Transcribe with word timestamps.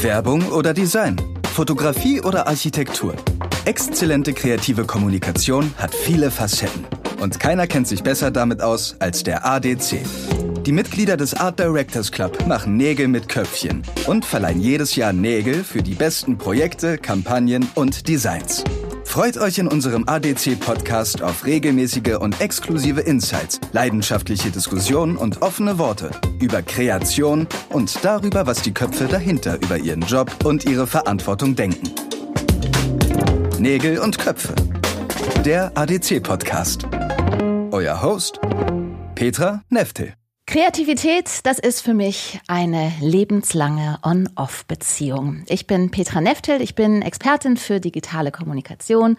Werbung 0.00 0.46
oder 0.52 0.74
Design? 0.74 1.16
Fotografie 1.52 2.20
oder 2.20 2.46
Architektur? 2.46 3.14
Exzellente 3.64 4.32
kreative 4.32 4.84
Kommunikation 4.84 5.74
hat 5.76 5.94
viele 5.94 6.30
Facetten. 6.30 6.86
Und 7.20 7.40
keiner 7.40 7.66
kennt 7.66 7.88
sich 7.88 8.02
besser 8.02 8.30
damit 8.30 8.62
aus 8.62 8.96
als 9.00 9.24
der 9.24 9.44
ADC. 9.44 10.00
Die 10.64 10.72
Mitglieder 10.72 11.16
des 11.16 11.34
Art 11.34 11.58
Directors 11.58 12.12
Club 12.12 12.46
machen 12.46 12.76
Nägel 12.76 13.08
mit 13.08 13.28
Köpfchen 13.28 13.82
und 14.06 14.24
verleihen 14.24 14.60
jedes 14.60 14.96
Jahr 14.96 15.12
Nägel 15.12 15.64
für 15.64 15.82
die 15.82 15.94
besten 15.94 16.38
Projekte, 16.38 16.98
Kampagnen 16.98 17.68
und 17.74 18.06
Designs. 18.06 18.64
Freut 19.18 19.36
euch 19.36 19.58
in 19.58 19.66
unserem 19.66 20.04
ADC-Podcast 20.06 21.22
auf 21.22 21.44
regelmäßige 21.44 22.18
und 22.20 22.40
exklusive 22.40 23.00
Insights, 23.00 23.58
leidenschaftliche 23.72 24.52
Diskussionen 24.52 25.16
und 25.16 25.42
offene 25.42 25.76
Worte 25.76 26.12
über 26.38 26.62
Kreation 26.62 27.48
und 27.70 28.04
darüber, 28.04 28.46
was 28.46 28.62
die 28.62 28.72
Köpfe 28.72 29.08
dahinter 29.08 29.56
über 29.60 29.76
ihren 29.76 30.02
Job 30.02 30.30
und 30.44 30.66
ihre 30.66 30.86
Verantwortung 30.86 31.56
denken. 31.56 31.90
Nägel 33.58 33.98
und 33.98 34.20
Köpfe. 34.20 34.54
Der 35.44 35.76
ADC-Podcast. 35.76 36.86
Euer 37.72 38.00
Host 38.00 38.38
Petra 39.16 39.64
Neftel. 39.68 40.17
Kreativität, 40.48 41.40
das 41.42 41.58
ist 41.58 41.82
für 41.82 41.92
mich 41.92 42.40
eine 42.46 42.90
lebenslange 43.02 43.98
On-Off-Beziehung. 44.02 45.44
Ich 45.46 45.66
bin 45.66 45.90
Petra 45.90 46.22
Neftel, 46.22 46.62
ich 46.62 46.74
bin 46.74 47.02
Expertin 47.02 47.58
für 47.58 47.80
digitale 47.80 48.32
Kommunikation. 48.32 49.18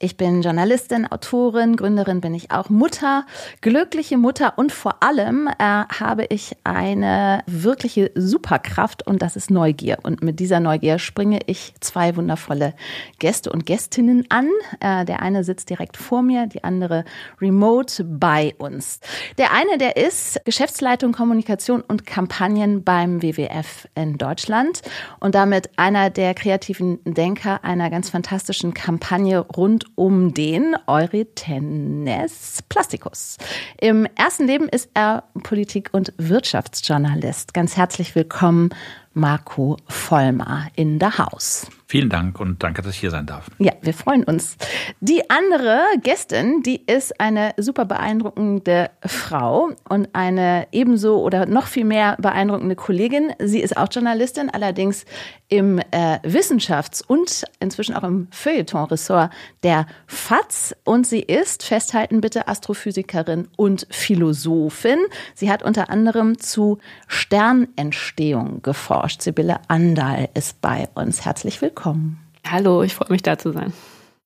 Ich 0.00 0.16
bin 0.16 0.42
Journalistin, 0.42 1.10
Autorin, 1.10 1.74
Gründerin 1.74 2.20
bin 2.20 2.32
ich 2.32 2.52
auch, 2.52 2.68
Mutter, 2.68 3.26
glückliche 3.62 4.16
Mutter 4.16 4.52
und 4.56 4.70
vor 4.70 5.02
allem 5.02 5.48
äh, 5.48 5.52
habe 5.58 6.24
ich 6.28 6.56
eine 6.62 7.42
wirkliche 7.46 8.12
Superkraft 8.14 9.04
und 9.04 9.22
das 9.22 9.34
ist 9.34 9.50
Neugier. 9.50 9.98
Und 10.04 10.22
mit 10.22 10.38
dieser 10.38 10.60
Neugier 10.60 11.00
springe 11.00 11.40
ich 11.46 11.74
zwei 11.80 12.14
wundervolle 12.14 12.74
Gäste 13.18 13.50
und 13.50 13.66
Gästinnen 13.66 14.24
an. 14.28 14.48
Äh, 14.78 15.04
der 15.04 15.20
eine 15.20 15.42
sitzt 15.42 15.68
direkt 15.68 15.96
vor 15.96 16.22
mir, 16.22 16.46
die 16.46 16.62
andere 16.62 17.04
remote 17.40 18.04
bei 18.04 18.54
uns. 18.58 19.00
Der 19.36 19.52
eine, 19.52 19.78
der 19.78 19.96
ist 19.96 20.40
Geschäftsleitung 20.44 21.10
Kommunikation 21.10 21.80
und 21.80 22.06
Kampagnen 22.06 22.84
beim 22.84 23.20
WWF 23.20 23.88
in 23.96 24.16
Deutschland 24.16 24.80
und 25.18 25.34
damit 25.34 25.70
einer 25.76 26.08
der 26.08 26.34
kreativen 26.34 27.00
Denker 27.02 27.64
einer 27.64 27.90
ganz 27.90 28.10
fantastischen 28.10 28.74
Kampagne 28.74 29.40
rund 29.40 29.87
um 29.98 30.32
den 30.32 30.76
Eurythenes 30.86 32.62
Plasticus. 32.68 33.36
Im 33.80 34.06
ersten 34.14 34.46
Leben 34.46 34.68
ist 34.68 34.90
er 34.94 35.24
Politik- 35.42 35.90
und 35.92 36.14
Wirtschaftsjournalist. 36.16 37.52
Ganz 37.52 37.76
herzlich 37.76 38.14
willkommen, 38.14 38.70
Marco 39.18 39.76
Vollmer 39.88 40.68
in 40.76 40.98
der 41.00 41.18
Haus. 41.18 41.66
Vielen 41.90 42.10
Dank 42.10 42.38
und 42.38 42.62
danke, 42.62 42.82
dass 42.82 42.92
ich 42.92 43.00
hier 43.00 43.10
sein 43.10 43.24
darf. 43.24 43.46
Ja, 43.58 43.72
wir 43.80 43.94
freuen 43.94 44.22
uns. 44.22 44.58
Die 45.00 45.30
andere 45.30 45.80
Gästin, 46.02 46.62
die 46.62 46.84
ist 46.84 47.18
eine 47.18 47.54
super 47.56 47.86
beeindruckende 47.86 48.90
Frau 49.06 49.70
und 49.88 50.08
eine 50.12 50.68
ebenso 50.70 51.22
oder 51.22 51.46
noch 51.46 51.66
viel 51.66 51.86
mehr 51.86 52.18
beeindruckende 52.20 52.76
Kollegin. 52.76 53.32
Sie 53.38 53.60
ist 53.60 53.78
auch 53.78 53.88
Journalistin, 53.90 54.50
allerdings 54.50 55.06
im 55.48 55.78
äh, 55.78 56.18
Wissenschafts- 56.24 57.02
und 57.02 57.44
inzwischen 57.58 57.94
auch 57.94 58.04
im 58.04 58.28
Feuilleton-Ressort 58.32 59.30
der 59.62 59.86
FAZ. 60.06 60.76
Und 60.84 61.06
sie 61.06 61.20
ist, 61.20 61.62
festhalten 61.62 62.20
bitte, 62.20 62.48
Astrophysikerin 62.48 63.48
und 63.56 63.86
Philosophin. 63.88 64.98
Sie 65.34 65.50
hat 65.50 65.62
unter 65.62 65.88
anderem 65.88 66.38
zu 66.38 66.76
Sternentstehung 67.06 68.60
geforscht. 68.60 69.07
Sibylle 69.16 69.60
Andal 69.68 70.28
ist 70.34 70.60
bei 70.60 70.88
uns. 70.94 71.24
Herzlich 71.24 71.60
willkommen 71.62 71.68
willkommen. 71.78 72.18
Hallo, 72.46 72.82
ich 72.82 72.94
freue 72.94 73.10
mich 73.10 73.22
da 73.22 73.38
zu 73.38 73.52
sein. 73.52 73.72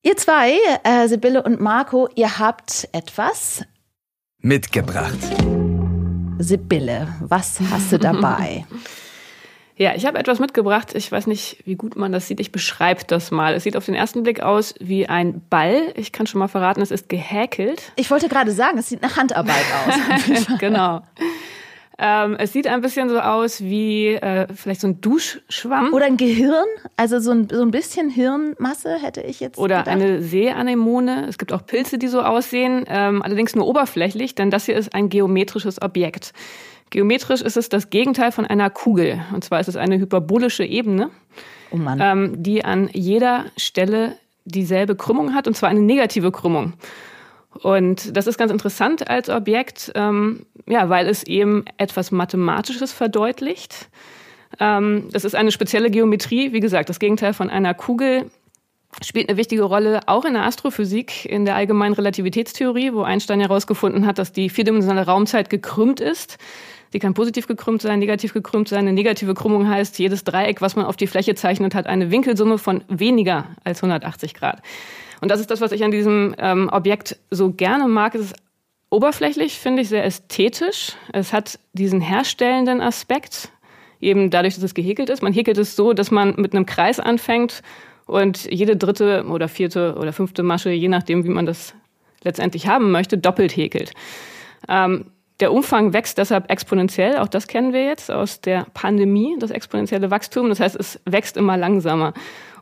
Ihr 0.02 0.16
zwei, 0.16 0.54
äh, 0.84 1.08
Sibylle 1.08 1.42
und 1.42 1.60
Marco, 1.60 2.08
ihr 2.14 2.38
habt 2.38 2.88
etwas 2.92 3.64
mitgebracht. 4.38 5.18
Sibylle, 6.38 7.08
was 7.20 7.60
hast 7.70 7.92
du 7.92 7.98
dabei? 7.98 8.66
Ja, 9.74 9.94
ich 9.96 10.04
habe 10.04 10.18
etwas 10.18 10.38
mitgebracht. 10.38 10.94
Ich 10.94 11.10
weiß 11.10 11.26
nicht, 11.26 11.62
wie 11.64 11.76
gut 11.76 11.96
man 11.96 12.12
das 12.12 12.28
sieht. 12.28 12.40
Ich 12.40 12.52
beschreibe 12.52 13.04
das 13.06 13.30
mal. 13.30 13.54
Es 13.54 13.64
sieht 13.64 13.74
auf 13.74 13.86
den 13.86 13.94
ersten 13.94 14.22
Blick 14.22 14.40
aus 14.40 14.74
wie 14.80 15.08
ein 15.08 15.40
Ball. 15.48 15.92
Ich 15.96 16.12
kann 16.12 16.26
schon 16.26 16.40
mal 16.40 16.46
verraten, 16.46 16.82
es 16.82 16.90
ist 16.90 17.08
gehäkelt. 17.08 17.90
Ich 17.96 18.10
wollte 18.10 18.28
gerade 18.28 18.52
sagen, 18.52 18.76
es 18.78 18.90
sieht 18.90 19.00
nach 19.00 19.16
Handarbeit 19.16 19.64
aus. 19.86 20.46
genau. 20.58 21.02
Ähm, 21.98 22.36
es 22.38 22.52
sieht 22.52 22.66
ein 22.66 22.80
bisschen 22.80 23.08
so 23.08 23.20
aus 23.20 23.60
wie 23.60 24.14
äh, 24.14 24.46
vielleicht 24.54 24.80
so 24.80 24.88
ein 24.88 25.00
Duschschwamm. 25.00 25.92
Oder 25.92 26.06
ein 26.06 26.16
Gehirn. 26.16 26.66
Also 26.96 27.18
so 27.20 27.32
ein, 27.32 27.48
so 27.50 27.62
ein 27.62 27.70
bisschen 27.70 28.08
Hirnmasse 28.08 28.96
hätte 29.00 29.20
ich 29.20 29.40
jetzt. 29.40 29.58
Oder 29.58 29.80
gedacht. 29.80 29.88
eine 29.88 30.22
Seeanemone. 30.22 31.26
Es 31.28 31.38
gibt 31.38 31.52
auch 31.52 31.66
Pilze, 31.66 31.98
die 31.98 32.08
so 32.08 32.22
aussehen, 32.22 32.84
ähm, 32.88 33.22
allerdings 33.22 33.54
nur 33.54 33.66
oberflächlich, 33.66 34.34
denn 34.34 34.50
das 34.50 34.66
hier 34.66 34.76
ist 34.76 34.94
ein 34.94 35.08
geometrisches 35.08 35.80
Objekt. 35.82 36.32
Geometrisch 36.90 37.40
ist 37.40 37.56
es 37.56 37.68
das 37.68 37.88
Gegenteil 37.88 38.32
von 38.32 38.44
einer 38.44 38.68
Kugel. 38.68 39.20
Und 39.32 39.44
zwar 39.44 39.60
ist 39.60 39.68
es 39.68 39.76
eine 39.76 39.98
hyperbolische 39.98 40.64
Ebene, 40.64 41.10
oh 41.70 41.78
ähm, 41.98 42.42
die 42.42 42.64
an 42.64 42.90
jeder 42.92 43.46
Stelle 43.56 44.16
dieselbe 44.44 44.96
Krümmung 44.96 45.34
hat, 45.34 45.46
und 45.46 45.56
zwar 45.56 45.70
eine 45.70 45.80
negative 45.80 46.32
Krümmung. 46.32 46.74
Und 47.60 48.16
das 48.16 48.26
ist 48.26 48.38
ganz 48.38 48.50
interessant 48.50 49.08
als 49.08 49.28
Objekt, 49.28 49.92
ähm, 49.94 50.46
ja, 50.66 50.88
weil 50.88 51.06
es 51.06 51.22
eben 51.24 51.64
etwas 51.76 52.10
Mathematisches 52.10 52.92
verdeutlicht. 52.92 53.88
Ähm, 54.58 55.08
das 55.12 55.24
ist 55.24 55.34
eine 55.34 55.52
spezielle 55.52 55.90
Geometrie, 55.90 56.52
wie 56.52 56.60
gesagt, 56.60 56.88
das 56.88 56.98
Gegenteil 56.98 57.34
von 57.34 57.50
einer 57.50 57.74
Kugel 57.74 58.30
spielt 59.02 59.28
eine 59.28 59.38
wichtige 59.38 59.62
Rolle 59.62 60.00
auch 60.06 60.24
in 60.24 60.34
der 60.34 60.44
Astrophysik, 60.44 61.24
in 61.24 61.44
der 61.44 61.56
allgemeinen 61.56 61.94
Relativitätstheorie, 61.94 62.92
wo 62.92 63.02
Einstein 63.02 63.40
herausgefunden 63.40 64.06
hat, 64.06 64.18
dass 64.18 64.32
die 64.32 64.50
vierdimensionale 64.50 65.06
Raumzeit 65.06 65.48
gekrümmt 65.48 66.00
ist. 66.00 66.36
Die 66.92 66.98
kann 66.98 67.14
positiv 67.14 67.46
gekrümmt 67.46 67.80
sein, 67.80 67.98
negativ 68.00 68.34
gekrümmt 68.34 68.68
sein. 68.68 68.80
Eine 68.80 68.92
negative 68.92 69.32
Krümmung 69.32 69.66
heißt, 69.66 69.98
jedes 69.98 70.24
Dreieck, 70.24 70.60
was 70.60 70.76
man 70.76 70.84
auf 70.84 70.96
die 70.96 71.06
Fläche 71.06 71.34
zeichnet, 71.34 71.74
hat 71.74 71.86
eine 71.86 72.10
Winkelsumme 72.10 72.58
von 72.58 72.84
weniger 72.88 73.46
als 73.64 73.82
180 73.82 74.34
Grad. 74.34 74.60
Und 75.22 75.30
das 75.30 75.38
ist 75.38 75.52
das, 75.52 75.60
was 75.60 75.70
ich 75.70 75.84
an 75.84 75.92
diesem 75.92 76.34
ähm, 76.38 76.68
Objekt 76.72 77.16
so 77.30 77.52
gerne 77.52 77.86
mag. 77.86 78.16
Es 78.16 78.22
ist 78.22 78.34
oberflächlich, 78.90 79.56
finde 79.56 79.82
ich, 79.82 79.88
sehr 79.88 80.04
ästhetisch. 80.04 80.96
Es 81.12 81.32
hat 81.32 81.60
diesen 81.72 82.00
herstellenden 82.00 82.80
Aspekt, 82.80 83.52
eben 84.00 84.30
dadurch, 84.30 84.56
dass 84.56 84.64
es 84.64 84.74
gehäkelt 84.74 85.10
ist. 85.10 85.22
Man 85.22 85.32
häkelt 85.32 85.58
es 85.58 85.76
so, 85.76 85.92
dass 85.92 86.10
man 86.10 86.34
mit 86.38 86.54
einem 86.54 86.66
Kreis 86.66 86.98
anfängt 86.98 87.62
und 88.06 88.50
jede 88.50 88.76
dritte 88.76 89.24
oder 89.28 89.46
vierte 89.46 89.94
oder 89.96 90.12
fünfte 90.12 90.42
Masche, 90.42 90.70
je 90.70 90.88
nachdem, 90.88 91.22
wie 91.22 91.28
man 91.28 91.46
das 91.46 91.72
letztendlich 92.24 92.66
haben 92.66 92.90
möchte, 92.90 93.16
doppelt 93.16 93.56
häkelt. 93.56 93.92
Ähm, 94.68 95.04
der 95.38 95.52
Umfang 95.52 95.92
wächst 95.92 96.18
deshalb 96.18 96.50
exponentiell, 96.50 97.18
auch 97.18 97.28
das 97.28 97.46
kennen 97.46 97.72
wir 97.72 97.84
jetzt 97.84 98.10
aus 98.10 98.40
der 98.40 98.66
Pandemie, 98.74 99.36
das 99.38 99.52
exponentielle 99.52 100.10
Wachstum. 100.10 100.48
Das 100.48 100.58
heißt, 100.58 100.74
es 100.74 101.00
wächst 101.04 101.36
immer 101.36 101.56
langsamer. 101.56 102.12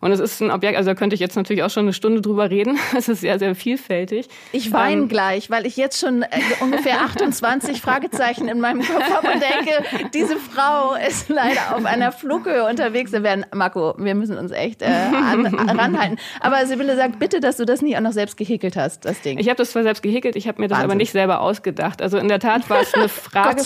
Und 0.01 0.13
es 0.13 0.21
ist 0.21 0.41
ein 0.41 0.51
Objekt, 0.51 0.79
also 0.79 0.91
da 0.91 0.95
könnte 0.95 1.15
ich 1.15 1.21
jetzt 1.21 1.37
natürlich 1.37 1.63
auch 1.63 1.71
schon 1.71 1.85
eine 1.85 1.93
Stunde 1.93 2.21
drüber 2.21 2.51
reden. 2.51 2.79
Es 2.97 3.09
ist 3.09 3.21
sehr, 3.21 3.39
sehr 3.39 3.55
vielfältig. 3.55 4.29
Ich 4.53 4.73
weine 4.73 5.03
ähm, 5.03 5.09
gleich, 5.09 5.51
weil 5.51 5.65
ich 5.65 5.77
jetzt 5.77 6.01
schon 6.01 6.23
äh, 6.23 6.29
ungefähr 6.61 7.01
28 7.03 7.81
Fragezeichen 7.81 8.49
in 8.49 8.61
meinem 8.61 8.83
Kopf 8.83 9.11
habe 9.11 9.29
und 9.29 9.43
denke, 9.43 10.11
diese 10.13 10.37
Frau 10.37 10.95
ist 10.95 11.29
leider 11.29 11.77
auf 11.77 11.85
einer 11.85 12.13
Flughöhe 12.13 12.67
unterwegs. 12.67 13.13
Wir 13.13 13.23
werden, 13.23 13.47
Marco, 13.55 13.95
wir 13.99 14.15
müssen 14.15 14.37
uns 14.39 14.51
echt 14.53 14.83
äh, 14.83 14.87
an, 14.87 15.47
ranhalten. 15.47 16.19
Aber 16.41 16.65
Sibylle 16.67 16.97
sagt 16.97 17.19
bitte, 17.19 17.41
dass 17.41 17.57
du 17.57 17.65
das 17.65 17.81
nicht 17.81 17.97
auch 17.97 18.03
noch 18.03 18.13
selbst 18.13 18.37
gehäkelt 18.37 18.77
hast, 18.77 19.05
das 19.05 19.21
Ding. 19.23 19.39
Ich 19.39 19.49
habe 19.49 19.57
das 19.57 19.71
zwar 19.71 19.83
selbst 19.83 20.03
gehäkelt, 20.03 20.37
ich 20.37 20.49
habe 20.49 20.61
mir 20.61 20.69
das 20.69 20.77
Wahnsinn. 20.77 20.91
aber 20.91 20.95
nicht 20.97 21.13
selber 21.13 21.41
ausgedacht. 21.41 22.03
Also 22.03 22.19
in 22.19 22.29
der 22.29 22.41
Tat 22.41 22.69
war 22.69 22.81
es 22.81 22.93
eine 22.95 23.09
Frage 23.09 23.63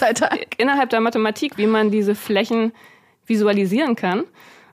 innerhalb 0.59 0.91
der 0.91 1.01
Mathematik, 1.01 1.57
wie 1.57 1.67
man 1.67 1.91
diese 1.91 2.15
Flächen 2.15 2.73
visualisieren 3.27 3.97
kann. 3.97 4.25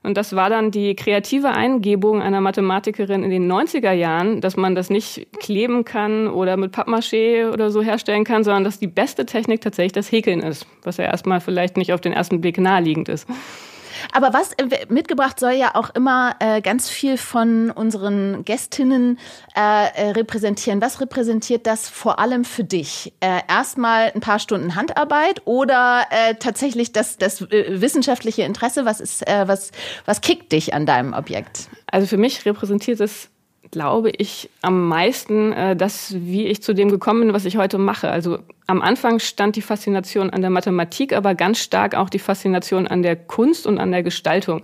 Und 0.02 0.16
das 0.16 0.34
war 0.34 0.50
dann 0.50 0.70
die 0.70 0.96
kreative 0.96 1.50
Eingebung 1.50 2.22
einer 2.22 2.40
Mathematikerin 2.40 3.22
in 3.22 3.30
den 3.30 3.50
90er 3.50 3.92
Jahren, 3.92 4.40
dass 4.40 4.56
man 4.56 4.74
das 4.74 4.90
nicht 4.90 5.28
kleben 5.38 5.84
kann 5.84 6.26
oder 6.26 6.56
mit 6.56 6.74
Pappmaché 6.74 7.50
oder 7.52 7.70
so 7.70 7.82
herstellen 7.82 8.24
kann, 8.24 8.42
sondern 8.42 8.64
dass 8.64 8.80
die 8.80 8.88
beste 8.88 9.26
Technik 9.26 9.60
tatsächlich 9.60 9.92
das 9.92 10.10
Häkeln 10.10 10.40
ist, 10.40 10.66
was 10.82 10.96
ja 10.96 11.04
erstmal 11.04 11.40
vielleicht 11.40 11.76
nicht 11.76 11.92
auf 11.92 12.00
den 12.00 12.12
ersten 12.12 12.40
Blick 12.40 12.58
naheliegend 12.58 13.08
ist. 13.08 13.28
Aber 14.12 14.32
was 14.32 14.52
äh, 14.52 14.86
mitgebracht 14.88 15.40
soll 15.40 15.52
ja 15.52 15.74
auch 15.74 15.90
immer 15.90 16.36
äh, 16.38 16.60
ganz 16.60 16.88
viel 16.88 17.16
von 17.16 17.70
unseren 17.70 18.44
Gästinnen 18.44 19.18
äh, 19.56 19.60
äh, 19.60 20.10
repräsentieren. 20.10 20.80
Was 20.80 21.00
repräsentiert 21.00 21.66
das 21.66 21.88
vor 21.88 22.18
allem 22.18 22.44
für 22.44 22.62
dich? 22.62 23.12
Äh, 23.20 23.40
erstmal 23.48 24.12
ein 24.14 24.20
paar 24.20 24.38
Stunden 24.38 24.74
Handarbeit 24.74 25.42
oder 25.46 26.06
äh, 26.10 26.34
tatsächlich 26.34 26.92
das, 26.92 27.16
das 27.16 27.40
äh, 27.40 27.80
wissenschaftliche 27.80 28.42
Interesse? 28.42 28.84
Was 28.84 29.00
ist, 29.00 29.26
äh, 29.26 29.48
was, 29.48 29.72
was 30.04 30.20
kickt 30.20 30.52
dich 30.52 30.74
an 30.74 30.86
deinem 30.86 31.14
Objekt? 31.14 31.68
Also 31.86 32.06
für 32.06 32.18
mich 32.18 32.44
repräsentiert 32.44 33.00
es 33.00 33.31
glaube 33.70 34.10
ich, 34.10 34.50
am 34.60 34.88
meisten 34.88 35.52
äh, 35.52 35.76
das, 35.76 36.14
wie 36.18 36.46
ich 36.46 36.62
zu 36.62 36.74
dem 36.74 36.90
gekommen 36.90 37.20
bin, 37.20 37.32
was 37.32 37.44
ich 37.44 37.56
heute 37.56 37.78
mache. 37.78 38.10
Also 38.10 38.38
am 38.66 38.82
Anfang 38.82 39.18
stand 39.18 39.56
die 39.56 39.62
Faszination 39.62 40.30
an 40.30 40.40
der 40.40 40.50
Mathematik, 40.50 41.12
aber 41.14 41.34
ganz 41.34 41.58
stark 41.58 41.94
auch 41.94 42.10
die 42.10 42.18
Faszination 42.18 42.86
an 42.86 43.02
der 43.02 43.16
Kunst 43.16 43.66
und 43.66 43.78
an 43.78 43.90
der 43.92 44.02
Gestaltung. 44.02 44.62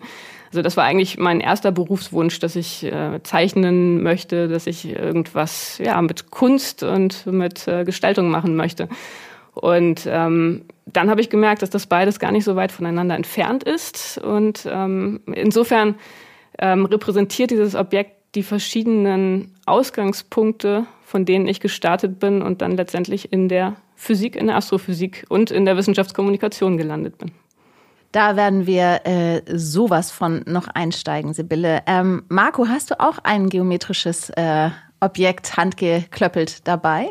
Also 0.51 0.63
das 0.63 0.77
war 0.77 0.85
eigentlich 0.85 1.19
mein 1.19 1.41
erster 1.41 1.73
Berufswunsch, 1.73 2.39
dass 2.39 2.57
ich 2.57 2.85
äh, 2.85 3.23
zeichnen 3.23 4.03
möchte, 4.03 4.49
dass 4.49 4.67
ich 4.67 4.89
irgendwas 4.89 5.79
ja 5.79 6.01
mit 6.01 6.31
Kunst 6.31 6.83
und 6.83 7.27
mit 7.27 7.69
äh, 7.69 7.85
Gestaltung 7.85 8.31
machen 8.31 8.57
möchte. 8.57 8.89
Und 9.53 10.07
ähm, 10.11 10.65
dann 10.87 11.11
habe 11.11 11.21
ich 11.21 11.31
gemerkt, 11.31 11.63
dass 11.63 11.71
das 11.71 11.87
beides 11.87 12.19
gar 12.19 12.33
nicht 12.33 12.45
so 12.45 12.57
weit 12.57 12.73
voneinander 12.73 13.15
entfernt 13.15 13.65
ist. 13.65 14.19
Und 14.19 14.67
ähm, 14.71 15.21
insofern 15.27 15.97
ähm, 16.59 16.87
repräsentiert 16.87 17.51
dieses 17.51 17.75
Objekt 17.75 18.18
die 18.35 18.43
verschiedenen 18.43 19.55
Ausgangspunkte, 19.67 20.87
von 21.03 21.25
denen 21.25 21.47
ich 21.47 21.61
gestartet 21.61 22.19
bin 22.19 22.43
und 22.43 22.63
dann 22.63 22.77
letztendlich 22.77 23.33
in 23.33 23.49
der 23.49 23.77
Physik, 23.97 24.37
in 24.37 24.47
der 24.47 24.57
Astrophysik 24.57 25.25
und 25.29 25.51
in 25.51 25.65
der 25.65 25.77
Wissenschaftskommunikation 25.77 26.77
gelandet 26.77 27.19
bin. 27.19 27.33
Da 28.13 28.37
werden 28.37 28.67
wir 28.67 29.07
äh, 29.07 29.43
sowas 29.47 30.11
von 30.11 30.43
noch 30.47 30.69
einsteigen, 30.69 31.35
Sibylle. 31.35 31.83
Ähm, 31.87 32.23
Marco, 32.29 32.67
hast 32.67 32.91
du 32.91 33.01
auch 33.01 33.19
ein 33.23 33.49
geometrisches 33.49 34.31
äh, 34.31 34.71
Objekt 35.01 35.57
handgeklöppelt 35.57 36.67
dabei? 36.67 37.11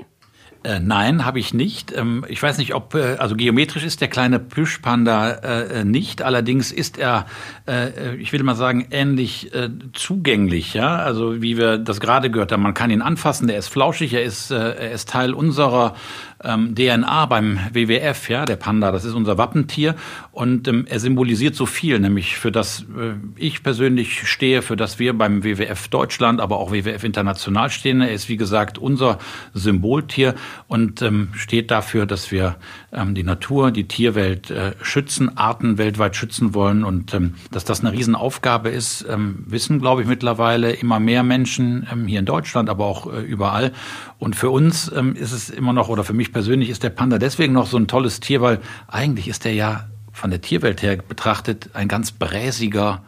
Äh, 0.68 0.82
nein, 0.82 1.24
habe 1.24 1.40
ich 1.40 1.54
nicht. 1.54 1.96
Ähm, 1.96 2.26
ich 2.28 2.44
weiß 2.44 2.58
nicht, 2.58 2.76
ob, 2.76 2.94
äh, 2.94 3.16
also 3.20 3.38
geometrisch 3.38 3.86
ist 3.86 4.02
der 4.02 4.10
kleine 4.10 4.38
Plüschpanda 4.38 5.30
äh, 5.30 5.86
nicht. 5.86 6.22
Allerdings 6.22 6.74
ist 6.74 6.98
er, 6.98 7.26
äh, 7.66 7.88
äh, 7.88 8.16
ich 8.16 8.34
will 8.34 8.44
mal 8.44 8.56
sagen, 8.56 8.86
ähnlich 8.92 9.54
äh, 9.54 9.70
zugänglich. 9.94 10.74
Ja, 10.74 10.98
also 10.98 11.42
wie 11.42 11.58
wir 11.58 11.78
das 11.78 12.02
gerade 12.02 12.30
gehört 12.30 12.52
haben. 12.52 12.64
Man 12.64 12.74
kann 12.74 12.90
ihn 12.90 13.02
anfassen. 13.02 13.48
Der 13.48 13.58
ist 13.58 13.70
flauschig. 13.70 14.14
Er 14.14 14.24
ist, 14.24 14.52
er 14.52 14.92
ist 14.92 15.08
Teil 15.08 15.34
unserer 15.34 15.96
ähm, 16.44 16.76
DNA 16.76 17.26
beim 17.26 17.60
WWF, 17.74 18.30
ja, 18.30 18.46
der 18.46 18.58
Panda, 18.58 18.92
das 18.92 19.06
ist 19.06 19.14
unser 19.14 19.38
Wappentier 19.38 19.96
und 20.32 20.68
ähm, 20.68 20.86
er 20.88 21.00
symbolisiert 21.00 21.56
so 21.56 21.66
viel, 21.66 22.00
nämlich 22.00 22.38
für 22.38 22.52
das 22.52 22.82
äh, 22.82 23.14
ich 23.36 23.64
persönlich 23.64 24.28
stehe, 24.28 24.62
für 24.62 24.76
das 24.76 25.00
wir 25.00 25.18
beim 25.18 25.44
WWF 25.44 25.88
Deutschland, 25.88 26.40
aber 26.40 26.58
auch 26.58 26.72
WWF 26.72 27.04
International 27.04 27.70
stehen. 27.70 28.02
Er 28.02 28.12
ist 28.12 28.30
wie 28.30 28.38
gesagt 28.38 28.78
unser 28.78 29.18
Symboltier 29.54 30.36
und 30.68 31.02
ähm, 31.02 31.30
steht 31.34 31.72
dafür, 31.72 32.06
dass 32.06 32.32
wir 32.32 32.56
ähm, 32.92 33.16
die 33.16 33.24
Natur, 33.24 33.72
die 33.72 33.88
Tierwelt 33.88 34.50
äh, 34.50 34.74
schützen, 34.82 35.38
Arten 35.38 35.78
weltweit 35.78 36.16
schützen 36.16 36.54
wollen 36.54 36.84
und 36.84 37.14
ähm, 37.14 37.36
dass 37.52 37.66
das 37.66 37.82
eine 37.82 37.92
Riesenaufgabe 37.92 38.70
ist, 38.70 39.06
ähm, 39.10 39.44
wissen 39.48 39.80
glaube 39.80 40.02
ich 40.02 40.08
mittlerweile 40.08 40.72
immer 40.72 41.00
mehr 41.00 41.24
Menschen 41.24 41.88
ähm, 41.92 42.08
hier 42.08 42.20
in 42.20 42.26
Deutschland, 42.26 42.70
aber 42.70 42.86
auch 42.86 43.12
äh, 43.12 43.22
überall. 43.22 43.72
Und 44.20 44.36
für 44.36 44.50
uns 44.50 44.92
ähm, 44.96 45.16
ist 45.16 45.32
es 45.32 45.50
immer 45.50 45.74
noch 45.74 45.90
oder 45.90 46.04
für 46.04 46.14
mich 46.14 46.34
persönlich 46.34 46.70
ist 46.70 46.84
der 46.84 46.90
Panda 46.90 47.18
deswegen 47.18 47.54
noch 47.54 47.68
so 47.68 47.78
ein 47.78 47.88
tolles 47.88 48.20
Tier, 48.20 48.42
weil 48.42 48.60
eigentlich 48.88 49.28
ist 49.28 49.46
er 49.46 49.54
ja 49.54 49.86
von 50.18 50.32
der 50.32 50.42
Tierwelt 50.42 50.82
her 50.82 50.98
betrachtet 50.98 51.70
ein 51.74 51.88
ganz 51.88 52.12
bräsiger, 52.12 53.04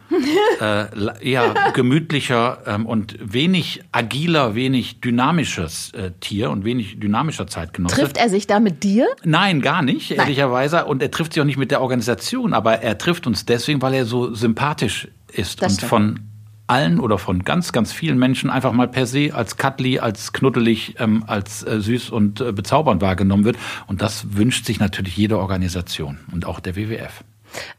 äh, 0.60 1.28
eher 1.28 1.54
gemütlicher 1.74 2.58
ähm, 2.66 2.86
und 2.86 3.16
wenig 3.20 3.82
agiler, 3.90 4.54
wenig 4.54 5.00
dynamisches 5.00 5.92
äh, 5.94 6.12
Tier 6.20 6.50
und 6.50 6.64
wenig 6.64 7.00
dynamischer 7.00 7.48
Zeitgenosse. 7.48 7.96
Trifft 7.96 8.16
er 8.16 8.28
sich 8.28 8.46
da 8.46 8.60
mit 8.60 8.84
dir? 8.84 9.08
Nein, 9.24 9.60
gar 9.60 9.82
nicht, 9.82 10.10
Nein. 10.10 10.20
ehrlicherweise. 10.20 10.84
Und 10.84 11.02
er 11.02 11.10
trifft 11.10 11.32
sich 11.32 11.40
auch 11.40 11.46
nicht 11.46 11.58
mit 11.58 11.72
der 11.72 11.80
Organisation, 11.80 12.54
aber 12.54 12.74
er 12.74 12.96
trifft 12.96 13.26
uns 13.26 13.44
deswegen, 13.44 13.82
weil 13.82 13.94
er 13.94 14.04
so 14.04 14.32
sympathisch 14.32 15.08
ist 15.32 15.62
das 15.62 15.72
und 15.72 15.76
stimmt. 15.78 15.88
von 15.88 16.29
allen 16.70 17.00
oder 17.00 17.18
von 17.18 17.42
ganz, 17.42 17.72
ganz 17.72 17.92
vielen 17.92 18.18
Menschen 18.18 18.48
einfach 18.48 18.72
mal 18.72 18.88
per 18.88 19.06
se 19.06 19.34
als 19.34 19.56
cuddly, 19.56 19.98
als 19.98 20.32
knuddelig, 20.32 20.94
ähm, 20.98 21.24
als 21.26 21.64
äh, 21.64 21.80
süß 21.80 22.10
und 22.10 22.40
äh, 22.40 22.52
bezaubernd 22.52 23.02
wahrgenommen 23.02 23.44
wird. 23.44 23.56
Und 23.86 24.02
das 24.02 24.36
wünscht 24.36 24.64
sich 24.64 24.78
natürlich 24.78 25.16
jede 25.16 25.38
Organisation 25.38 26.18
und 26.32 26.46
auch 26.46 26.60
der 26.60 26.76
WWF. 26.76 27.24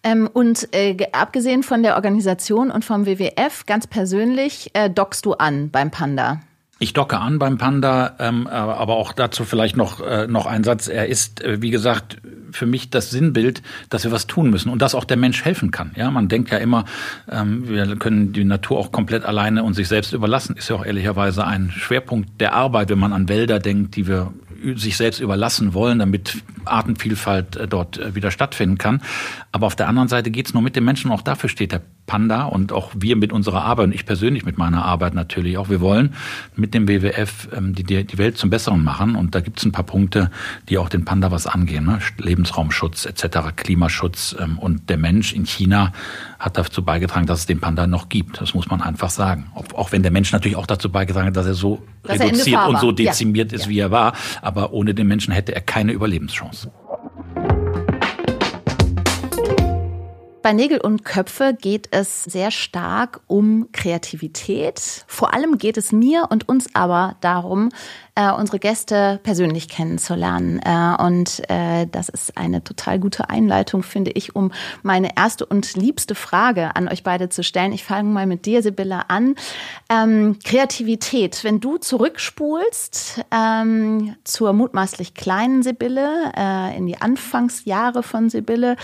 Ähm, 0.04 0.30
und 0.32 0.68
äh, 0.74 0.98
abgesehen 1.14 1.64
von 1.64 1.82
der 1.82 1.96
Organisation 1.96 2.72
und 2.72 2.84
vom 2.84 3.06
WWF, 3.06 3.66
ganz 3.66 3.88
persönlich, 3.88 4.70
äh, 4.74 4.90
dockst 4.90 5.26
du 5.26 5.34
an 5.34 5.70
beim 5.72 5.92
Panda? 5.92 6.42
Ich 6.82 6.94
docke 6.94 7.20
an 7.20 7.38
beim 7.38 7.60
Panda, 7.60 8.16
ähm, 8.18 8.48
aber 8.48 8.96
auch 8.96 9.14
dazu 9.14 9.46
vielleicht 9.46 9.78
noch, 9.78 10.02
äh, 10.02 10.26
noch 10.26 10.48
ein 10.48 10.64
Satz. 10.64 10.88
Er 10.88 11.06
ist, 11.06 11.40
äh, 11.44 11.62
wie 11.62 11.70
gesagt, 11.70 12.18
für 12.50 12.66
mich 12.66 12.90
das 12.90 13.12
Sinnbild, 13.12 13.62
dass 13.90 14.04
wir 14.04 14.12
was 14.12 14.26
tun 14.26 14.50
müssen 14.50 14.72
und 14.72 14.82
dass 14.82 14.96
auch 14.96 15.06
der 15.06 15.16
Mensch 15.16 15.46
helfen 15.46 15.70
kann. 15.70 15.92
Ja, 15.96 16.10
man 16.10 16.28
denkt 16.28 16.50
ja 16.50 16.58
immer, 16.58 16.86
ähm, 17.30 17.70
wir 17.70 17.96
können 17.98 18.34
die 18.34 18.46
Natur 18.46 18.80
auch 18.80 18.92
komplett 18.92 19.26
alleine 19.26 19.64
und 19.64 19.76
sich 19.76 19.88
selbst 19.88 20.12
überlassen. 20.12 20.56
Ist 20.58 20.72
ja 20.72 20.76
auch 20.76 20.84
ehrlicherweise 20.84 21.46
ein 21.46 21.70
Schwerpunkt 21.70 22.42
der 22.42 22.56
Arbeit, 22.56 22.90
wenn 22.90 22.98
man 22.98 23.14
an 23.14 23.30
Wälder 23.30 23.60
denkt, 23.60 23.96
die 23.96 24.08
wir 24.08 24.34
sich 24.76 24.98
selbst 24.98 25.20
überlassen 25.20 25.76
wollen, 25.76 26.00
damit 26.00 26.42
Artenvielfalt 26.66 27.58
äh, 27.58 27.68
dort 27.68 28.00
äh, 28.00 28.16
wieder 28.16 28.32
stattfinden 28.32 28.80
kann. 28.80 29.02
Aber 29.52 29.68
auf 29.68 29.76
der 29.76 29.88
anderen 29.88 30.08
Seite 30.08 30.32
geht 30.32 30.48
es 30.48 30.54
nur 30.56 30.64
mit 30.64 30.76
den 30.76 30.84
Menschen. 30.84 31.12
Auch 31.12 31.22
dafür 31.22 31.50
steht 31.50 31.72
der 31.74 31.82
Panda 32.12 32.44
und 32.44 32.74
auch 32.74 32.92
wir 32.94 33.16
mit 33.16 33.32
unserer 33.32 33.64
Arbeit 33.64 33.86
und 33.86 33.96
ich 33.96 34.06
persönlich 34.06 34.44
mit 34.44 34.58
meiner 34.58 34.84
Arbeit 34.84 35.14
natürlich 35.14 35.58
auch. 35.58 35.70
Wir 35.70 35.80
wollen 35.80 36.14
mit 36.58 36.74
dem 36.74 36.90
WWF 36.90 37.48
ähm, 37.56 37.74
die, 37.74 37.86
die 37.86 38.18
Welt 38.18 38.38
zum 38.38 38.50
Besseren 38.50 38.84
machen 38.84 39.16
und 39.16 39.34
da 39.34 39.40
gibt 39.40 39.60
es 39.60 39.66
ein 39.66 39.72
paar 39.72 39.86
Punkte, 39.86 40.30
die 40.68 40.78
auch 40.78 40.90
den 40.90 41.06
Panda 41.06 41.32
was 41.32 41.48
angehen. 41.48 41.86
Ne? 41.86 42.00
Lebensraumschutz 42.18 43.06
etc., 43.06 43.56
Klimaschutz 43.56 44.36
ähm, 44.38 44.60
und 44.60 44.90
der 44.90 44.98
Mensch 44.98 45.32
in 45.32 45.46
China 45.46 45.94
hat 46.38 46.58
dazu 46.58 46.84
beigetragen, 46.84 47.28
dass 47.28 47.40
es 47.40 47.46
den 47.46 47.62
Panda 47.62 47.88
noch 47.88 48.10
gibt. 48.10 48.42
Das 48.42 48.54
muss 48.54 48.70
man 48.70 48.82
einfach 48.82 49.10
sagen. 49.10 49.50
Auch 49.74 49.94
wenn 49.94 50.04
der 50.04 50.12
Mensch 50.12 50.34
natürlich 50.34 50.58
auch 50.58 50.68
dazu 50.68 50.92
beigetragen 50.92 51.28
hat, 51.28 51.38
dass 51.38 51.46
er 51.46 51.54
so 51.54 51.82
dass 52.04 52.20
reduziert 52.20 52.60
er 52.60 52.68
und 52.68 52.80
so 52.80 52.92
dezimiert 52.92 53.54
ja. 53.54 53.58
ist, 53.58 53.70
wie 53.70 53.80
er 53.80 53.92
war. 53.92 54.12
Aber 54.42 54.74
ohne 54.74 54.94
den 54.94 55.08
Menschen 55.08 55.34
hätte 55.34 55.56
er 55.56 55.62
keine 55.62 55.94
Überlebenschance. 55.94 56.70
Bei 60.42 60.54
Nägel 60.54 60.82
und 60.82 61.06
Köpfe 61.06 61.56
geht 61.60 61.90
es 61.92 62.24
sehr 62.24 62.50
stark 62.50 63.22
um 63.28 63.70
Kreativität. 63.74 65.06
Vor 65.06 65.36
allem 65.36 65.60
geht 65.60 65.78
es 65.78 65.92
mir 65.92 66.30
und 66.32 66.50
uns 66.50 66.74
aber 66.74 67.16
darum, 67.22 67.70
äh, 68.22 68.32
unsere 68.32 68.60
Gäste 68.60 69.20
persönlich 69.24 69.68
kennenzulernen. 69.68 70.60
Äh, 70.64 71.04
und 71.04 71.42
äh, 71.50 71.88
das 71.92 72.10
ist 72.10 72.38
eine 72.38 72.64
total 72.64 73.00
gute 73.00 73.30
Einleitung, 73.30 73.84
finde 73.84 74.12
ich, 74.12 74.36
um 74.36 74.52
meine 74.84 75.18
erste 75.18 75.46
und 75.46 75.76
liebste 75.76 76.16
Frage 76.16 76.76
an 76.76 76.88
euch 76.88 77.04
beide 77.04 77.30
zu 77.30 77.44
stellen. 77.44 77.74
Ich 77.74 77.84
fange 77.84 78.10
mal 78.10 78.28
mit 78.28 78.46
dir, 78.46 78.62
Sibylle, 78.62 79.10
an. 79.10 79.36
Ähm, 79.90 80.38
Kreativität. 80.44 81.44
Wenn 81.44 81.60
du 81.60 81.78
zurückspulst 81.78 83.26
ähm, 83.32 84.16
zur 84.24 84.54
mutmaßlich 84.54 85.14
kleinen 85.14 85.64
Sibylle, 85.64 86.32
äh, 86.38 86.78
in 86.78 86.86
die 86.86 87.02
Anfangsjahre 87.02 88.04
von 88.04 88.30
Sibylle, 88.30 88.76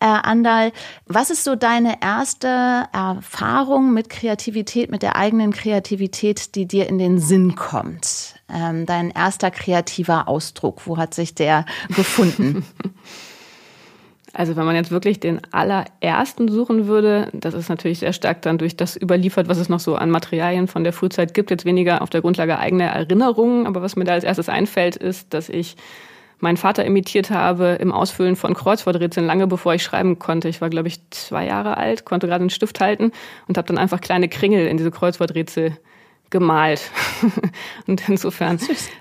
äh, 0.00 0.06
Andal, 0.06 0.72
was 1.06 1.30
ist 1.30 1.44
so 1.44 1.54
deine 1.54 2.02
erste 2.02 2.88
Erfahrung 2.92 3.92
mit 3.92 4.08
Kreativität, 4.08 4.90
mit 4.90 5.02
der 5.02 5.16
eigenen 5.16 5.52
Kreativität, 5.52 6.54
die 6.54 6.66
dir 6.66 6.88
in 6.88 6.98
den 6.98 7.18
Sinn 7.18 7.54
kommt? 7.54 8.39
Ähm, 8.54 8.86
dein 8.86 9.10
erster 9.10 9.50
kreativer 9.50 10.28
Ausdruck? 10.28 10.86
Wo 10.86 10.96
hat 10.96 11.14
sich 11.14 11.34
der 11.34 11.64
gefunden? 11.94 12.64
Also 14.32 14.54
wenn 14.54 14.64
man 14.64 14.76
jetzt 14.76 14.92
wirklich 14.92 15.18
den 15.18 15.40
allerersten 15.50 16.48
suchen 16.48 16.86
würde, 16.86 17.28
das 17.32 17.52
ist 17.52 17.68
natürlich 17.68 17.98
sehr 17.98 18.12
stark 18.12 18.42
dann 18.42 18.58
durch 18.58 18.76
das 18.76 18.96
überliefert, 18.96 19.48
was 19.48 19.58
es 19.58 19.68
noch 19.68 19.80
so 19.80 19.96
an 19.96 20.10
Materialien 20.10 20.68
von 20.68 20.84
der 20.84 20.92
Frühzeit 20.92 21.34
gibt, 21.34 21.50
jetzt 21.50 21.64
weniger 21.64 22.00
auf 22.00 22.10
der 22.10 22.20
Grundlage 22.20 22.58
eigener 22.58 22.84
Erinnerungen. 22.84 23.66
Aber 23.66 23.82
was 23.82 23.96
mir 23.96 24.04
da 24.04 24.12
als 24.12 24.22
erstes 24.22 24.48
einfällt, 24.48 24.94
ist, 24.94 25.34
dass 25.34 25.48
ich 25.48 25.76
meinen 26.38 26.56
Vater 26.56 26.84
imitiert 26.84 27.30
habe 27.30 27.76
im 27.80 27.92
Ausfüllen 27.92 28.36
von 28.36 28.54
Kreuzworträtseln, 28.54 29.26
lange 29.26 29.46
bevor 29.46 29.74
ich 29.74 29.82
schreiben 29.82 30.18
konnte. 30.18 30.48
Ich 30.48 30.60
war, 30.60 30.70
glaube 30.70 30.88
ich, 30.88 31.00
zwei 31.10 31.46
Jahre 31.46 31.76
alt, 31.76 32.04
konnte 32.04 32.26
gerade 32.28 32.42
einen 32.42 32.50
Stift 32.50 32.80
halten 32.80 33.12
und 33.48 33.58
habe 33.58 33.66
dann 33.66 33.78
einfach 33.78 34.00
kleine 34.00 34.28
Kringel 34.28 34.66
in 34.68 34.76
diese 34.76 34.90
Kreuzworträtsel 34.92 35.76
gemalt. 36.30 36.90
und 37.86 38.08
insofern 38.08 38.58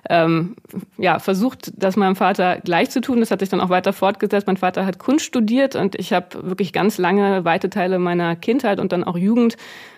ähm, 0.09 0.55
ja, 0.97 1.19
versucht, 1.19 1.71
das 1.75 1.95
meinem 1.95 2.15
Vater 2.15 2.59
gleich 2.59 2.89
zu 2.89 3.01
tun. 3.01 3.19
Das 3.19 3.31
hat 3.31 3.39
sich 3.39 3.49
dann 3.49 3.61
auch 3.61 3.69
weiter 3.69 3.93
fortgesetzt. 3.93 4.47
Mein 4.47 4.57
Vater 4.57 4.85
hat 4.85 4.99
Kunst 4.99 5.25
studiert 5.25 5.75
und 5.75 5.95
ich 5.95 6.11
habe 6.11 6.49
wirklich 6.49 6.73
ganz 6.73 6.97
lange, 6.97 7.45
weite 7.45 7.69
Teile 7.69 7.99
meiner 7.99 8.35
Kindheit 8.35 8.79
und 8.79 8.91
dann 8.91 9.03
auch 9.03 9.17
Jugend 9.17 9.57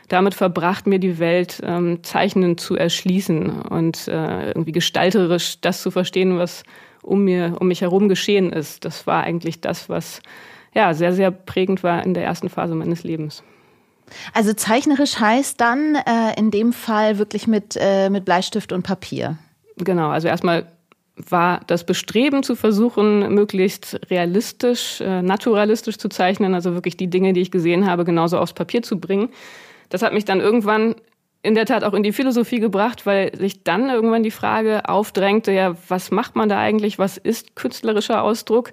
damit 0.09 0.33
verbracht, 0.33 0.87
mir 0.87 0.99
die 0.99 1.19
Welt 1.19 1.61
ähm, 1.63 2.03
zeichnend 2.03 2.59
zu 2.59 2.75
erschließen 2.75 3.61
und 3.61 4.07
äh, 4.09 4.49
irgendwie 4.49 4.73
gestalterisch 4.73 5.61
das 5.61 5.81
zu 5.81 5.89
verstehen, 5.89 6.37
was 6.37 6.63
um 7.01 7.23
mir, 7.23 7.55
um 7.59 7.67
mich 7.67 7.81
herum 7.81 8.09
geschehen 8.09 8.51
ist. 8.51 8.83
Das 8.83 9.07
war 9.07 9.23
eigentlich 9.23 9.61
das, 9.61 9.87
was 9.89 10.21
ja 10.73 10.93
sehr, 10.93 11.13
sehr 11.13 11.31
prägend 11.31 11.83
war 11.83 12.03
in 12.03 12.13
der 12.13 12.23
ersten 12.23 12.49
Phase 12.49 12.75
meines 12.75 13.03
Lebens. 13.03 13.43
Also 14.33 14.53
zeichnerisch 14.53 15.19
heißt 15.19 15.59
dann 15.59 15.95
äh, 15.95 16.37
in 16.37 16.51
dem 16.51 16.73
Fall 16.73 17.17
wirklich 17.17 17.47
mit, 17.47 17.77
äh, 17.79 18.09
mit 18.09 18.25
Bleistift 18.25 18.71
und 18.71 18.83
Papier. 18.83 19.37
Genau, 19.77 20.09
also 20.09 20.27
erstmal 20.27 20.67
war 21.15 21.61
das 21.67 21.85
Bestreben 21.85 22.43
zu 22.43 22.55
versuchen, 22.55 23.33
möglichst 23.33 23.99
realistisch, 24.09 25.01
äh, 25.01 25.21
naturalistisch 25.21 25.97
zu 25.97 26.09
zeichnen, 26.09 26.55
also 26.55 26.73
wirklich 26.73 26.97
die 26.97 27.09
Dinge, 27.09 27.33
die 27.33 27.41
ich 27.41 27.51
gesehen 27.51 27.85
habe, 27.85 28.05
genauso 28.05 28.37
aufs 28.37 28.53
Papier 28.53 28.81
zu 28.81 28.99
bringen. 28.99 29.29
Das 29.89 30.01
hat 30.01 30.13
mich 30.13 30.25
dann 30.25 30.39
irgendwann 30.39 30.95
in 31.43 31.55
der 31.55 31.65
Tat 31.65 31.83
auch 31.83 31.93
in 31.93 32.03
die 32.03 32.13
Philosophie 32.13 32.59
gebracht, 32.59 33.05
weil 33.05 33.35
sich 33.35 33.63
dann 33.63 33.89
irgendwann 33.89 34.23
die 34.23 34.31
Frage 34.31 34.87
aufdrängte, 34.87 35.51
ja, 35.51 35.75
was 35.87 36.11
macht 36.11 36.35
man 36.35 36.49
da 36.49 36.59
eigentlich? 36.59 36.99
Was 36.99 37.17
ist 37.17 37.55
künstlerischer 37.55 38.21
Ausdruck? 38.21 38.71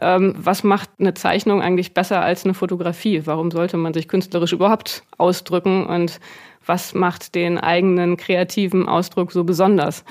Ähm, 0.00 0.34
was 0.36 0.64
macht 0.64 0.90
eine 0.98 1.14
Zeichnung 1.14 1.62
eigentlich 1.62 1.94
besser 1.94 2.20
als 2.22 2.44
eine 2.44 2.54
Fotografie? 2.54 3.22
Warum 3.24 3.50
sollte 3.50 3.76
man 3.76 3.94
sich 3.94 4.08
künstlerisch 4.08 4.52
überhaupt 4.52 5.02
ausdrücken? 5.16 5.86
Und 5.86 6.20
was 6.66 6.94
macht 6.94 7.34
den 7.34 7.58
eigenen 7.58 8.16
kreativen 8.16 8.88
Ausdruck 8.88 9.32
so 9.32 9.44
besonders? 9.44 10.04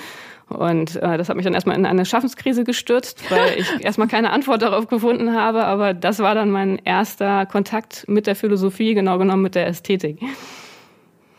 Und 0.48 0.96
äh, 0.96 1.18
das 1.18 1.28
hat 1.28 1.36
mich 1.36 1.44
dann 1.44 1.54
erstmal 1.54 1.76
in 1.76 1.84
eine 1.84 2.06
Schaffenskrise 2.06 2.64
gestürzt, 2.64 3.30
weil 3.30 3.58
ich 3.58 3.68
erstmal 3.84 4.08
keine 4.08 4.30
Antwort 4.30 4.62
darauf 4.62 4.88
gefunden 4.88 5.34
habe. 5.34 5.64
Aber 5.64 5.94
das 5.94 6.20
war 6.20 6.34
dann 6.34 6.50
mein 6.50 6.78
erster 6.84 7.46
Kontakt 7.46 8.06
mit 8.08 8.26
der 8.26 8.34
Philosophie, 8.34 8.94
genau 8.94 9.18
genommen 9.18 9.42
mit 9.42 9.54
der 9.54 9.66
Ästhetik. 9.66 10.20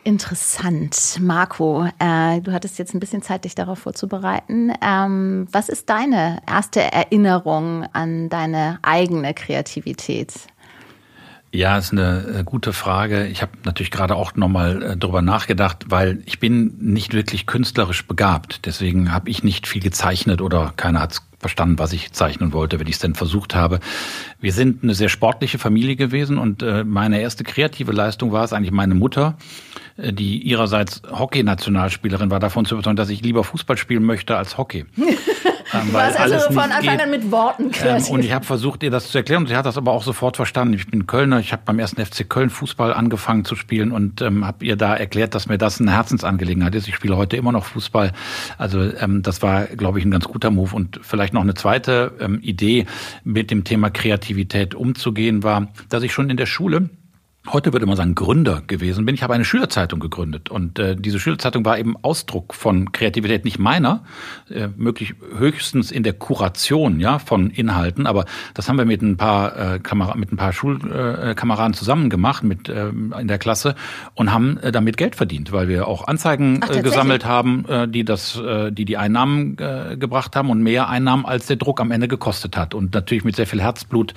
Interessant. 0.02 1.18
Marco, 1.20 1.86
äh, 1.98 2.40
du 2.40 2.52
hattest 2.52 2.78
jetzt 2.78 2.94
ein 2.94 3.00
bisschen 3.00 3.22
Zeit, 3.22 3.44
dich 3.44 3.54
darauf 3.54 3.80
vorzubereiten. 3.80 4.72
Ähm, 4.82 5.46
was 5.52 5.68
ist 5.68 5.90
deine 5.90 6.38
erste 6.48 6.80
Erinnerung 6.80 7.84
an 7.92 8.30
deine 8.30 8.78
eigene 8.82 9.34
Kreativität? 9.34 10.32
Ja, 11.52 11.76
ist 11.76 11.92
eine 11.92 12.38
äh, 12.38 12.44
gute 12.44 12.72
Frage. 12.72 13.26
Ich 13.26 13.42
habe 13.42 13.52
natürlich 13.64 13.90
gerade 13.90 14.14
auch 14.14 14.36
nochmal 14.36 14.82
äh, 14.82 14.96
drüber 14.96 15.20
nachgedacht, 15.20 15.86
weil 15.88 16.22
ich 16.24 16.38
bin 16.38 16.76
nicht 16.78 17.12
wirklich 17.12 17.46
künstlerisch 17.46 18.06
begabt. 18.06 18.66
Deswegen 18.66 19.12
habe 19.12 19.28
ich 19.28 19.42
nicht 19.42 19.66
viel 19.66 19.82
gezeichnet 19.82 20.40
oder 20.40 20.72
keiner 20.76 21.00
hat 21.00 21.20
verstanden, 21.40 21.78
was 21.78 21.92
ich 21.92 22.12
zeichnen 22.12 22.52
wollte, 22.52 22.78
wenn 22.78 22.86
ich 22.86 22.94
es 22.94 22.98
denn 23.00 23.14
versucht 23.14 23.54
habe. 23.54 23.80
Wir 24.40 24.52
sind 24.52 24.82
eine 24.82 24.94
sehr 24.94 25.08
sportliche 25.08 25.58
Familie 25.58 25.96
gewesen 25.96 26.38
und 26.38 26.62
äh, 26.62 26.84
meine 26.84 27.20
erste 27.20 27.44
kreative 27.44 27.92
Leistung 27.92 28.30
war 28.30 28.44
es 28.44 28.52
eigentlich 28.52 28.72
meine 28.72 28.94
Mutter, 28.94 29.36
äh, 29.96 30.12
die 30.12 30.38
ihrerseits 30.42 31.02
Hockey-Nationalspielerin 31.10 32.30
war, 32.30 32.40
davon 32.40 32.66
zu 32.66 32.74
überzeugen, 32.74 32.96
dass 32.96 33.08
ich 33.08 33.22
lieber 33.22 33.42
Fußball 33.42 33.78
spielen 33.78 34.04
möchte 34.04 34.36
als 34.36 34.58
Hockey. 34.58 34.84
Ähm, 35.72 35.88
du 35.88 35.92
warst 35.92 36.18
also 36.18 36.38
von 36.52 36.58
Anfang 36.58 37.00
an 37.00 37.10
mit 37.10 37.30
Worten 37.30 37.70
kreativ. 37.70 38.08
Ähm, 38.08 38.14
und 38.14 38.24
ich 38.24 38.32
habe 38.32 38.44
versucht, 38.44 38.82
ihr 38.82 38.90
das 38.90 39.10
zu 39.10 39.18
erklären 39.18 39.42
und 39.42 39.48
sie 39.48 39.56
hat 39.56 39.66
das 39.66 39.76
aber 39.76 39.92
auch 39.92 40.02
sofort 40.02 40.36
verstanden. 40.36 40.74
Ich 40.74 40.90
bin 40.90 41.06
Kölner, 41.06 41.40
ich 41.40 41.52
habe 41.52 41.62
beim 41.64 41.78
ersten 41.78 42.04
FC 42.04 42.28
Köln 42.28 42.50
Fußball 42.50 42.92
angefangen 42.92 43.44
zu 43.44 43.54
spielen 43.54 43.92
und 43.92 44.20
ähm, 44.22 44.46
habe 44.46 44.64
ihr 44.64 44.76
da 44.76 44.94
erklärt, 44.94 45.34
dass 45.34 45.48
mir 45.48 45.58
das 45.58 45.80
eine 45.80 45.92
Herzensangelegenheit 45.92 46.74
ist. 46.74 46.88
Ich 46.88 46.94
spiele 46.94 47.16
heute 47.16 47.36
immer 47.36 47.52
noch 47.52 47.64
Fußball. 47.64 48.12
Also 48.58 48.80
ähm, 48.80 49.22
das 49.22 49.42
war, 49.42 49.64
glaube 49.64 49.98
ich, 49.98 50.04
ein 50.04 50.10
ganz 50.10 50.26
guter 50.26 50.50
Move. 50.50 50.74
Und 50.74 51.00
vielleicht 51.02 51.34
noch 51.34 51.42
eine 51.42 51.54
zweite 51.54 52.12
ähm, 52.20 52.40
Idee, 52.42 52.86
mit 53.24 53.50
dem 53.50 53.64
Thema 53.64 53.90
Kreativität 53.90 54.74
umzugehen, 54.74 55.42
war, 55.42 55.68
dass 55.88 56.02
ich 56.02 56.12
schon 56.12 56.30
in 56.30 56.36
der 56.36 56.46
Schule 56.46 56.90
heute 57.48 57.72
würde 57.72 57.86
man 57.86 57.96
sagen 57.96 58.14
Gründer 58.14 58.62
gewesen 58.66 59.06
bin. 59.06 59.14
Ich 59.14 59.22
habe 59.22 59.32
eine 59.32 59.46
Schülerzeitung 59.46 59.98
gegründet 59.98 60.50
und 60.50 60.78
äh, 60.78 60.94
diese 60.94 61.18
Schülerzeitung 61.18 61.64
war 61.64 61.78
eben 61.78 61.96
Ausdruck 62.02 62.54
von 62.54 62.92
Kreativität, 62.92 63.44
nicht 63.46 63.58
meiner, 63.58 64.04
äh, 64.50 64.68
möglich 64.76 65.14
höchstens 65.38 65.90
in 65.90 66.02
der 66.02 66.12
Kuration 66.12 67.00
ja 67.00 67.18
von 67.18 67.48
Inhalten, 67.50 68.06
aber 68.06 68.26
das 68.52 68.68
haben 68.68 68.76
wir 68.76 68.84
mit 68.84 69.00
ein 69.00 69.16
paar 69.16 69.74
äh, 69.74 69.78
Kamera 69.78 70.16
mit 70.16 70.32
ein 70.32 70.36
paar 70.36 70.52
Schulkameraden 70.52 71.72
äh, 71.72 71.76
zusammen 71.76 72.10
gemacht 72.10 72.44
mit 72.44 72.68
äh, 72.68 72.88
in 72.88 73.26
der 73.26 73.38
Klasse 73.38 73.74
und 74.14 74.32
haben 74.32 74.58
äh, 74.58 74.70
damit 74.70 74.98
Geld 74.98 75.16
verdient, 75.16 75.50
weil 75.50 75.66
wir 75.66 75.88
auch 75.88 76.06
Anzeigen 76.06 76.60
Ach, 76.62 76.70
äh, 76.70 76.82
gesammelt 76.82 77.24
haben, 77.24 77.64
äh, 77.68 77.88
die 77.88 78.04
das 78.04 78.38
äh, 78.38 78.70
die 78.70 78.84
die 78.84 78.98
Einnahmen 78.98 79.56
äh, 79.58 79.96
gebracht 79.96 80.36
haben 80.36 80.50
und 80.50 80.62
mehr 80.62 80.90
Einnahmen 80.90 81.24
als 81.24 81.46
der 81.46 81.56
Druck 81.56 81.80
am 81.80 81.90
Ende 81.90 82.06
gekostet 82.06 82.56
hat. 82.58 82.74
Und 82.74 82.92
natürlich 82.92 83.24
mit 83.24 83.36
sehr 83.36 83.46
viel 83.46 83.62
Herzblut 83.62 84.12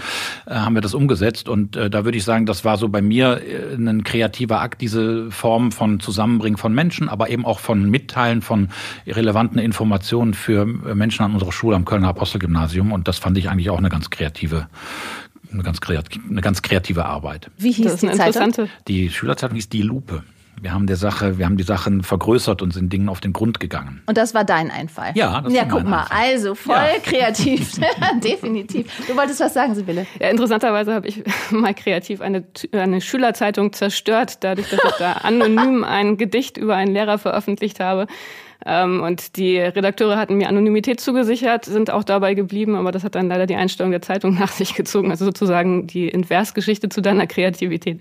äh, 0.46 0.56
haben 0.56 0.76
wir 0.76 0.82
das 0.82 0.94
umgesetzt 0.94 1.48
und 1.48 1.78
äh, 1.78 1.90
da 1.90 2.04
würde 2.04 2.18
ich 2.18 2.26
sagen, 2.26 2.46
das 2.46 2.66
war 2.66 2.78
so 2.78 2.90
bei 2.90 3.02
mir 3.02 3.13
mir 3.14 3.42
äh, 3.42 3.76
ein 3.76 4.04
kreativer 4.04 4.62
Akt, 4.62 4.82
diese 4.82 5.30
Form 5.32 5.72
von 5.72 6.00
Zusammenbringen 6.00 6.58
von 6.58 6.74
Menschen, 6.74 7.10
aber 7.10 7.30
eben 7.30 7.46
auch 7.46 7.60
von 7.60 7.90
Mitteilen 7.90 8.42
von 8.42 8.70
relevanten 9.08 9.60
Informationen 9.60 10.34
für 10.34 10.66
Menschen 10.66 11.24
an 11.24 11.34
unserer 11.34 11.52
Schule 11.52 11.76
am 11.76 11.86
Kölner 11.86 12.08
Apostelgymnasium. 12.10 12.92
Und 12.92 13.08
das 13.08 13.20
fand 13.20 13.38
ich 13.38 13.50
eigentlich 13.50 13.70
auch 13.70 13.78
eine 13.78 13.90
ganz 13.90 14.10
kreative 14.10 14.68
eine 15.52 15.62
ganz, 15.62 15.82
kreative, 15.82 16.20
eine 16.32 16.42
ganz 16.42 16.64
kreative 16.64 17.06
Arbeit. 17.06 17.52
Wie 17.58 17.72
hieß 17.72 17.98
die 17.98 18.10
Zeitung? 18.12 18.68
Die 18.88 19.12
Schülerzeitung 19.12 19.56
hieß 19.56 19.70
Die 19.70 19.84
Lupe. 19.84 20.24
Wir 20.64 20.74
haben 20.74 20.88
der 20.88 20.96
Sache, 20.96 21.38
wir 21.38 21.46
haben 21.46 21.58
die 21.58 21.66
Sachen 21.66 22.04
vergrößert 22.04 22.62
und 22.62 22.72
sind 22.72 22.94
Dingen 22.94 23.10
auf 23.10 23.20
den 23.20 23.34
Grund 23.34 23.60
gegangen. 23.60 24.02
Und 24.06 24.16
das 24.16 24.34
war 24.34 24.46
dein 24.46 24.72
Einfall? 24.72 25.12
Ja, 25.14 25.42
das 25.42 25.52
ja, 25.52 25.64
war 25.64 25.68
guck 25.68 25.84
mal, 25.84 26.04
Einfall. 26.04 26.18
also 26.18 26.56
voll 26.56 26.76
ja. 26.76 27.00
kreativ, 27.04 27.72
definitiv. 28.24 28.88
Du 29.06 29.18
wolltest 29.18 29.42
was 29.42 29.54
sagen, 29.54 29.76
Sibylle? 29.76 30.08
Ja, 30.22 30.30
interessanterweise 30.30 30.94
habe 30.94 31.10
ich 31.10 31.22
mal 31.52 31.74
kreativ 31.74 32.22
eine, 32.22 32.46
eine 32.72 33.02
Schülerzeitung 33.02 33.74
zerstört, 33.74 34.38
dadurch, 34.46 34.70
dass 34.70 34.80
ich 34.86 34.96
da 35.00 35.12
anonym 35.24 35.84
ein 35.84 36.16
Gedicht 36.16 36.56
über 36.56 36.78
einen 36.78 36.94
Lehrer 36.94 37.18
veröffentlicht 37.18 37.82
habe. 37.82 38.08
Ähm, 38.66 39.04
und 39.04 39.36
die 39.36 39.60
Redakteure 39.60 40.16
hatten 40.16 40.38
mir 40.38 40.48
Anonymität 40.48 41.02
zugesichert, 41.02 41.66
sind 41.66 41.92
auch 41.92 42.06
dabei 42.06 42.36
geblieben, 42.36 42.76
aber 42.76 42.94
das 42.94 43.04
hat 43.04 43.16
dann 43.16 43.28
leider 43.28 43.48
die 43.48 43.56
Einstellung 43.56 43.92
der 43.92 44.02
Zeitung 44.02 44.36
nach 44.40 44.54
sich 44.54 44.76
gezogen. 44.76 45.12
Also 45.12 45.26
sozusagen 45.26 45.88
die 45.88 46.08
Inversgeschichte 46.08 46.88
zu 46.88 47.02
deiner 47.02 47.28
Kreativität. 47.28 48.00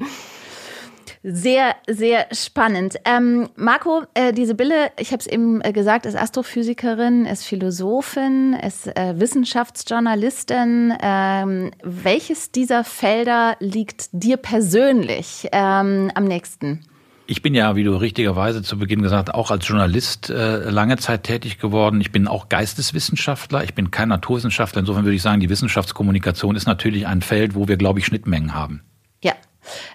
Sehr, 1.25 1.77
sehr 1.89 2.27
spannend. 2.33 2.97
Ähm, 3.05 3.49
Marco, 3.55 4.03
äh, 4.15 4.33
die 4.33 4.45
Sibylle, 4.45 4.91
ich 4.99 5.13
habe 5.13 5.21
es 5.21 5.29
eben 5.29 5.61
äh, 5.61 5.73
gesagt, 5.73 6.05
ist 6.05 6.17
Astrophysikerin, 6.17 7.27
ist 7.27 7.45
Philosophin, 7.45 8.55
ist 8.55 8.89
äh, 8.89 9.15
Wissenschaftsjournalistin. 9.21 10.95
Ähm, 11.01 11.71
welches 11.85 12.51
dieser 12.51 12.83
Felder 12.83 13.57
liegt 13.61 14.09
dir 14.11 14.37
persönlich 14.37 15.49
ähm, 15.53 16.11
am 16.13 16.25
nächsten? 16.25 16.81
Ich 17.29 17.41
bin 17.41 17.55
ja, 17.55 17.77
wie 17.77 17.85
du 17.85 17.95
richtigerweise 17.95 18.65
zu 18.65 18.77
Beginn 18.77 19.01
gesagt, 19.01 19.33
auch 19.33 19.53
als 19.53 19.67
Journalist 19.69 20.29
äh, 20.29 20.69
lange 20.69 20.97
Zeit 20.97 21.23
tätig 21.23 21.59
geworden. 21.59 22.01
Ich 22.01 22.11
bin 22.11 22.27
auch 22.27 22.49
Geisteswissenschaftler. 22.49 23.63
Ich 23.63 23.75
bin 23.75 23.93
kein 23.93 24.09
Naturwissenschaftler. 24.09 24.81
Insofern 24.81 25.05
würde 25.05 25.15
ich 25.15 25.23
sagen, 25.23 25.39
die 25.39 25.49
Wissenschaftskommunikation 25.49 26.57
ist 26.57 26.67
natürlich 26.67 27.07
ein 27.07 27.23
Feld, 27.23 27.55
wo 27.55 27.69
wir, 27.69 27.77
glaube 27.77 28.01
ich, 28.01 28.07
Schnittmengen 28.07 28.55
haben. 28.55 28.83
Ja, 29.23 29.35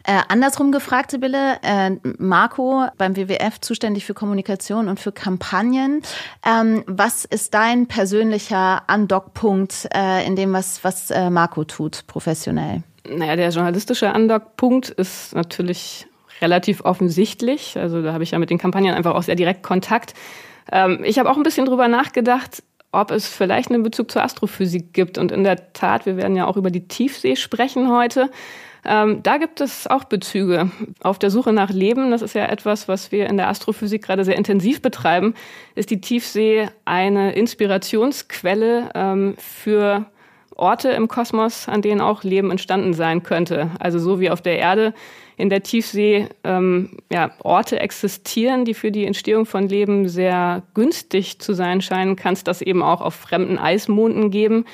äh, 0.04 0.20
andersrum 0.28 0.72
gefragt, 0.72 1.12
Sibylle, 1.12 1.60
äh, 1.62 1.92
Marco 2.18 2.86
beim 2.98 3.16
WWF 3.16 3.60
zuständig 3.62 4.06
für 4.06 4.14
Kommunikation 4.14 4.88
und 4.88 5.00
für 5.00 5.12
Kampagnen. 5.12 6.02
Ähm, 6.46 6.84
was 6.88 7.26
ist 7.26 7.54
dein 7.54 7.88
persönlicher 7.88 8.84
Andockpunkt 8.88 9.88
äh, 9.94 10.26
in 10.26 10.36
dem, 10.36 10.54
was, 10.54 10.84
was 10.84 11.12
äh, 11.12 11.30
Marco 11.30 11.64
tut, 11.64 12.06
professionell? 12.08 12.84
Naja, 13.10 13.36
der 13.36 13.50
journalistische 13.50 14.12
Andockpunkt 14.12 14.90
ist 14.90 15.34
natürlich 15.34 16.08
relativ 16.42 16.82
offensichtlich. 16.82 17.78
Also 17.78 18.02
da 18.02 18.14
habe 18.14 18.24
ich 18.24 18.32
ja 18.32 18.40
mit 18.40 18.50
den 18.50 18.58
Kampagnen 18.58 18.94
einfach 18.94 19.16
auch 19.16 19.24
sehr 19.24 19.36
direkt 19.36 19.64
Kontakt. 19.64 20.14
Ähm, 20.72 21.02
ich 21.04 21.20
habe 21.20 21.30
auch 21.30 21.38
ein 21.38 21.44
bisschen 21.44 21.66
drüber 21.66 21.88
nachgedacht, 21.88 22.64
ob 22.92 23.12
es 23.12 23.28
vielleicht 23.28 23.72
einen 23.72 23.84
Bezug 23.84 24.12
zur 24.12 24.24
Astrophysik 24.24 24.94
gibt. 24.94 25.18
Und 25.18 25.32
in 25.32 25.44
der 25.44 25.74
Tat, 25.74 26.06
wir 26.06 26.18
werden 26.18 26.36
ja 26.36 26.46
auch 26.46 26.58
über 26.58 26.72
die 26.72 26.88
Tiefsee 26.88 27.36
sprechen 27.36 27.92
heute. 27.92 28.30
Ähm, 28.86 29.22
da 29.24 29.38
gibt 29.38 29.62
es 29.62 29.88
auch 29.88 30.06
Bezüge. 30.06 30.72
Auf 31.02 31.20
der 31.20 31.30
Suche 31.30 31.54
nach 31.54 31.72
Leben, 31.72 32.12
das 32.12 32.22
ist 32.22 32.36
ja 32.36 32.46
etwas, 32.46 32.88
was 32.88 33.12
wir 33.12 33.28
in 33.28 33.38
der 33.38 33.50
Astrophysik 33.50 34.04
gerade 34.04 34.24
sehr 34.24 34.38
intensiv 34.38 34.82
betreiben, 34.82 35.34
ist 35.76 35.90
die 35.90 36.02
Tiefsee 36.02 36.70
eine 36.86 37.34
Inspirationsquelle 37.34 38.90
ähm, 38.96 39.36
für 39.38 40.06
Orte 40.56 40.90
im 40.90 41.08
Kosmos, 41.08 41.70
an 41.70 41.82
denen 41.82 42.02
auch 42.02 42.24
Leben 42.24 42.52
entstanden 42.52 42.94
sein 42.94 43.24
könnte. 43.24 43.72
Also 43.80 44.00
so 44.00 44.20
wie 44.20 44.30
auf 44.30 44.42
der 44.42 44.58
Erde 44.58 44.94
in 45.38 45.50
der 45.50 45.62
Tiefsee 45.62 46.30
ähm, 46.44 46.98
ja, 47.12 47.32
Orte 47.44 47.80
existieren, 47.80 48.66
die 48.66 48.74
für 48.74 48.92
die 48.92 49.06
Entstehung 49.06 49.46
von 49.46 49.70
Leben 49.70 50.10
sehr 50.10 50.64
günstig 50.74 51.40
zu 51.40 51.54
sein 51.54 51.82
scheinen, 51.82 52.16
kann 52.16 52.34
es 52.34 52.44
das 52.44 52.64
eben 52.64 52.82
auch 52.82 53.02
auf 53.02 53.14
fremden 53.14 53.60
Eismonden 53.60 54.32
geben 54.32 54.66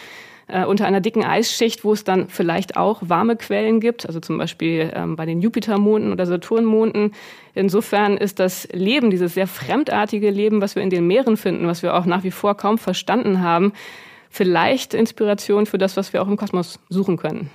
äh, 0.48 0.66
unter 0.66 0.86
einer 0.86 1.02
dicken 1.02 1.24
Eisschicht, 1.24 1.84
wo 1.84 1.94
es 1.94 2.04
dann 2.04 2.28
vielleicht 2.30 2.78
auch 2.78 3.02
warme 3.02 3.36
Quellen 3.36 3.80
gibt, 3.80 4.06
also 4.06 4.20
zum 4.20 4.38
Beispiel 4.38 4.92
ähm, 4.94 5.16
bei 5.16 5.26
den 5.26 5.42
Jupitermonden 5.42 6.12
oder 6.12 6.26
Saturnmonden. 6.26 7.14
Insofern 7.54 8.18
ist 8.18 8.40
das 8.40 8.68
Leben, 8.72 9.10
dieses 9.10 9.34
sehr 9.34 9.48
fremdartige 9.48 10.30
Leben, 10.30 10.62
was 10.62 10.76
wir 10.76 10.84
in 10.84 10.90
den 10.90 11.08
Meeren 11.08 11.38
finden, 11.38 11.68
was 11.68 11.84
wir 11.84 11.96
auch 11.96 12.06
nach 12.06 12.24
wie 12.24 12.32
vor 12.32 12.56
kaum 12.56 12.78
verstanden 12.78 13.42
haben, 13.42 13.74
vielleicht 14.30 14.94
Inspiration 14.94 15.66
für 15.66 15.78
das, 15.78 15.96
was 15.96 16.12
wir 16.14 16.22
auch 16.22 16.28
im 16.28 16.38
Kosmos 16.38 16.80
suchen 16.90 17.18
können. 17.18 17.50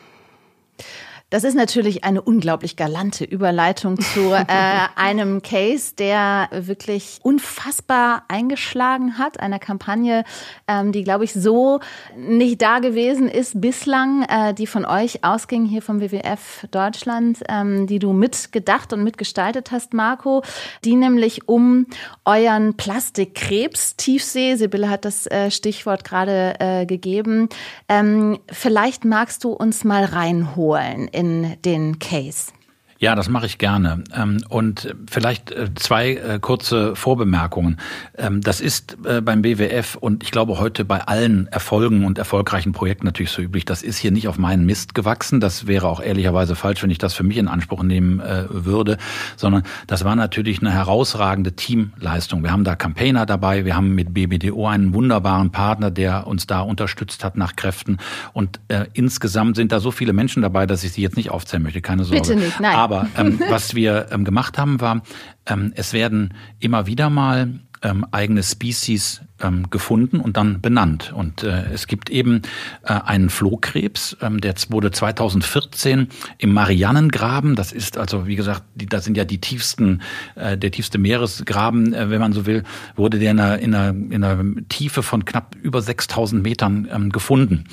Das 1.30 1.44
ist 1.44 1.54
natürlich 1.54 2.04
eine 2.04 2.22
unglaublich 2.22 2.76
galante 2.76 3.22
Überleitung 3.22 4.00
zu 4.00 4.32
äh, 4.32 4.44
einem 4.96 5.42
Case, 5.42 5.94
der 5.94 6.48
wirklich 6.52 7.18
unfassbar 7.22 8.24
eingeschlagen 8.28 9.18
hat. 9.18 9.38
Einer 9.38 9.58
Kampagne, 9.58 10.24
ähm, 10.66 10.90
die, 10.90 11.04
glaube 11.04 11.24
ich, 11.24 11.34
so 11.34 11.80
nicht 12.16 12.62
da 12.62 12.78
gewesen 12.78 13.28
ist 13.28 13.60
bislang, 13.60 14.22
äh, 14.22 14.54
die 14.54 14.66
von 14.66 14.86
euch 14.86 15.22
ausging, 15.22 15.66
hier 15.66 15.82
vom 15.82 16.00
WWF 16.00 16.66
Deutschland, 16.70 17.40
ähm, 17.50 17.86
die 17.86 17.98
du 17.98 18.14
mitgedacht 18.14 18.94
und 18.94 19.04
mitgestaltet 19.04 19.70
hast, 19.70 19.92
Marco, 19.92 20.42
die 20.86 20.96
nämlich 20.96 21.46
um 21.46 21.88
euren 22.24 22.74
Plastikkrebs, 22.74 23.96
Tiefsee, 23.96 24.54
Sibylle 24.54 24.88
hat 24.88 25.04
das 25.04 25.26
äh, 25.26 25.50
Stichwort 25.50 26.04
gerade 26.04 26.54
äh, 26.58 26.86
gegeben. 26.86 27.50
Ähm, 27.86 28.38
vielleicht 28.50 29.04
magst 29.04 29.44
du 29.44 29.52
uns 29.52 29.84
mal 29.84 30.06
reinholen 30.06 31.10
in 31.18 31.56
den 31.64 31.98
Case? 31.98 32.52
Ja, 33.00 33.14
das 33.14 33.28
mache 33.28 33.46
ich 33.46 33.58
gerne. 33.58 34.02
Ähm, 34.12 34.38
und 34.48 34.92
vielleicht 35.08 35.52
äh, 35.52 35.68
zwei 35.76 36.14
äh, 36.14 36.38
kurze 36.40 36.96
Vorbemerkungen. 36.96 37.78
Ähm, 38.16 38.40
das 38.40 38.60
ist 38.60 38.96
äh, 39.04 39.20
beim 39.20 39.42
BWF 39.42 39.94
und 39.94 40.24
ich 40.24 40.32
glaube 40.32 40.58
heute 40.58 40.84
bei 40.84 41.02
allen 41.02 41.46
Erfolgen 41.46 42.04
und 42.04 42.18
erfolgreichen 42.18 42.72
Projekten 42.72 43.06
natürlich 43.06 43.30
so 43.30 43.40
üblich. 43.40 43.64
Das 43.64 43.82
ist 43.82 43.98
hier 43.98 44.10
nicht 44.10 44.26
auf 44.26 44.36
meinen 44.36 44.66
Mist 44.66 44.96
gewachsen. 44.96 45.38
Das 45.38 45.68
wäre 45.68 45.86
auch 45.86 46.00
ehrlicherweise 46.00 46.56
falsch, 46.56 46.82
wenn 46.82 46.90
ich 46.90 46.98
das 46.98 47.14
für 47.14 47.22
mich 47.22 47.36
in 47.36 47.46
Anspruch 47.46 47.84
nehmen 47.84 48.20
würde, 48.48 48.98
sondern 49.36 49.62
das 49.86 50.04
war 50.04 50.16
natürlich 50.16 50.60
eine 50.60 50.72
herausragende 50.72 51.52
Teamleistung. 51.52 52.42
Wir 52.42 52.50
haben 52.50 52.64
da 52.64 52.74
Campaigner 52.74 53.26
dabei. 53.26 53.64
Wir 53.64 53.76
haben 53.76 53.94
mit 53.94 54.12
BBDO 54.12 54.66
einen 54.66 54.92
wunderbaren 54.92 55.50
Partner, 55.50 55.90
der 55.90 56.26
uns 56.26 56.46
da 56.46 56.60
unterstützt 56.60 57.22
hat 57.24 57.36
nach 57.36 57.54
Kräften. 57.56 57.98
Und 58.32 58.60
insgesamt 58.94 59.56
sind 59.56 59.72
da 59.72 59.80
so 59.80 59.90
viele 59.90 60.12
Menschen 60.12 60.42
dabei, 60.42 60.66
dass 60.66 60.82
ich 60.84 60.92
sie 60.92 61.02
jetzt 61.02 61.16
nicht 61.16 61.30
aufzählen 61.30 61.62
möchte. 61.62 61.80
Keine 61.80 62.04
Sorge. 62.04 62.22
Bitte 62.22 62.36
nicht, 62.36 62.60
nein. 62.60 62.87
ähm, 63.16 63.40
was 63.48 63.74
wir 63.74 64.08
ähm, 64.10 64.24
gemacht 64.24 64.58
haben, 64.58 64.80
war, 64.80 65.02
ähm, 65.46 65.72
es 65.74 65.92
werden 65.92 66.34
immer 66.58 66.86
wieder 66.86 67.10
mal 67.10 67.60
ähm, 67.82 68.06
eigene 68.10 68.42
Species 68.42 69.22
ähm, 69.40 69.70
gefunden 69.70 70.20
und 70.20 70.36
dann 70.36 70.60
benannt. 70.60 71.12
Und 71.14 71.42
äh, 71.42 71.64
es 71.72 71.86
gibt 71.86 72.10
eben 72.10 72.42
äh, 72.82 72.92
einen 72.92 73.30
Flohkrebs, 73.30 74.16
ähm, 74.20 74.40
der 74.40 74.54
wurde 74.68 74.90
2014 74.90 76.08
im 76.38 76.52
Marianengraben, 76.52 77.54
das 77.54 77.72
ist 77.72 77.98
also, 77.98 78.26
wie 78.26 78.36
gesagt, 78.36 78.62
die, 78.74 78.86
das 78.86 79.04
sind 79.04 79.16
ja 79.16 79.24
die 79.24 79.40
tiefsten, 79.40 80.02
äh, 80.34 80.56
der 80.56 80.70
tiefste 80.70 80.98
Meeresgraben, 80.98 81.94
äh, 81.94 82.10
wenn 82.10 82.20
man 82.20 82.32
so 82.32 82.46
will, 82.46 82.64
wurde 82.96 83.18
der 83.18 83.30
in 83.30 83.40
einer, 83.40 83.58
in 83.58 83.74
einer, 83.74 83.90
in 83.90 84.24
einer 84.24 84.44
Tiefe 84.68 85.02
von 85.02 85.24
knapp 85.24 85.56
über 85.62 85.80
6000 85.80 86.42
Metern 86.42 86.88
ähm, 86.92 87.10
gefunden 87.10 87.64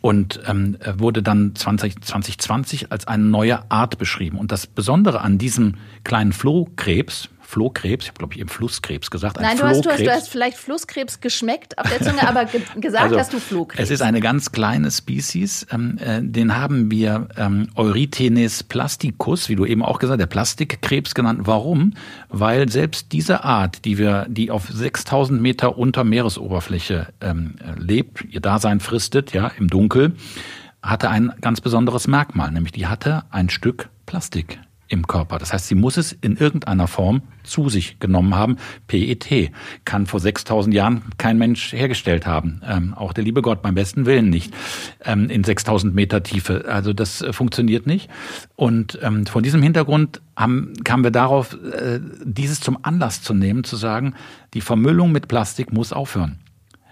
und 0.00 0.40
ähm, 0.46 0.76
wurde 0.96 1.22
dann 1.22 1.54
20, 1.54 2.00
2020 2.00 2.92
als 2.92 3.06
eine 3.06 3.24
neue 3.24 3.70
Art 3.70 3.98
beschrieben. 3.98 4.38
Und 4.38 4.52
das 4.52 4.66
Besondere 4.66 5.20
an 5.20 5.38
diesem 5.38 5.74
kleinen 6.04 6.32
Flohkrebs, 6.32 7.28
Flohkrebs, 7.50 8.04
ich 8.04 8.10
habe 8.10 8.18
glaube 8.18 8.34
ich 8.34 8.40
eben 8.40 8.48
Flusskrebs 8.48 9.10
gesagt. 9.10 9.40
Nein, 9.40 9.58
du 9.58 9.64
hast, 9.64 9.84
du, 9.84 9.90
hast, 9.90 10.00
du 10.00 10.10
hast 10.10 10.28
vielleicht 10.28 10.56
Flusskrebs 10.56 11.20
geschmeckt 11.20 11.76
auf 11.78 11.88
der 11.90 12.00
Zunge, 12.00 12.26
aber 12.26 12.44
ge 12.44 12.60
gesagt 12.80 13.04
also, 13.04 13.18
hast 13.18 13.32
du 13.32 13.40
Flohkrebs. 13.40 13.82
Es 13.82 13.90
ist 13.90 14.02
eine 14.02 14.20
ganz 14.20 14.52
kleine 14.52 14.90
Species, 14.90 15.66
ähm, 15.72 15.98
äh, 15.98 16.22
den 16.22 16.56
haben 16.56 16.92
wir 16.92 17.28
ähm, 17.36 17.68
Eurythenes 17.74 18.62
plasticus, 18.62 19.48
wie 19.48 19.56
du 19.56 19.66
eben 19.66 19.82
auch 19.82 19.98
gesagt 19.98 20.12
hast, 20.12 20.20
der 20.20 20.26
Plastikkrebs 20.26 21.14
genannt. 21.14 21.40
Warum? 21.42 21.94
Weil 22.28 22.68
selbst 22.68 23.10
diese 23.10 23.42
Art, 23.42 23.84
die 23.84 23.98
wir, 23.98 24.26
die 24.28 24.52
auf 24.52 24.68
6000 24.68 25.42
Meter 25.42 25.76
unter 25.76 26.04
Meeresoberfläche 26.04 27.08
ähm, 27.20 27.56
lebt, 27.76 28.24
ihr 28.30 28.40
Dasein 28.40 28.78
fristet, 28.78 29.32
ja, 29.32 29.50
im 29.58 29.66
Dunkel, 29.66 30.14
hatte 30.82 31.10
ein 31.10 31.32
ganz 31.40 31.60
besonderes 31.60 32.06
Merkmal, 32.06 32.52
nämlich 32.52 32.72
die 32.72 32.86
hatte 32.86 33.24
ein 33.30 33.50
Stück 33.50 33.88
Plastik 34.06 34.60
im 34.90 35.06
Körper. 35.06 35.38
Das 35.38 35.52
heißt, 35.52 35.68
sie 35.68 35.74
muss 35.74 35.96
es 35.96 36.12
in 36.12 36.36
irgendeiner 36.36 36.86
Form 36.88 37.22
zu 37.44 37.68
sich 37.68 37.98
genommen 38.00 38.34
haben. 38.34 38.56
PET 38.88 39.50
kann 39.84 40.06
vor 40.06 40.20
6000 40.20 40.74
Jahren 40.74 41.02
kein 41.16 41.38
Mensch 41.38 41.72
hergestellt 41.72 42.26
haben. 42.26 42.60
Ähm, 42.68 42.92
auch 42.94 43.12
der 43.12 43.24
liebe 43.24 43.40
Gott 43.40 43.62
beim 43.62 43.74
besten 43.74 44.04
Willen 44.04 44.28
nicht. 44.28 44.52
Ähm, 45.04 45.30
in 45.30 45.44
6000 45.44 45.94
Meter 45.94 46.22
Tiefe. 46.22 46.66
Also 46.68 46.92
das 46.92 47.22
äh, 47.22 47.32
funktioniert 47.32 47.86
nicht. 47.86 48.10
Und 48.56 48.98
ähm, 49.00 49.26
vor 49.26 49.42
diesem 49.42 49.62
Hintergrund 49.62 50.20
haben, 50.36 50.74
kamen 50.84 51.04
wir 51.04 51.12
darauf, 51.12 51.54
äh, 51.54 52.00
dieses 52.24 52.60
zum 52.60 52.78
Anlass 52.82 53.22
zu 53.22 53.32
nehmen, 53.32 53.64
zu 53.64 53.76
sagen, 53.76 54.14
die 54.54 54.60
Vermüllung 54.60 55.12
mit 55.12 55.28
Plastik 55.28 55.72
muss 55.72 55.92
aufhören 55.92 56.40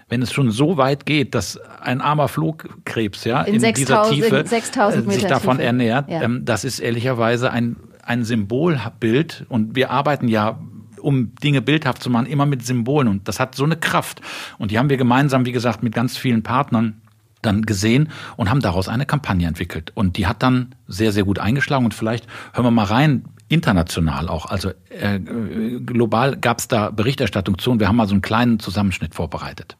wenn 0.09 0.23
es 0.23 0.33
schon 0.33 0.49
so 0.49 0.77
weit 0.77 1.05
geht, 1.05 1.35
dass 1.35 1.59
ein 1.81 2.01
armer 2.01 2.27
Flugkrebs 2.27 3.23
ja 3.25 3.43
in, 3.43 3.63
in 3.63 3.73
dieser 3.75 4.09
Tiefe 4.09 4.39
äh, 4.39 4.45
sich 4.47 5.25
davon 5.27 5.57
Tiefe. 5.57 5.63
ernährt, 5.63 6.09
ja. 6.09 6.23
ähm, 6.23 6.45
das 6.45 6.65
ist 6.65 6.79
ehrlicherweise 6.79 7.51
ein 7.51 7.75
ein 8.09 8.23
Symbolbild 8.23 9.45
und 9.49 9.75
wir 9.75 9.91
arbeiten 9.91 10.27
ja 10.27 10.59
um 10.99 11.33
Dinge 11.35 11.61
bildhaft 11.61 12.03
zu 12.03 12.09
machen, 12.09 12.25
immer 12.25 12.45
mit 12.45 12.65
Symbolen. 12.65 13.07
Und 13.07 13.27
das 13.29 13.39
hat 13.39 13.55
so 13.55 13.63
eine 13.63 13.77
Kraft. 13.77 14.19
Und 14.57 14.71
die 14.71 14.77
haben 14.77 14.89
wir 14.89 14.97
gemeinsam, 14.97 15.45
wie 15.45 15.53
gesagt, 15.53 15.81
mit 15.81 15.93
ganz 15.93 16.17
vielen 16.17 16.43
Partnern 16.43 17.01
dann 17.41 17.61
gesehen 17.61 18.09
und 18.35 18.49
haben 18.49 18.59
daraus 18.59 18.89
eine 18.89 19.05
Kampagne 19.05 19.47
entwickelt. 19.47 19.93
Und 19.95 20.17
die 20.17 20.27
hat 20.27 20.43
dann 20.43 20.75
sehr, 20.87 21.13
sehr 21.13 21.23
gut 21.23 21.39
eingeschlagen. 21.39 21.85
Und 21.85 21.93
vielleicht 21.93 22.27
hören 22.53 22.65
wir 22.65 22.71
mal 22.71 22.83
rein, 22.83 23.23
international 23.47 24.27
auch. 24.27 24.47
Also 24.47 24.71
äh, 24.89 25.19
global 25.19 26.35
gab 26.35 26.59
es 26.59 26.67
da 26.67 26.91
Berichterstattung 26.91 27.57
zu 27.57 27.71
und 27.71 27.79
wir 27.79 27.87
haben 27.87 27.95
mal 27.95 28.07
so 28.07 28.13
einen 28.13 28.21
kleinen 28.21 28.59
Zusammenschnitt 28.59 29.15
vorbereitet. 29.15 29.77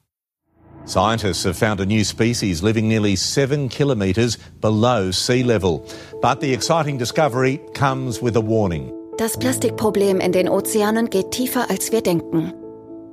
Scientists 0.85 1.43
have 1.43 1.57
found 1.57 1.79
a 1.79 1.85
new 1.85 2.03
species 2.03 2.63
living 2.63 2.87
nearly 2.87 3.15
seven 3.15 3.69
kilometres 3.69 4.37
below 4.61 5.11
sea 5.11 5.43
level. 5.43 5.85
But 6.21 6.39
the 6.39 6.53
exciting 6.53 6.97
discovery 6.97 7.59
comes 7.73 8.21
with 8.21 8.35
a 8.35 8.41
warning. 8.41 8.91
Das 9.17 9.37
Plastikproblem 9.37 10.19
in 10.19 10.31
den 10.31 10.47
Ozeanen 10.47 11.09
geht 11.09 11.31
tiefer, 11.31 11.69
als 11.69 11.91
wir 11.91 12.01
denken. 12.01 12.53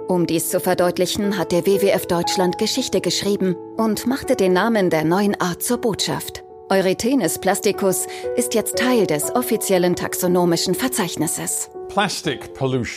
Um 0.08 0.24
dies 0.24 0.50
zu 0.50 0.60
verdeutlichen, 0.60 1.36
hat 1.36 1.50
der 1.50 1.66
WWF 1.66 2.06
Deutschland 2.06 2.58
Geschichte 2.58 3.00
geschrieben 3.00 3.56
und 3.76 4.06
machte 4.06 4.36
den 4.36 4.52
Namen 4.52 4.88
der 4.88 5.04
neuen 5.04 5.34
Art 5.40 5.64
zur 5.64 5.78
Botschaft. 5.78 6.45
Eurythenes 6.68 7.38
plasticus 7.38 8.08
ist 8.36 8.54
jetzt 8.54 8.76
Teil 8.76 9.06
des 9.06 9.32
offiziellen 9.36 9.94
taxonomischen 9.94 10.74
Verzeichnisses. 10.74 11.70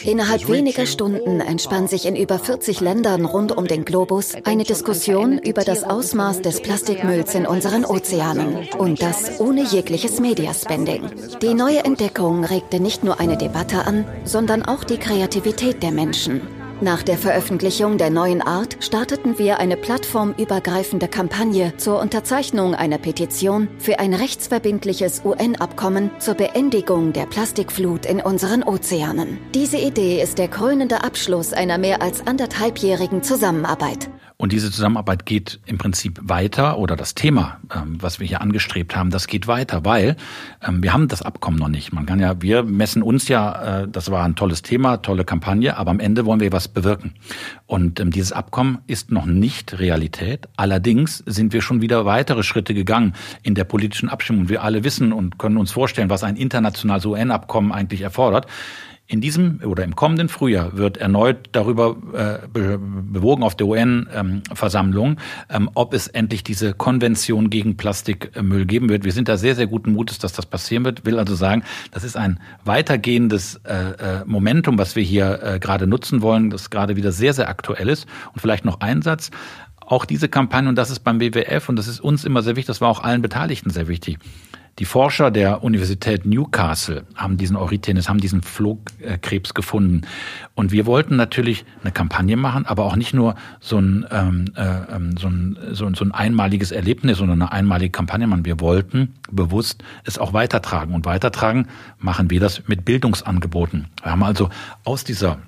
Innerhalb 0.03 0.49
weniger 0.49 0.87
Stunden 0.87 1.39
entspann 1.39 1.87
sich 1.87 2.07
in 2.07 2.15
über 2.15 2.39
40 2.39 2.81
Ländern 2.81 3.25
rund 3.25 3.55
um 3.55 3.67
den 3.67 3.85
Globus 3.85 4.33
eine 4.43 4.63
Diskussion 4.63 5.37
über 5.37 5.63
das 5.63 5.83
Ausmaß 5.83 6.41
des 6.41 6.61
Plastikmülls 6.61 7.35
in 7.35 7.45
unseren 7.45 7.85
Ozeanen. 7.85 8.67
Und 8.77 9.03
das 9.03 9.39
ohne 9.39 9.63
jegliches 9.63 10.19
Mediaspending. 10.19 11.03
Die 11.41 11.53
neue 11.53 11.85
Entdeckung 11.85 12.43
regte 12.43 12.79
nicht 12.79 13.03
nur 13.03 13.19
eine 13.19 13.37
Debatte 13.37 13.85
an, 13.85 14.05
sondern 14.25 14.65
auch 14.65 14.83
die 14.83 14.97
Kreativität 14.97 15.83
der 15.83 15.91
Menschen. 15.91 16.41
Nach 16.81 17.03
der 17.03 17.17
Veröffentlichung 17.17 17.97
der 17.97 18.09
neuen 18.09 18.41
Art 18.41 18.77
starteten 18.79 19.37
wir 19.37 19.59
eine 19.59 19.75
plattformübergreifende 19.75 21.09
Kampagne 21.09 21.75
zur 21.75 21.99
Unterzeichnung 21.99 22.73
einer 22.73 22.97
Petition 22.97 23.67
für 23.79 23.99
ein 23.99 24.13
rechtsverbindliches 24.13 25.23
UN-Abkommen 25.25 26.09
zur 26.19 26.35
Beendigung 26.35 27.11
der 27.11 27.25
Plastikflut 27.25 28.05
in 28.05 28.21
unseren 28.21 28.63
Ozeanen. 28.63 29.39
Diese 29.53 29.77
Idee 29.77 30.21
ist 30.21 30.37
der 30.37 30.47
krönende 30.47 31.03
Abschluss 31.03 31.51
einer 31.51 31.77
mehr 31.77 32.01
als 32.01 32.25
anderthalbjährigen 32.25 33.23
Zusammenarbeit. 33.23 34.09
Und 34.41 34.53
diese 34.53 34.71
Zusammenarbeit 34.71 35.25
geht 35.25 35.59
im 35.65 35.77
Prinzip 35.77 36.17
weiter 36.23 36.77
oder 36.77 36.95
das 36.95 37.13
Thema, 37.13 37.59
ähm, 37.75 37.97
was 37.99 38.21
wir 38.21 38.25
hier 38.25 38.39
angestrebt 38.39 38.95
haben, 38.95 39.09
das 39.09 39.27
geht 39.27 39.47
weiter, 39.47 39.83
weil 39.83 40.15
ähm, 40.65 40.81
wir 40.81 40.93
haben 40.93 41.09
das 41.09 41.21
Abkommen 41.21 41.59
noch 41.59 41.67
nicht. 41.67 41.91
Man 41.91 42.05
kann 42.05 42.21
ja, 42.21 42.41
wir 42.41 42.63
messen 42.63 43.03
uns 43.03 43.27
ja, 43.27 43.81
äh, 43.81 43.87
das 43.89 44.11
war 44.11 44.23
ein 44.23 44.37
tolles 44.37 44.61
Thema, 44.61 45.01
tolle 45.01 45.25
Kampagne, 45.25 45.75
aber 45.75 45.91
am 45.91 45.99
Ende 45.99 46.25
wollen 46.25 46.39
wir 46.39 46.53
was 46.53 46.69
bewirken. 46.69 47.15
Und 47.65 47.99
ähm, 47.99 48.11
dieses 48.11 48.31
Abkommen 48.31 48.77
ist 48.87 49.11
noch 49.11 49.25
nicht 49.25 49.77
Realität. 49.77 50.47
Allerdings 50.55 51.21
sind 51.25 51.51
wir 51.51 51.61
schon 51.61 51.81
wieder 51.81 52.05
weitere 52.05 52.41
Schritte 52.41 52.73
gegangen 52.73 53.15
in 53.43 53.55
der 53.55 53.65
politischen 53.65 54.07
Abstimmung. 54.07 54.47
Wir 54.47 54.63
alle 54.63 54.85
wissen 54.85 55.11
und 55.11 55.37
können 55.37 55.57
uns 55.57 55.71
vorstellen, 55.71 56.09
was 56.09 56.23
ein 56.23 56.37
internationales 56.37 57.05
UN-Abkommen 57.05 57.73
eigentlich 57.73 58.03
erfordert. 58.03 58.47
In 59.11 59.21
diesem 59.21 59.59
oder 59.63 59.83
im 59.83 59.95
kommenden 59.95 60.29
Frühjahr 60.29 60.77
wird 60.77 60.97
erneut 60.97 61.49
darüber 61.51 61.97
äh, 62.13 62.47
bewogen 62.53 63.41
auf 63.41 63.55
der 63.55 63.65
UN-Versammlung, 63.65 65.17
ähm, 65.49 65.67
ob 65.73 65.95
es 65.95 66.07
endlich 66.07 66.43
diese 66.43 66.75
Konvention 66.75 67.49
gegen 67.49 67.75
Plastikmüll 67.75 68.67
geben 68.67 68.87
wird. 68.87 69.05
Wir 69.05 69.11
sind 69.11 69.27
da 69.27 69.35
sehr, 69.35 69.55
sehr 69.55 69.65
guten 69.65 69.93
Mutes, 69.93 70.19
dass 70.19 70.33
das 70.33 70.45
passieren 70.45 70.85
wird. 70.85 71.07
Will 71.07 71.17
also 71.17 71.33
sagen, 71.33 71.63
das 71.89 72.03
ist 72.03 72.17
ein 72.17 72.39
weitergehendes 72.65 73.55
äh, 73.63 73.73
äh, 73.73 74.25
Momentum, 74.27 74.77
was 74.77 74.95
wir 74.95 75.01
hier 75.01 75.41
äh, 75.41 75.59
gerade 75.59 75.87
nutzen 75.87 76.21
wollen, 76.21 76.51
das 76.51 76.69
gerade 76.69 76.95
wieder 76.95 77.11
sehr, 77.11 77.33
sehr 77.33 77.49
aktuell 77.49 77.89
ist. 77.89 78.05
Und 78.33 78.41
vielleicht 78.41 78.63
noch 78.63 78.79
ein 78.81 79.01
Satz. 79.01 79.31
Auch 79.77 80.05
diese 80.05 80.29
Kampagne, 80.29 80.69
und 80.69 80.75
das 80.75 80.91
ist 80.91 80.99
beim 80.99 81.19
WWF, 81.19 81.67
und 81.67 81.77
das 81.77 81.87
ist 81.87 81.99
uns 81.99 82.25
immer 82.25 82.43
sehr 82.43 82.55
wichtig, 82.55 82.67
das 82.67 82.79
war 82.79 82.89
auch 82.89 83.03
allen 83.03 83.23
Beteiligten 83.23 83.71
sehr 83.71 83.87
wichtig 83.87 84.19
die 84.79 84.85
Forscher 84.85 85.29
der 85.29 85.61
Universität 85.61 86.25
Newcastle 86.25 87.03
haben 87.15 87.35
diesen 87.35 87.57
Eurythenes, 87.57 88.07
haben 88.07 88.21
diesen 88.21 88.41
Flohkrebs 88.41 89.53
gefunden. 89.53 90.01
Und 90.55 90.71
wir 90.71 90.85
wollten 90.85 91.17
natürlich 91.17 91.65
eine 91.83 91.91
Kampagne 91.91 92.37
machen, 92.37 92.65
aber 92.65 92.85
auch 92.85 92.95
nicht 92.95 93.13
nur 93.13 93.35
so 93.59 93.77
ein, 93.77 94.05
ähm, 94.09 94.45
äh, 94.55 94.95
ähm, 94.95 95.17
so 95.17 95.27
ein, 95.27 95.57
so 95.71 95.85
ein, 95.85 95.95
so 95.95 96.05
ein 96.05 96.13
einmaliges 96.13 96.71
Erlebnis, 96.71 97.17
sondern 97.17 97.41
eine 97.41 97.51
einmalige 97.51 97.91
Kampagne 97.91 98.25
machen. 98.25 98.45
Wir 98.45 98.61
wollten 98.61 99.15
bewusst 99.29 99.83
es 100.05 100.17
auch 100.17 100.31
weitertragen. 100.31 100.95
Und 100.95 101.05
weitertragen 101.05 101.67
machen 101.97 102.29
wir 102.29 102.39
das 102.39 102.67
mit 102.67 102.85
Bildungsangeboten. 102.85 103.87
Wir 104.01 104.11
haben 104.11 104.23
also 104.23 104.49
aus 104.85 105.03
dieser 105.03 105.39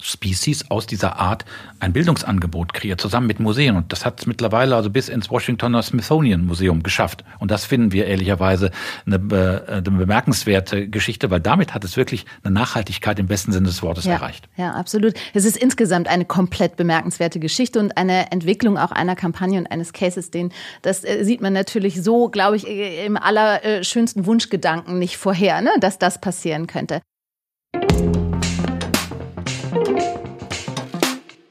Species 0.00 0.70
aus 0.70 0.86
dieser 0.86 1.18
Art 1.18 1.44
ein 1.80 1.92
Bildungsangebot 1.92 2.74
kreiert, 2.74 3.00
zusammen 3.00 3.26
mit 3.26 3.40
Museen. 3.40 3.76
Und 3.76 3.92
das 3.92 4.04
hat 4.04 4.20
es 4.20 4.26
mittlerweile 4.26 4.76
also 4.76 4.90
bis 4.90 5.08
ins 5.08 5.30
Washingtoner 5.30 5.82
Smithsonian 5.82 6.44
Museum 6.44 6.82
geschafft. 6.82 7.24
Und 7.38 7.50
das 7.50 7.64
finden 7.64 7.92
wir 7.92 8.06
ehrlicherweise 8.06 8.70
eine, 9.06 9.16
äh, 9.16 9.72
eine 9.72 9.82
bemerkenswerte 9.82 10.88
Geschichte, 10.88 11.30
weil 11.30 11.40
damit 11.40 11.74
hat 11.74 11.84
es 11.84 11.96
wirklich 11.96 12.26
eine 12.42 12.54
Nachhaltigkeit 12.54 13.18
im 13.18 13.26
besten 13.26 13.52
Sinne 13.52 13.66
des 13.66 13.82
Wortes 13.82 14.04
ja, 14.04 14.14
erreicht. 14.14 14.48
Ja, 14.56 14.72
absolut. 14.72 15.14
Es 15.32 15.44
ist 15.44 15.56
insgesamt 15.56 16.08
eine 16.08 16.24
komplett 16.24 16.76
bemerkenswerte 16.76 17.38
Geschichte 17.38 17.78
und 17.78 17.96
eine 17.96 18.32
Entwicklung 18.32 18.78
auch 18.78 18.92
einer 18.92 19.16
Kampagne 19.16 19.58
und 19.58 19.66
eines 19.66 19.92
Cases, 19.92 20.30
den 20.30 20.52
das 20.82 21.04
äh, 21.04 21.24
sieht 21.24 21.40
man 21.40 21.52
natürlich 21.52 22.02
so, 22.02 22.28
glaube 22.28 22.56
ich, 22.56 22.66
äh, 22.66 23.06
im 23.06 23.16
allerschönsten 23.16 24.26
Wunschgedanken 24.26 24.98
nicht 24.98 25.16
vorher, 25.16 25.60
ne, 25.60 25.70
dass 25.80 25.98
das 25.98 26.20
passieren 26.20 26.66
könnte. 26.66 27.00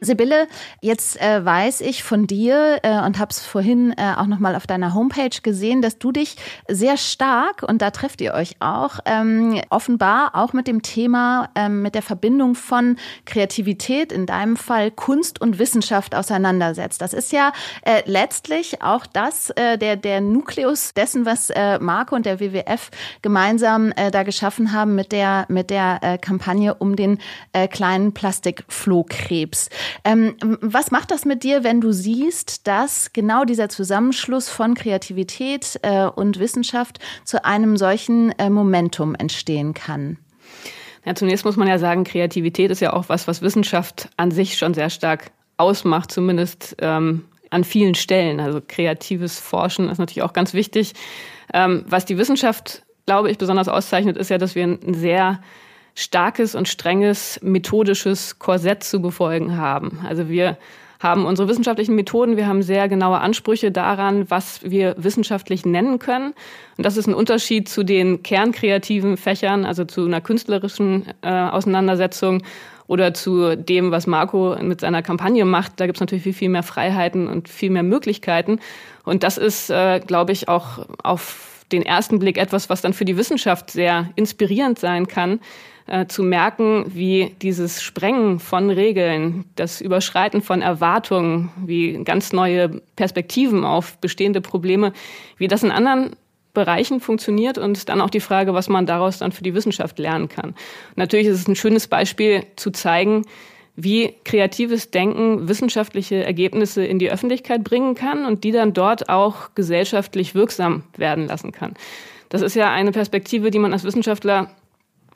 Sibylle, 0.04 0.48
jetzt 0.82 1.20
äh, 1.22 1.44
weiß 1.44 1.82
ich 1.82 2.04
von 2.04 2.28
dir 2.28 2.80
äh, 2.84 3.00
und 3.06 3.20
habe 3.20 3.32
es 3.32 3.46
vorhin 3.46 3.94
äh, 3.98 4.14
auch 4.18 4.28
nochmal 4.28 4.56
auf 4.56 4.68
deiner 4.68 4.94
Homepage 4.94 5.42
gesehen, 5.42 5.82
dass 5.82 5.98
du 5.98 6.12
dich 6.12 6.36
sehr 6.68 6.98
stark, 6.98 7.64
und 7.64 7.82
da 7.82 7.92
trefft 7.92 8.22
ihr 8.22 8.34
euch 8.34 8.56
auch, 8.60 9.00
ähm, 9.06 9.62
offenbar 9.70 10.32
auch 10.36 10.54
mit 10.54 10.68
dem 10.68 10.82
Thema, 10.82 11.50
ähm, 11.56 11.82
mit 11.82 11.96
der 11.96 12.02
Verbindung 12.02 12.56
von 12.56 12.98
Kreativität, 13.26 14.12
in 14.12 14.26
deinem 14.26 14.58
Fall 14.58 14.92
Kunst 14.92 15.42
und 15.42 15.60
Wissenschaft 15.60 16.16
auseinandersetzt. 16.16 17.02
Das 17.02 17.14
ist 17.14 17.32
ja 17.32 17.52
äh, 17.84 18.02
letztlich 18.06 18.82
auch 18.82 19.06
das, 19.06 19.50
äh, 19.52 19.78
der, 19.78 19.96
der 19.96 20.22
Nukleus 20.22 20.94
dessen, 20.94 21.26
was 21.26 21.50
äh, 21.50 21.80
Marco 21.80 22.16
und 22.16 22.26
der 22.26 22.40
WWF 22.40 22.92
gemeinsam 23.22 23.92
äh, 23.96 24.12
da 24.12 24.24
geschaffen 24.24 24.74
haben 24.74 24.96
mit 24.96 25.12
der, 25.12 25.46
mit 25.50 25.70
der 25.70 26.00
äh, 26.02 26.18
Kampagne 26.18 26.74
um 26.76 26.96
den 26.96 27.20
äh, 27.54 27.68
kleinen 27.68 28.14
Plastikflohkrebs. 28.14 29.70
Ähm, 30.04 30.36
was 30.62 30.92
macht 30.92 31.12
das 31.12 31.26
mit 31.26 31.44
dir, 31.44 31.64
wenn 31.64 31.82
du 31.82 31.92
siehst, 31.92 32.68
dass 32.68 33.14
genau 33.14 33.46
dieser 33.46 33.70
Zusammenschluss 33.70 34.50
von 34.50 34.74
Kreativität 34.74 35.80
äh, 35.82 36.06
und 36.06 36.40
Wissenschaft 36.40 37.00
zu 37.26 37.44
einem 37.46 37.78
solchen 37.78 38.32
äh, 38.40 38.50
Momentum 38.50 39.16
entstehen 39.16 39.74
kann? 39.74 40.18
Ja, 41.06 41.16
zunächst 41.16 41.44
muss 41.46 41.58
man 41.58 41.68
ja 41.68 41.80
sagen, 41.80 42.04
Kreativität 42.06 42.72
ist 42.72 42.80
ja 42.80 42.94
auch 42.94 43.10
was, 43.10 43.28
was 43.28 43.42
Wissenschaft 43.42 44.10
an 44.16 44.32
sich 44.32 44.58
schon 44.58 44.74
sehr 44.74 44.90
stark 44.90 45.32
ausmacht, 45.58 46.12
zumindest 46.12 46.76
ähm, 46.80 47.26
an 47.50 47.64
vielen 47.64 47.96
Stellen. 47.96 48.40
Also 48.40 48.62
kreatives 48.66 49.40
Forschen 49.40 49.90
ist 49.90 49.98
natürlich 49.98 50.24
auch 50.24 50.34
ganz 50.34 50.54
wichtig. 50.54 50.94
Ähm, 51.54 51.86
was 51.88 52.06
die 52.06 52.18
Wissenschaft, 52.18 52.84
glaube 53.06 53.30
ich, 53.30 53.38
besonders 53.38 53.68
auszeichnet, 53.68 54.18
ist 54.18 54.30
ja, 54.30 54.38
dass 54.38 54.56
wir 54.56 54.64
ein 54.64 54.94
sehr 54.94 55.42
starkes 55.96 56.56
und 56.56 56.68
strenges 56.68 57.40
methodisches 57.42 58.40
Korsett 58.40 58.84
zu 58.84 59.02
befolgen 59.02 59.58
haben. 59.58 60.00
Also 60.08 60.30
wir 60.30 60.58
haben 61.04 61.26
unsere 61.26 61.50
wissenschaftlichen 61.50 61.96
Methoden, 61.96 62.38
wir 62.38 62.48
haben 62.48 62.64
sehr 62.64 62.88
genaue 62.88 63.20
Ansprüche 63.20 63.72
daran, 63.72 64.30
was 64.30 64.62
wir 64.64 64.96
wissenschaftlich 64.98 65.66
nennen 65.66 66.00
können. 66.00 66.34
Und 66.78 66.86
das 66.86 66.96
ist 66.96 67.08
ein 67.08 67.14
Unterschied 67.14 67.68
zu 67.68 67.84
den 67.84 68.24
kernkreativen 68.24 69.18
Fächern, 69.18 69.66
also 69.66 69.84
zu 69.84 70.06
einer 70.06 70.22
künstlerischen 70.22 71.06
äh, 71.22 71.30
Auseinandersetzung 71.30 72.42
oder 72.88 73.14
zu 73.14 73.56
dem, 73.58 73.92
was 73.92 74.08
Marco 74.08 74.56
mit 74.62 74.82
seiner 74.82 75.02
Kampagne 75.02 75.46
macht. 75.46 75.74
Da 75.80 75.86
gibt 75.86 75.98
es 75.98 76.02
natürlich 76.02 76.24
viel, 76.24 76.34
viel 76.34 76.50
mehr 76.50 76.64
Freiheiten 76.64 77.28
und 77.28 77.50
viel 77.50 77.70
mehr 77.70 77.84
Möglichkeiten. 77.84 78.60
Und 79.04 79.24
das 79.24 79.38
ist, 79.38 79.70
äh, 79.70 80.00
glaube 80.00 80.32
ich, 80.32 80.48
auch 80.48 80.86
auf 81.04 81.66
den 81.72 81.82
ersten 81.82 82.20
Blick 82.20 82.38
etwas, 82.38 82.70
was 82.70 82.82
dann 82.82 82.94
für 82.94 83.06
die 83.06 83.18
Wissenschaft 83.18 83.72
sehr 83.72 84.10
inspirierend 84.16 84.80
sein 84.80 85.08
kann, 85.08 85.40
äh, 85.88 86.06
zu 86.06 86.24
merken, 86.24 86.86
wie 86.88 87.36
dieses 87.42 87.82
Sprengen 87.82 88.40
von 88.40 88.70
Regeln, 88.70 89.46
das 89.56 89.82
Überschreiten 89.82 90.42
von 90.42 90.62
Erwartungen, 90.62 91.52
wie 91.66 92.02
ganz 92.04 92.34
neue 92.34 92.82
Perspektiven 92.96 93.66
auf 93.66 93.98
bestehende 93.98 94.42
Probleme, 94.42 94.94
wie 95.38 95.48
das 95.48 95.64
in 95.64 95.72
anderen 95.72 96.12
Bereichen 96.54 97.00
funktioniert 97.00 97.58
und 97.58 97.90
dann 97.90 98.00
auch 98.00 98.10
die 98.10 98.20
Frage, 98.20 98.54
was 98.54 98.70
man 98.70 98.86
daraus 98.86 99.18
dann 99.18 99.32
für 99.32 99.44
die 99.44 99.56
Wissenschaft 99.56 99.98
lernen 100.00 100.30
kann. 100.30 100.54
natürlich 100.96 101.28
ist 101.28 101.40
es 101.40 101.48
ein 101.48 101.56
schönes 101.56 101.88
Beispiel 101.88 102.46
zu 102.56 102.72
zeigen, 102.72 103.24
wie 103.76 104.14
kreatives 104.24 104.92
Denken 104.92 105.48
wissenschaftliche 105.48 106.24
Ergebnisse 106.24 106.86
in 106.86 107.00
die 107.00 107.10
Öffentlichkeit 107.10 107.64
bringen 107.64 107.96
kann 107.96 108.26
und 108.26 108.44
die 108.44 108.52
dann 108.52 108.74
dort 108.74 109.10
auch 109.10 109.56
gesellschaftlich 109.56 110.36
wirksam 110.36 110.84
werden 110.96 111.26
lassen 111.28 111.52
kann. 111.52 111.74
Das 112.30 112.42
ist 112.42 112.56
ja 112.56 112.72
eine 112.72 112.92
Perspektive, 112.92 113.52
die 113.52 113.60
man 113.60 113.74
als 113.74 113.84
Wissenschaftler 113.84 114.52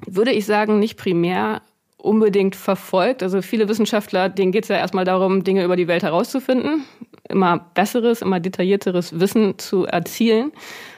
würde 0.05 0.31
ich 0.31 0.45
sagen, 0.45 0.79
nicht 0.79 0.97
primär 0.97 1.61
unbedingt 1.97 2.55
verfolgt. 2.55 3.23
Also 3.23 3.41
viele 3.41 3.67
Wissenschaftler, 3.67 4.29
denen 4.29 4.51
geht 4.51 4.63
es 4.63 4.69
ja 4.69 4.77
erstmal 4.77 5.05
darum, 5.05 5.43
Dinge 5.43 5.63
über 5.63 5.75
die 5.75 5.87
Welt 5.87 6.03
herauszufinden, 6.03 6.85
immer 7.27 7.57
besseres, 7.73 8.21
immer 8.21 8.39
detaillierteres 8.39 9.19
Wissen 9.19 9.57
zu 9.57 9.85
erzielen. 9.85 10.51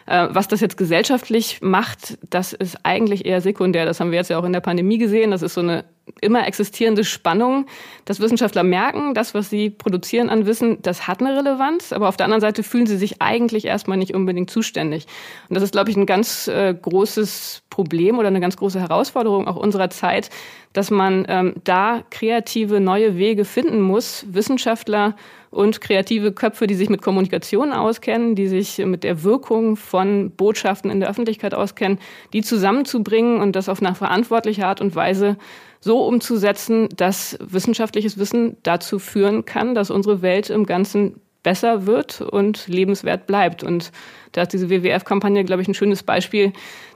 Äh, 0.05 0.27
was 0.31 0.47
das 0.47 0.59
jetzt 0.59 0.77
gesellschaftlich 0.77 1.61
macht, 1.61 2.17
das 2.29 2.53
ist 2.53 2.79
eigentlich 2.83 3.25
eher 3.25 3.41
sekundär. 3.41 3.85
Das 3.85 3.99
haben 3.99 4.11
wir 4.11 4.17
jetzt 4.17 4.29
ja 4.29 4.39
auch 4.39 4.43
in 4.43 4.53
der 4.53 4.59
Pandemie 4.59 4.97
gesehen. 4.97 5.31
Das 5.31 5.41
ist 5.41 5.53
so 5.53 5.61
eine 5.61 5.85
immer 6.21 6.47
existierende 6.47 7.03
Spannung, 7.03 7.67
dass 8.05 8.19
Wissenschaftler 8.19 8.63
merken, 8.63 9.13
das, 9.13 9.33
was 9.33 9.49
sie 9.49 9.69
produzieren 9.69 10.29
an 10.29 10.45
Wissen, 10.47 10.81
das 10.81 11.07
hat 11.07 11.21
eine 11.21 11.37
Relevanz, 11.37 11.93
aber 11.93 12.09
auf 12.09 12.17
der 12.17 12.25
anderen 12.25 12.41
Seite 12.41 12.63
fühlen 12.63 12.87
sie 12.87 12.97
sich 12.97 13.21
eigentlich 13.21 13.65
erstmal 13.65 13.97
nicht 13.97 14.15
unbedingt 14.15 14.49
zuständig. 14.49 15.05
Und 15.47 15.55
das 15.55 15.63
ist, 15.63 15.71
glaube 15.71 15.91
ich, 15.91 15.97
ein 15.97 16.07
ganz 16.07 16.47
äh, 16.47 16.73
großes 16.73 17.61
Problem 17.79 18.19
oder 18.19 18.27
eine 18.27 18.41
ganz 18.41 18.57
große 18.57 18.77
Herausforderung 18.77 19.47
auch 19.47 19.55
unserer 19.55 19.89
Zeit, 19.89 20.29
dass 20.73 20.91
man 20.91 21.25
ähm, 21.29 21.53
da 21.63 22.03
kreative 22.09 22.81
neue 22.81 23.15
Wege 23.15 23.45
finden 23.45 23.79
muss, 23.79 24.25
Wissenschaftler 24.29 25.15
und 25.49 25.79
kreative 25.79 26.33
Köpfe, 26.33 26.67
die 26.67 26.75
sich 26.75 26.89
mit 26.89 27.01
Kommunikation 27.01 27.71
auskennen, 27.71 28.35
die 28.35 28.47
sich 28.47 28.79
mit 28.79 29.05
der 29.05 29.23
Wirkung 29.23 29.77
von 29.77 30.31
Botschaften 30.31 30.91
in 30.91 30.99
der 30.99 31.09
Öffentlichkeit 31.09 31.53
auskennen, 31.53 31.99
die 32.33 32.41
zusammenzubringen 32.41 33.39
und 33.39 33.55
das 33.55 33.69
auf 33.69 33.81
eine 33.81 33.95
verantwortliche 33.95 34.67
Art 34.67 34.81
und 34.81 34.93
Weise 34.93 35.37
so 35.79 36.05
umzusetzen, 36.05 36.89
dass 36.97 37.37
wissenschaftliches 37.39 38.17
Wissen 38.17 38.57
dazu 38.63 38.99
führen 38.99 39.45
kann, 39.45 39.73
dass 39.73 39.89
unsere 39.89 40.21
Welt 40.21 40.49
im 40.49 40.65
Ganzen 40.65 41.21
besser 41.43 41.85
wird 41.85 42.19
und 42.19 42.67
lebenswert 42.67 43.25
bleibt. 43.25 43.63
Und 43.63 43.93
da 44.31 44.43
ist 44.43 44.53
diese 44.53 44.69
WWF-Kampagne, 44.69 45.43
glaube 45.43 45.61
ich, 45.61 45.67
ein 45.67 45.73
schönes 45.73 46.03
Beispiel. 46.03 46.53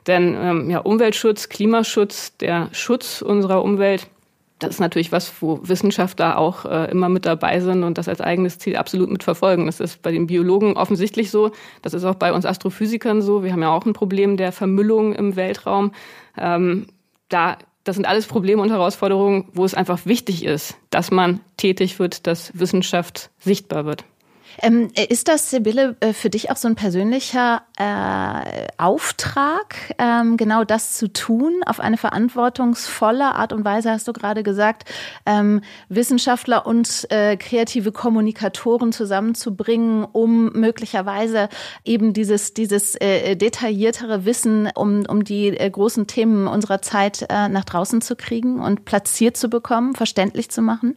Denn 0.07 0.35
ähm, 0.39 0.69
ja, 0.69 0.79
Umweltschutz, 0.79 1.49
Klimaschutz, 1.49 2.37
der 2.37 2.69
Schutz 2.73 3.21
unserer 3.21 3.63
Umwelt, 3.63 4.07
das 4.59 4.75
ist 4.75 4.79
natürlich 4.79 5.11
was, 5.11 5.41
wo 5.41 5.59
Wissenschaftler 5.63 6.37
auch 6.37 6.65
äh, 6.65 6.89
immer 6.89 7.09
mit 7.09 7.25
dabei 7.25 7.59
sind 7.59 7.83
und 7.83 7.97
das 7.97 8.07
als 8.07 8.21
eigenes 8.21 8.59
Ziel 8.59 8.77
absolut 8.77 9.09
mitverfolgen. 9.09 9.65
Das 9.65 9.79
ist 9.79 10.01
bei 10.01 10.11
den 10.11 10.27
Biologen 10.27 10.77
offensichtlich 10.77 11.31
so. 11.31 11.51
Das 11.81 11.93
ist 11.93 12.05
auch 12.05 12.15
bei 12.15 12.31
uns 12.31 12.45
Astrophysikern 12.45 13.21
so. 13.21 13.43
Wir 13.43 13.51
haben 13.51 13.61
ja 13.61 13.73
auch 13.73 13.85
ein 13.85 13.93
Problem 13.93 14.37
der 14.37 14.51
Vermüllung 14.51 15.13
im 15.13 15.35
Weltraum. 15.35 15.91
Ähm, 16.37 16.87
da 17.29 17.57
das 17.83 17.97
sind 17.97 18.05
alles 18.05 18.27
Probleme 18.27 18.61
und 18.61 18.69
Herausforderungen, 18.69 19.49
wo 19.53 19.65
es 19.65 19.73
einfach 19.73 20.05
wichtig 20.05 20.45
ist, 20.45 20.77
dass 20.89 21.11
man 21.11 21.41
tätig 21.57 21.99
wird, 21.99 22.27
dass 22.27 22.57
Wissenschaft 22.57 23.29
sichtbar 23.39 23.85
wird. 23.85 24.05
Ähm, 24.61 24.89
ist 25.09 25.27
das, 25.27 25.49
Sibylle, 25.49 25.95
äh, 25.99 26.13
für 26.13 26.29
dich 26.29 26.51
auch 26.51 26.57
so 26.57 26.67
ein 26.67 26.75
persönlicher 26.75 27.63
äh, 27.77 28.67
Auftrag, 28.77 29.75
ähm, 29.97 30.37
genau 30.37 30.63
das 30.63 30.97
zu 30.97 31.11
tun, 31.11 31.61
auf 31.65 31.79
eine 31.79 31.97
verantwortungsvolle 31.97 33.35
Art 33.35 33.53
und 33.53 33.65
Weise, 33.65 33.91
hast 33.91 34.07
du 34.07 34.13
gerade 34.13 34.43
gesagt, 34.43 34.89
ähm, 35.25 35.61
Wissenschaftler 35.89 36.65
und 36.65 37.07
äh, 37.09 37.37
kreative 37.37 37.91
Kommunikatoren 37.91 38.91
zusammenzubringen, 38.91 40.05
um 40.11 40.51
möglicherweise 40.53 41.49
eben 41.83 42.13
dieses, 42.13 42.53
dieses 42.53 42.95
äh, 42.95 43.35
detailliertere 43.35 44.25
Wissen 44.25 44.69
um, 44.75 45.05
um 45.07 45.23
die 45.23 45.47
äh, 45.47 45.69
großen 45.69 46.07
Themen 46.07 46.47
unserer 46.47 46.81
Zeit 46.81 47.25
äh, 47.29 47.49
nach 47.49 47.65
draußen 47.65 48.01
zu 48.01 48.15
kriegen 48.15 48.59
und 48.59 48.85
platziert 48.85 49.37
zu 49.37 49.49
bekommen, 49.49 49.95
verständlich 49.95 50.49
zu 50.51 50.61
machen? 50.61 50.95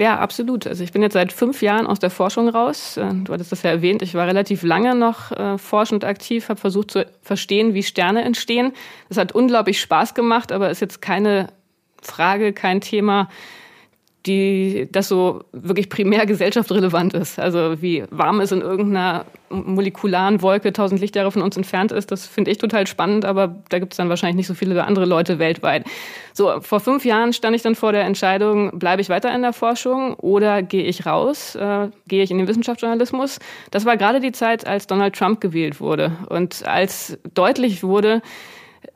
Ja, 0.00 0.18
absolut. 0.18 0.66
Also 0.66 0.82
ich 0.82 0.92
bin 0.92 1.02
jetzt 1.02 1.12
seit 1.12 1.30
fünf 1.30 1.60
Jahren 1.60 1.86
aus 1.86 1.98
der 1.98 2.08
Forschung 2.08 2.48
raus. 2.48 2.96
Äh, 2.96 3.12
du 3.12 3.34
hattest 3.34 3.52
das 3.52 3.62
ja 3.62 3.70
erwähnt. 3.70 4.00
Ich 4.00 4.14
war 4.14 4.26
relativ 4.26 4.62
lange 4.62 4.94
noch 4.94 5.30
äh, 5.30 5.58
forschend 5.58 6.06
aktiv, 6.06 6.48
habe 6.48 6.58
versucht 6.58 6.92
zu 6.92 7.06
verstehen, 7.20 7.74
wie 7.74 7.82
Sterne 7.82 8.22
entstehen. 8.22 8.72
Das 9.10 9.18
hat 9.18 9.32
unglaublich 9.32 9.78
Spaß 9.78 10.14
gemacht, 10.14 10.52
aber 10.52 10.70
ist 10.70 10.80
jetzt 10.80 11.02
keine 11.02 11.48
Frage, 12.00 12.54
kein 12.54 12.80
Thema, 12.80 13.28
die 14.26 14.88
das 14.92 15.08
so 15.08 15.44
wirklich 15.52 15.88
primär 15.88 16.26
gesellschaftsrelevant 16.26 17.14
ist. 17.14 17.38
Also 17.38 17.80
wie 17.80 18.04
warm 18.10 18.40
es 18.40 18.52
in 18.52 18.60
irgendeiner 18.60 19.24
molekularen 19.48 20.42
Wolke 20.42 20.72
tausend 20.72 21.00
Lichtjahre 21.00 21.32
von 21.32 21.42
uns 21.42 21.56
entfernt 21.56 21.90
ist, 21.90 22.12
das 22.12 22.26
finde 22.26 22.50
ich 22.50 22.58
total 22.58 22.86
spannend, 22.86 23.24
aber 23.24 23.56
da 23.68 23.78
gibt 23.78 23.94
es 23.94 23.96
dann 23.96 24.08
wahrscheinlich 24.08 24.36
nicht 24.36 24.46
so 24.46 24.54
viele 24.54 24.84
andere 24.84 25.06
Leute 25.06 25.38
weltweit. 25.38 25.84
So, 26.34 26.60
vor 26.60 26.80
fünf 26.80 27.04
Jahren 27.04 27.32
stand 27.32 27.56
ich 27.56 27.62
dann 27.62 27.74
vor 27.74 27.92
der 27.92 28.04
Entscheidung, 28.04 28.78
bleibe 28.78 29.02
ich 29.02 29.08
weiter 29.08 29.34
in 29.34 29.42
der 29.42 29.52
Forschung 29.52 30.14
oder 30.14 30.62
gehe 30.62 30.84
ich 30.84 31.06
raus, 31.06 31.56
äh, 31.56 31.88
gehe 32.06 32.22
ich 32.22 32.30
in 32.30 32.38
den 32.38 32.46
Wissenschaftsjournalismus. 32.46 33.38
Das 33.70 33.86
war 33.86 33.96
gerade 33.96 34.20
die 34.20 34.32
Zeit, 34.32 34.66
als 34.66 34.86
Donald 34.86 35.16
Trump 35.16 35.40
gewählt 35.40 35.80
wurde 35.80 36.12
und 36.28 36.64
als 36.66 37.18
deutlich 37.34 37.82
wurde, 37.82 38.22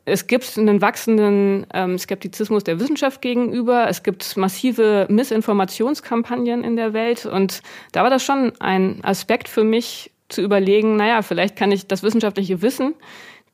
es 0.06 0.26
gibt 0.26 0.58
einen 0.58 0.82
wachsenden 0.82 1.66
ähm, 1.72 1.98
Skeptizismus 1.98 2.62
der 2.62 2.78
Wissenschaft 2.78 3.22
gegenüber. 3.22 3.88
Es 3.88 4.02
gibt 4.02 4.36
massive 4.36 5.06
Missinformationskampagnen 5.08 6.62
in 6.62 6.76
der 6.76 6.92
Welt. 6.92 7.24
Und 7.24 7.62
da 7.92 8.02
war 8.02 8.10
das 8.10 8.22
schon 8.22 8.52
ein 8.60 9.02
Aspekt 9.02 9.48
für 9.48 9.64
mich 9.64 10.10
zu 10.28 10.42
überlegen, 10.42 10.96
naja, 10.96 11.22
vielleicht 11.22 11.56
kann 11.56 11.72
ich 11.72 11.86
das 11.86 12.02
wissenschaftliche 12.02 12.60
Wissen, 12.60 12.94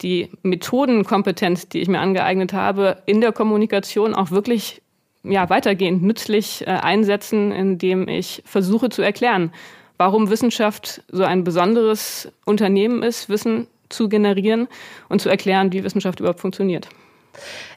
die 0.03 0.31
Methodenkompetenz, 0.43 1.69
die 1.69 1.81
ich 1.81 1.89
mir 1.89 2.01
angeeignet 2.01 2.53
habe, 2.53 3.03
in 3.07 3.21
der 3.21 3.33
Kommunikation 3.33 4.15
auch 4.15 4.31
wirklich 4.31 4.83
ja, 5.23 5.51
weitergehend 5.51 6.03
nützlich 6.03 6.67
äh, 6.67 6.71
einsetzen, 6.71 7.53
indem 7.53 8.09
ich 8.09 8.43
versuche 8.47 8.89
zu 8.89 9.03
erklären, 9.03 9.53
warum 9.99 10.31
Wissenschaft 10.31 11.03
so 11.13 11.25
ein 11.25 11.45
besonderes 11.45 12.33
Unternehmen 12.47 13.03
ist, 13.03 13.29
Wissen 13.29 13.67
zu 13.91 14.09
generieren 14.09 14.69
und 15.09 15.21
zu 15.21 15.29
erklären, 15.29 15.73
wie 15.73 15.85
Wissenschaft 15.85 16.21
überhaupt 16.21 16.41
funktioniert. 16.41 16.89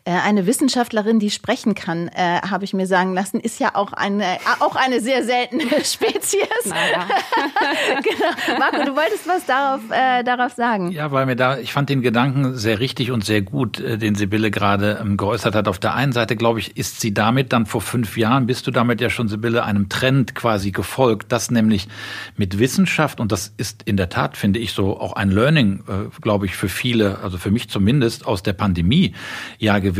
Äh, 0.05 0.11
eine 0.11 0.45
Wissenschaftlerin, 0.45 1.19
die 1.19 1.29
sprechen 1.29 1.75
kann, 1.75 2.09
äh, 2.09 2.41
habe 2.41 2.65
ich 2.65 2.73
mir 2.73 2.87
sagen 2.87 3.13
lassen, 3.13 3.39
ist 3.39 3.61
ja 3.61 3.71
auch 3.75 3.93
eine, 3.93 4.35
äh, 4.35 4.37
auch 4.59 4.75
eine 4.75 4.99
sehr 4.99 5.23
seltene 5.23 5.63
Spezies. 5.85 6.43
Naja. 6.65 7.07
genau. 8.03 8.59
Marco, 8.59 8.83
du 8.83 8.97
wolltest 8.97 9.25
was 9.29 9.45
darauf, 9.45 9.79
äh, 9.91 10.23
darauf 10.25 10.51
sagen. 10.51 10.91
Ja, 10.91 11.13
weil 11.13 11.25
mir 11.25 11.37
da, 11.37 11.57
ich 11.57 11.71
fand 11.71 11.87
den 11.87 12.01
Gedanken 12.01 12.57
sehr 12.57 12.81
richtig 12.81 13.11
und 13.11 13.23
sehr 13.23 13.43
gut, 13.43 13.79
äh, 13.79 13.97
den 13.97 14.15
Sibylle 14.15 14.51
gerade 14.51 14.99
ähm, 15.01 15.15
geäußert 15.15 15.55
hat. 15.55 15.69
Auf 15.69 15.79
der 15.79 15.93
einen 15.93 16.11
Seite, 16.11 16.35
glaube 16.35 16.59
ich, 16.59 16.75
ist 16.75 16.99
sie 16.99 17.13
damit 17.13 17.53
dann 17.53 17.65
vor 17.65 17.79
fünf 17.79 18.17
Jahren, 18.17 18.45
bist 18.45 18.67
du 18.67 18.71
damit 18.71 18.99
ja 18.99 19.09
schon, 19.09 19.29
Sibylle, 19.29 19.63
einem 19.63 19.87
Trend 19.87 20.35
quasi 20.35 20.71
gefolgt, 20.71 21.31
dass 21.31 21.49
nämlich 21.49 21.87
mit 22.35 22.59
Wissenschaft, 22.59 23.21
und 23.21 23.31
das 23.31 23.53
ist 23.55 23.83
in 23.83 23.95
der 23.95 24.09
Tat, 24.09 24.35
finde 24.35 24.59
ich, 24.59 24.73
so 24.73 24.99
auch 24.99 25.13
ein 25.13 25.31
Learning, 25.31 25.85
äh, 25.87 26.21
glaube 26.21 26.45
ich, 26.45 26.57
für 26.57 26.67
viele, 26.67 27.19
also 27.19 27.37
für 27.37 27.51
mich 27.51 27.69
zumindest, 27.69 28.27
aus 28.27 28.43
der 28.43 28.51
Pandemie 28.51 29.15
ja 29.59 29.79
gewesen. 29.79 29.92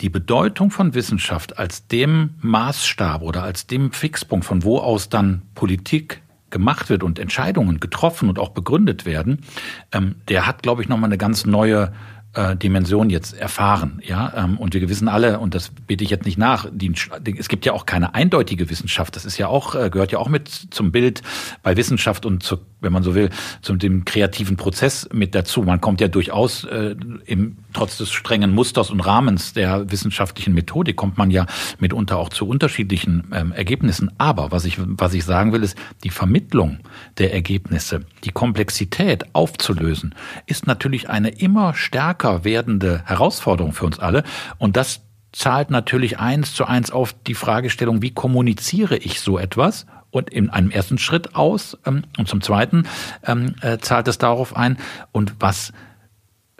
Die 0.00 0.10
Bedeutung 0.10 0.70
von 0.70 0.94
Wissenschaft 0.94 1.58
als 1.58 1.88
dem 1.88 2.30
Maßstab 2.40 3.22
oder 3.22 3.42
als 3.42 3.66
dem 3.66 3.92
Fixpunkt, 3.92 4.44
von 4.44 4.62
wo 4.62 4.78
aus 4.78 5.08
dann 5.08 5.42
Politik 5.54 6.22
gemacht 6.50 6.88
wird 6.88 7.02
und 7.02 7.18
Entscheidungen 7.18 7.80
getroffen 7.80 8.28
und 8.28 8.38
auch 8.38 8.50
begründet 8.50 9.04
werden, 9.04 9.40
ähm, 9.92 10.16
der 10.28 10.46
hat, 10.46 10.62
glaube 10.62 10.82
ich, 10.82 10.88
nochmal 10.88 11.08
eine 11.08 11.18
ganz 11.18 11.46
neue 11.46 11.92
äh, 12.34 12.56
Dimension 12.56 13.10
jetzt 13.10 13.34
erfahren. 13.34 14.00
Ja, 14.04 14.32
ähm, 14.36 14.58
und 14.58 14.74
wir 14.74 14.88
wissen 14.88 15.08
alle, 15.08 15.40
und 15.40 15.54
das 15.54 15.70
biete 15.70 16.04
ich 16.04 16.10
jetzt 16.10 16.26
nicht 16.26 16.38
nach, 16.38 16.66
die, 16.70 16.92
es 17.38 17.48
gibt 17.48 17.64
ja 17.66 17.72
auch 17.72 17.86
keine 17.86 18.14
eindeutige 18.14 18.68
Wissenschaft. 18.70 19.16
Das 19.16 19.24
ist 19.24 19.38
ja 19.38 19.48
auch, 19.48 19.74
äh, 19.74 19.90
gehört 19.90 20.12
ja 20.12 20.18
auch 20.18 20.28
mit 20.28 20.48
zum 20.48 20.92
Bild 20.92 21.22
bei 21.62 21.76
Wissenschaft 21.76 22.26
und 22.26 22.42
zu, 22.42 22.58
wenn 22.80 22.92
man 22.92 23.02
so 23.02 23.14
will, 23.14 23.30
zu 23.62 23.74
dem 23.76 24.04
kreativen 24.04 24.56
Prozess 24.56 25.08
mit 25.12 25.34
dazu. 25.34 25.62
Man 25.62 25.80
kommt 25.80 26.00
ja 26.00 26.08
durchaus 26.08 26.64
äh, 26.64 26.94
im, 27.24 27.56
trotz 27.72 27.98
des 27.98 28.12
strengen 28.12 28.54
Musters 28.54 28.90
und 28.90 29.00
Rahmens 29.00 29.54
der 29.54 29.90
wissenschaftlichen 29.90 30.54
Methodik 30.54 30.96
kommt 30.96 31.18
man 31.18 31.30
ja 31.30 31.46
mitunter 31.78 32.18
auch 32.18 32.28
zu 32.28 32.46
unterschiedlichen 32.46 33.32
ähm, 33.32 33.52
Ergebnissen. 33.52 34.12
Aber 34.18 34.52
was 34.52 34.64
ich, 34.64 34.76
was 34.78 35.14
ich 35.14 35.24
sagen 35.24 35.52
will, 35.52 35.62
ist, 35.62 35.78
die 36.04 36.10
Vermittlung 36.10 36.80
der 37.16 37.32
Ergebnisse, 37.32 38.02
die 38.24 38.30
Komplexität 38.32 39.34
aufzulösen, 39.34 40.14
ist 40.46 40.66
natürlich 40.66 41.08
eine 41.08 41.30
immer 41.30 41.74
stärker 41.74 42.17
stärker 42.18 42.44
werdende 42.44 43.02
Herausforderung 43.04 43.72
für 43.72 43.86
uns 43.86 43.98
alle. 43.98 44.24
Und 44.58 44.76
das 44.76 45.00
zahlt 45.32 45.70
natürlich 45.70 46.18
eins 46.18 46.54
zu 46.54 46.64
eins 46.64 46.90
auf 46.90 47.14
die 47.26 47.34
Fragestellung, 47.34 48.02
wie 48.02 48.12
kommuniziere 48.12 48.96
ich 48.96 49.20
so 49.20 49.38
etwas? 49.38 49.86
Und 50.10 50.30
in 50.30 50.50
einem 50.50 50.70
ersten 50.70 50.98
Schritt 50.98 51.34
aus 51.36 51.76
ähm, 51.84 52.02
und 52.16 52.28
zum 52.28 52.40
zweiten 52.40 52.84
ähm, 53.26 53.54
äh, 53.60 53.78
zahlt 53.78 54.08
es 54.08 54.18
darauf 54.18 54.56
ein. 54.56 54.78
Und 55.12 55.34
was 55.38 55.72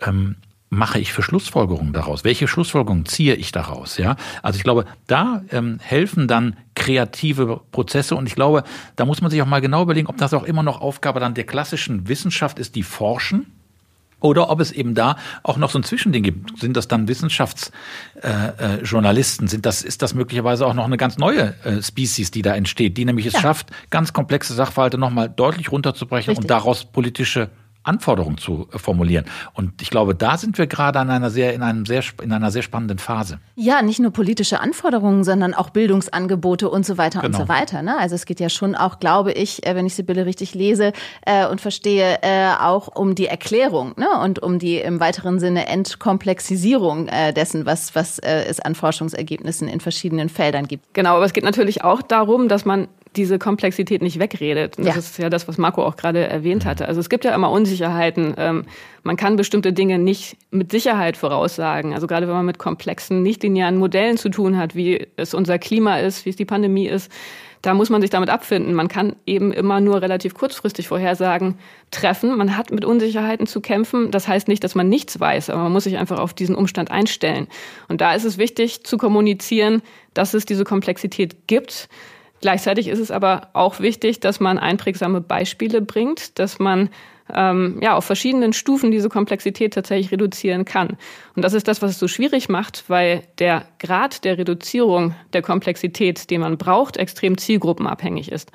ähm, 0.03 0.37
mache 0.68 0.99
ich 0.99 1.14
für 1.14 1.23
Schlussfolgerungen 1.23 1.94
daraus? 1.94 2.25
Welche 2.25 2.47
Schlussfolgerungen 2.47 3.07
ziehe 3.07 3.35
ich 3.35 3.51
daraus? 3.51 3.97
Ja, 3.97 4.16
also 4.42 4.59
ich 4.59 4.64
glaube, 4.64 4.85
da 5.07 5.42
ähm, 5.51 5.79
helfen 5.81 6.29
dann 6.29 6.57
kreative 6.75 7.62
Prozesse 7.73 8.14
und 8.14 8.27
ich 8.27 8.35
glaube, 8.35 8.64
da 8.97 9.07
muss 9.07 9.23
man 9.23 9.31
sich 9.31 9.40
auch 9.40 9.47
mal 9.47 9.62
genau 9.62 9.83
überlegen, 9.83 10.09
ob 10.09 10.18
das 10.18 10.35
auch 10.35 10.44
immer 10.44 10.62
noch 10.62 10.83
Aufgabe 10.83 11.18
dann 11.18 11.33
der 11.33 11.44
klassischen 11.44 12.07
Wissenschaft 12.07 12.59
ist, 12.59 12.77
die 12.77 12.83
forschen 12.83 13.58
oder 14.20 14.50
ob 14.50 14.61
es 14.61 14.72
eben 14.72 14.94
da 14.94 15.16
auch 15.42 15.57
noch 15.57 15.70
so 15.70 15.78
ein 15.78 15.85
Zwischending 15.85 16.22
gibt. 16.22 16.59
Sind 16.59 16.76
das 16.76 16.87
dann 16.88 17.09
Wissenschaftsjournalisten? 17.09 19.44
Äh, 19.44 19.46
äh, 19.46 19.50
Sind 19.50 19.64
das, 19.66 19.83
ist 19.83 20.02
das 20.02 20.14
möglicherweise 20.14 20.66
auch 20.66 20.74
noch 20.74 20.85
eine 20.85 20.96
ganz 20.96 21.18
neue 21.18 21.54
äh, 21.64 21.83
Species, 21.83 22.31
die 22.31 22.42
da 22.42 22.54
entsteht, 22.54 22.96
die 22.96 23.04
nämlich 23.04 23.26
es 23.26 23.33
ja. 23.35 23.40
schafft, 23.40 23.70
ganz 23.90 24.12
komplexe 24.12 24.54
Sachverhalte 24.54 24.98
nochmal 24.98 25.28
deutlich 25.28 25.72
runterzubrechen 25.72 26.31
Richtig. 26.31 26.44
und 26.44 26.50
daraus 26.50 26.85
politische 26.85 27.50
Anforderungen 27.83 28.38
zu 28.38 28.69
äh, 28.73 28.79
formulieren. 28.79 29.25
Und 29.55 29.81
ich 29.81 29.91
glaube, 29.91 30.14
da 30.14 30.37
sind 30.37 30.59
wir 30.59 30.67
gerade 30.67 30.99
an 30.99 31.11
einer 31.11 31.31
sehr, 31.31 31.55
in 31.55 31.62
einem 31.62 31.87
sehr, 31.87 32.03
in 32.23 32.33
einer 32.33 32.51
sehr 32.51 32.62
spannenden 32.62 32.99
Phase. 32.99 33.41
Ja, 33.55 33.83
nicht 33.83 33.99
nur 33.99 34.11
politische 34.12 34.61
Anforderungen, 34.61 35.25
sondern 35.25 35.55
auch 35.55 35.71
Bildungsangebote 35.71 36.69
und 36.69 36.85
so 36.85 36.99
weiter 36.99 37.21
genau. 37.21 37.38
und 37.38 37.47
so 37.47 37.49
weiter. 37.49 37.83
Ne? 37.83 37.97
Also 37.99 38.14
es 38.14 38.27
geht 38.27 38.41
ja 38.41 38.49
schon 38.49 38.75
auch, 38.75 38.99
glaube 38.99 39.33
ich, 39.33 39.67
äh, 39.67 39.75
wenn 39.75 39.87
ich 39.87 39.95
Sibylle 39.95 40.27
richtig 40.27 40.55
lese 40.55 40.93
äh, 41.25 41.47
und 41.47 41.61
verstehe, 41.61 42.19
äh, 42.23 42.51
auch 42.61 42.88
um 42.95 43.14
die 43.14 43.27
Erklärung 43.27 43.95
ne? 43.97 44.09
und 44.23 44.41
um 44.41 44.59
die 44.59 44.79
im 44.79 45.01
weiteren 45.01 45.41
Sinne 45.41 45.67
Entkomplexisierung 45.67 47.09
äh, 47.09 47.33
dessen, 47.33 47.67
was, 47.67 47.95
was 47.95 48.19
äh, 48.19 48.45
es 48.45 48.61
an 48.61 48.75
Forschungsergebnissen 48.75 49.69
in 49.69 49.81
verschiedenen 49.81 50.29
Feldern 50.29 50.67
gibt. 50.67 50.93
Genau, 50.95 51.17
aber 51.17 51.25
es 51.25 51.33
geht 51.33 51.45
natürlich 51.45 51.85
auch 51.85 52.03
darum, 52.03 52.49
dass 52.49 52.64
man 52.64 52.88
diese 53.18 53.38
Komplexität 53.38 54.00
nicht 54.00 54.18
wegredet. 54.18 54.78
Und 54.78 54.87
das 54.87 54.94
ja. 54.94 55.00
ist 55.00 55.18
ja 55.18 55.28
das, 55.28 55.48
was 55.48 55.59
Marco 55.59 55.85
auch 55.85 55.96
gerade 55.96 56.26
erwähnt 56.26 56.64
hatte. 56.64 56.87
Also 56.87 57.00
es 57.00 57.11
gibt 57.11 57.24
ja 57.24 57.35
immer 57.35 57.50
Unsicherheiten. 57.50 58.35
Ähm, 58.38 58.64
man 59.02 59.16
kann 59.16 59.37
bestimmte 59.37 59.72
Dinge 59.72 59.98
nicht 59.98 60.37
mit 60.50 60.70
Sicherheit 60.70 61.16
voraussagen. 61.16 61.92
Also 61.92 62.07
gerade 62.07 62.28
wenn 62.28 62.35
man 62.35 62.46
mit 62.46 62.59
komplexen, 62.59 63.22
nichtlinearen 63.22 63.76
Modellen 63.76 64.16
zu 64.16 64.28
tun 64.28 64.57
hat, 64.57 64.74
wie 64.76 65.09
es 65.16 65.35
unser 65.35 65.59
Klima 65.59 65.98
ist, 65.98 66.24
wie 66.24 66.31
es 66.31 66.37
die 66.37 66.44
Pandemie 66.44 66.87
ist, 66.87 67.11
da 67.61 67.74
muss 67.74 67.90
man 67.90 68.00
sich 68.00 68.11
damit 68.11 68.31
abfinden. 68.31 68.72
Man 68.72 68.87
kann 68.87 69.16
eben 69.26 69.52
immer 69.52 69.81
nur 69.81 70.00
relativ 70.00 70.35
kurzfristig 70.35 70.87
Vorhersagen 70.87 71.59
treffen. 71.90 72.37
Man 72.38 72.57
hat 72.57 72.70
mit 72.70 72.85
Unsicherheiten 72.85 73.48
zu 73.48 73.61
kämpfen. 73.61 74.12
Das 74.12 74.28
heißt 74.28 74.46
nicht, 74.46 74.62
dass 74.62 74.76
man 74.76 74.88
nichts 74.88 75.18
weiß, 75.18 75.50
aber 75.50 75.64
man 75.64 75.72
muss 75.72 75.85
sich 75.85 75.98
einfach 75.98 76.20
auf 76.20 76.35
diesen 76.35 76.54
Umstand 76.54 76.92
einstellen. 76.92 77.48
Und 77.88 78.00
da 78.00 78.14
ist 78.14 78.24
es 78.24 78.38
wichtig 78.38 78.85
zu 78.85 78.96
kommunizieren, 78.96 79.83
dass 80.14 80.35
es 80.35 80.44
diese 80.44 80.62
Komplexität 80.62 81.48
gibt 81.48 81.88
Gleichzeitig 82.40 82.88
ist 82.88 83.01
es 83.01 83.11
aber 83.11 83.48
auch 83.53 83.81
wichtig, 83.81 84.20
dass 84.20 84.40
man 84.40 84.59
einprägsame 84.59 85.20
Beispiele 85.20 85.81
bringt, 85.81 86.38
dass 86.38 86.59
man 86.59 86.90
ähm, 87.35 87.79
ja 87.83 87.96
auf 87.96 88.05
verschiedenen 88.05 88.53
Stufen 88.53 88.90
diese 88.90 89.09
Komplexität 89.09 89.74
tatsächlich 89.74 90.12
reduzieren 90.12 90.64
kann. 90.64 90.96
Und 91.35 91.42
das 91.42 91.53
ist 91.53 91.68
das, 91.68 91.83
was 91.83 91.92
es 91.92 91.98
so 91.98 92.09
schwierig 92.09 92.48
macht, 92.48 92.85
weil 92.88 93.22
der 93.38 93.66
Grad 93.79 94.24
der 94.24 94.38
Reduzierung 94.38 95.14
der 95.33 95.42
Komplexität, 95.42 96.31
den 96.31 96.40
man 96.40 96.59
braucht, 96.59 96.96
extrem 96.96 97.37
zielgruppenabhängig 97.37 98.33
ist. 98.33 98.53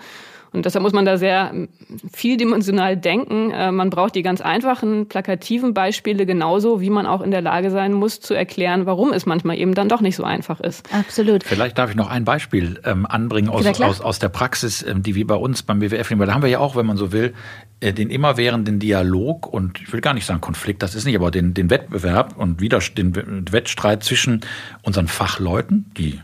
Und 0.54 0.66
deshalb 0.66 0.84
muss 0.84 0.94
man 0.94 1.04
da 1.04 1.18
sehr 1.18 1.52
ähm, 1.54 1.70
vieldimensional 2.13 2.96
denken. 2.96 3.52
Äh, 3.52 3.72
man 3.72 3.89
braucht 3.89 4.13
die 4.16 4.22
ganz 4.22 4.39
einfachen, 4.39 5.08
plakativen 5.08 5.74
Beispiele 5.74 6.26
genauso, 6.26 6.80
wie 6.80 6.92
man 6.92 7.08
auch 7.08 7.22
in 7.22 7.32
der 7.32 7.42
Lage 7.42 7.72
sein 7.72 7.94
muss, 7.94 8.20
zu 8.20 8.36
erklären, 8.36 8.86
warum 8.86 9.12
es 9.12 9.26
manchmal 9.26 9.58
eben 9.58 9.74
dann 9.74 9.89
doch 9.89 10.02
nicht 10.02 10.16
so 10.16 10.24
einfach 10.24 10.60
ist. 10.60 10.88
Absolut. 10.94 11.44
Vielleicht 11.44 11.78
darf 11.80 11.89
ich 11.89 11.96
noch 11.96 12.10
ein 12.10 12.24
Beispiel 12.24 12.80
ähm, 12.86 13.08
anbringen 13.08 13.50
aus, 13.50 13.66
aus, 13.82 14.00
aus 14.00 14.20
der 14.20 14.30
Praxis, 14.30 14.84
ähm, 14.84 15.02
die 15.02 15.16
wir 15.16 15.26
bei 15.26 15.36
uns 15.36 15.63
beim 15.63 15.82
WWF 15.82 16.10
nehmen. 16.12 16.20
Weil 16.20 16.28
da 16.28 16.36
haben 16.36 16.44
wir 16.44 16.50
ja 16.50 16.60
auch, 16.60 16.76
wenn 16.76 16.86
man 16.86 16.98
so 16.98 17.12
will, 17.12 17.34
äh, 17.80 17.92
den 17.92 18.12
immerwährenden 18.12 18.80
Dialog 18.80 19.52
und 19.52 19.82
ich 19.82 19.92
will 19.92 20.02
gar 20.02 20.13
nicht 20.13 20.26
sagen 20.26 20.39
Konflikt, 20.39 20.84
das 20.84 20.94
ist 20.94 21.06
nicht, 21.06 21.16
aber 21.16 21.32
den, 21.32 21.54
den 21.54 21.70
Wettbewerb 21.70 22.38
und 22.38 22.62
wieder 22.62 22.80
den 22.80 23.52
Wettstreit 23.52 24.04
zwischen 24.04 24.42
unseren 24.84 25.08
Fachleuten, 25.08 25.92
die 25.98 26.20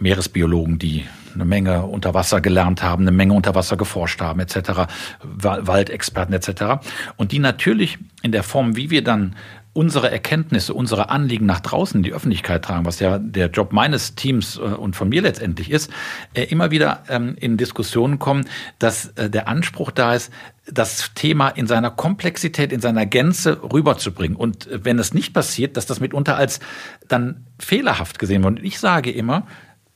Meeresbiologen, 0.00 0.78
die 0.78 1.04
eine 1.34 1.44
Menge 1.44 1.82
unter 1.82 2.14
Wasser 2.14 2.40
gelernt 2.40 2.82
haben, 2.82 3.04
eine 3.04 3.12
Menge 3.12 3.34
unter 3.34 3.54
Wasser 3.54 3.76
geforscht 3.76 4.20
haben, 4.20 4.40
etc., 4.40 4.90
Waldexperten 5.22 6.34
etc. 6.34 6.84
Und 7.16 7.32
die 7.32 7.38
natürlich 7.38 7.98
in 8.22 8.32
der 8.32 8.42
Form, 8.42 8.76
wie 8.76 8.90
wir 8.90 9.04
dann 9.04 9.36
unsere 9.72 10.10
Erkenntnisse, 10.10 10.74
unsere 10.74 11.10
Anliegen 11.10 11.46
nach 11.46 11.60
draußen 11.60 11.98
in 11.98 12.02
die 12.02 12.12
Öffentlichkeit 12.12 12.64
tragen, 12.64 12.84
was 12.84 12.98
ja 12.98 13.18
der 13.18 13.50
Job 13.50 13.72
meines 13.72 14.16
Teams 14.16 14.56
äh, 14.56 14.60
und 14.60 14.96
von 14.96 15.08
mir 15.08 15.22
letztendlich 15.22 15.70
ist, 15.70 15.92
äh, 16.34 16.42
immer 16.44 16.70
wieder 16.70 17.04
ähm, 17.08 17.36
in 17.38 17.56
Diskussionen 17.56 18.18
kommen, 18.18 18.46
dass 18.80 19.10
äh, 19.10 19.30
der 19.30 19.46
Anspruch 19.46 19.92
da 19.92 20.14
ist, 20.14 20.32
das 20.66 21.12
Thema 21.14 21.48
in 21.48 21.66
seiner 21.66 21.90
Komplexität, 21.90 22.72
in 22.72 22.80
seiner 22.80 23.06
Gänze 23.06 23.62
rüberzubringen. 23.62 24.36
Und 24.36 24.68
wenn 24.70 24.98
es 24.98 25.14
nicht 25.14 25.32
passiert, 25.32 25.76
dass 25.76 25.86
das 25.86 26.00
mitunter 26.00 26.36
als 26.36 26.60
dann 27.08 27.46
fehlerhaft 27.58 28.18
gesehen 28.18 28.42
wird. 28.42 28.58
Und 28.58 28.64
ich 28.64 28.78
sage 28.78 29.10
immer, 29.10 29.46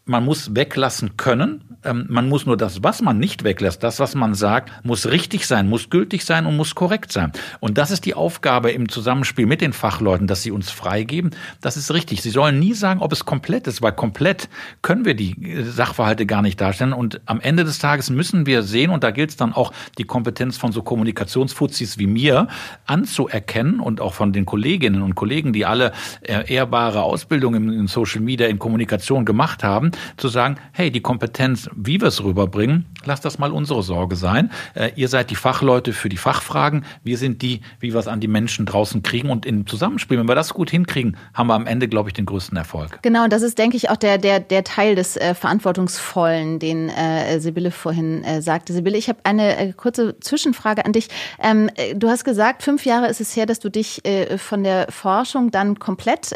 man 0.06 0.24
muss 0.24 0.54
weglassen 0.54 1.16
können. 1.16 1.62
Ähm, 1.82 2.06
man 2.08 2.28
muss 2.28 2.46
nur 2.46 2.56
das, 2.56 2.82
was 2.82 3.00
man 3.00 3.18
nicht 3.18 3.44
weglässt, 3.44 3.82
das, 3.82 4.00
was 4.00 4.14
man 4.14 4.34
sagt, 4.34 4.70
muss 4.84 5.06
richtig 5.06 5.46
sein, 5.46 5.68
muss 5.68 5.88
gültig 5.90 6.24
sein 6.24 6.46
und 6.46 6.56
muss 6.56 6.74
korrekt 6.74 7.12
sein. 7.12 7.32
Und 7.60 7.78
das 7.78 7.90
ist 7.90 8.04
die 8.04 8.14
Aufgabe 8.14 8.70
im 8.70 8.88
Zusammenspiel 8.88 9.46
mit 9.46 9.60
den 9.60 9.72
Fachleuten, 9.72 10.26
dass 10.26 10.42
sie 10.42 10.50
uns 10.50 10.70
freigeben. 10.70 11.30
Das 11.60 11.76
ist 11.76 11.92
richtig. 11.92 12.22
Sie 12.22 12.30
sollen 12.30 12.58
nie 12.58 12.74
sagen, 12.74 13.00
ob 13.00 13.12
es 13.12 13.24
komplett 13.24 13.66
ist, 13.66 13.80
weil 13.80 13.92
komplett 13.92 14.48
können 14.82 15.04
wir 15.04 15.14
die 15.14 15.42
äh, 15.42 15.62
Sachverhalte 15.62 16.26
gar 16.26 16.42
nicht 16.42 16.60
darstellen. 16.60 16.92
Und 16.92 17.20
am 17.24 17.40
Ende 17.40 17.64
des 17.64 17.78
Tages 17.78 18.10
müssen 18.10 18.44
wir 18.46 18.62
sehen, 18.62 18.90
und 18.90 19.04
da 19.04 19.10
gilt 19.10 19.30
es 19.30 19.36
dann 19.36 19.52
auch, 19.52 19.72
die 19.96 20.04
Kompetenz 20.04 20.58
von 20.58 20.72
so 20.72 20.82
Kommunikationsfuzis 20.82 21.98
wie 21.98 22.06
mir 22.06 22.48
anzuerkennen 22.86 23.80
und 23.80 24.00
auch 24.00 24.12
von 24.12 24.32
den 24.32 24.44
Kolleginnen 24.44 25.02
und 25.02 25.14
Kollegen, 25.14 25.52
die 25.52 25.64
alle 25.64 25.92
äh, 26.22 26.52
ehrbare 26.52 27.02
Ausbildung 27.02 27.54
in 27.54 27.86
Social 27.86 28.20
Media, 28.20 28.48
in 28.48 28.58
Kommunikation 28.58 29.24
gemacht 29.24 29.64
haben, 29.64 29.92
zu 30.16 30.28
sagen, 30.28 30.56
hey, 30.72 30.90
die 30.90 31.00
Kompetenz, 31.00 31.68
wie 31.74 32.00
wir 32.00 32.08
es 32.08 32.22
rüberbringen, 32.22 32.86
lasst 33.06 33.24
das 33.24 33.38
mal 33.38 33.52
unsere 33.52 33.82
Sorge 33.82 34.16
sein. 34.16 34.50
Äh, 34.74 34.90
ihr 34.96 35.08
seid 35.08 35.30
die 35.30 35.36
Fachleute 35.36 35.92
für 35.92 36.08
die 36.08 36.16
Fachfragen, 36.16 36.84
wir 37.02 37.18
sind 37.18 37.42
die, 37.42 37.60
wie 37.80 37.92
wir 37.92 38.00
es 38.00 38.08
an 38.08 38.20
die 38.20 38.28
Menschen 38.28 38.66
draußen 38.66 39.02
kriegen 39.02 39.30
und 39.30 39.46
im 39.46 39.66
Zusammenspiel, 39.66 40.18
wenn 40.18 40.28
wir 40.28 40.34
das 40.34 40.54
gut 40.54 40.70
hinkriegen, 40.70 41.16
haben 41.32 41.48
wir 41.48 41.54
am 41.54 41.66
Ende, 41.66 41.88
glaube 41.88 42.08
ich, 42.08 42.14
den 42.14 42.26
größten 42.26 42.56
Erfolg. 42.56 43.00
Genau, 43.02 43.24
und 43.24 43.32
das 43.32 43.42
ist, 43.42 43.58
denke 43.58 43.76
ich, 43.76 43.90
auch 43.90 43.96
der, 43.96 44.18
der, 44.18 44.40
der 44.40 44.64
Teil 44.64 44.94
des 44.94 45.16
äh, 45.16 45.34
Verantwortungsvollen, 45.34 46.58
den 46.58 46.88
äh, 46.88 47.40
Sibylle 47.40 47.70
vorhin 47.70 48.24
äh, 48.24 48.42
sagte. 48.42 48.72
Sibylle, 48.72 48.96
ich 48.96 49.08
habe 49.08 49.18
eine 49.24 49.56
äh, 49.56 49.72
kurze 49.72 50.18
Zwischenfrage 50.20 50.84
an 50.84 50.92
dich. 50.92 51.08
Ähm, 51.42 51.70
äh, 51.76 51.94
du 51.94 52.08
hast 52.08 52.24
gesagt, 52.24 52.62
fünf 52.62 52.86
Jahre 52.86 53.08
ist 53.08 53.20
es 53.20 53.36
her, 53.36 53.46
dass 53.46 53.60
du 53.60 53.70
dich 53.70 54.04
äh, 54.04 54.38
von 54.38 54.64
der 54.64 54.86
Forschung 54.90 55.50
dann 55.50 55.78
komplett 55.78 56.34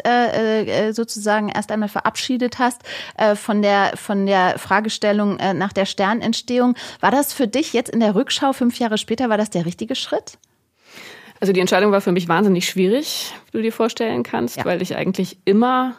sozusagen 0.91 1.49
erst 1.49 1.71
einmal 1.71 1.89
verabschiedet 1.89 2.59
hast 2.59 2.81
von 3.35 3.61
der 3.61 3.91
von 3.95 4.25
der 4.25 4.57
Fragestellung 4.57 5.37
nach 5.55 5.73
der 5.73 5.85
Sternentstehung. 5.85 6.58
War 6.99 7.11
das 7.11 7.33
für 7.33 7.47
dich 7.47 7.73
jetzt 7.73 7.89
in 7.89 7.99
der 7.99 8.15
Rückschau 8.15 8.53
fünf 8.53 8.79
Jahre 8.79 8.97
später, 8.97 9.29
war 9.29 9.37
das 9.37 9.49
der 9.49 9.65
richtige 9.65 9.95
Schritt? 9.95 10.37
Also 11.39 11.53
die 11.53 11.59
Entscheidung 11.59 11.91
war 11.91 12.01
für 12.01 12.11
mich 12.11 12.27
wahnsinnig 12.27 12.67
schwierig, 12.67 13.33
wie 13.51 13.57
du 13.57 13.63
dir 13.63 13.71
vorstellen 13.71 14.23
kannst, 14.23 14.57
ja. 14.57 14.65
weil 14.65 14.81
ich 14.81 14.95
eigentlich 14.95 15.37
immer 15.45 15.95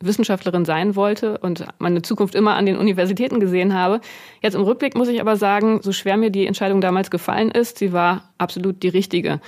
Wissenschaftlerin 0.00 0.64
sein 0.64 0.96
wollte 0.96 1.38
und 1.38 1.64
meine 1.78 2.02
Zukunft 2.02 2.34
immer 2.34 2.54
an 2.54 2.66
den 2.66 2.76
Universitäten 2.76 3.40
gesehen 3.40 3.74
habe. 3.74 4.00
Jetzt 4.40 4.54
im 4.54 4.62
Rückblick 4.62 4.96
muss 4.96 5.08
ich 5.08 5.20
aber 5.20 5.36
sagen, 5.36 5.80
so 5.82 5.92
schwer 5.92 6.16
mir 6.16 6.30
die 6.30 6.46
Entscheidung 6.46 6.80
damals 6.80 7.10
gefallen 7.10 7.50
ist, 7.50 7.78
sie 7.78 7.92
war 7.92 8.30
absolut 8.38 8.82
die 8.82 8.88
richtige. 8.88 9.40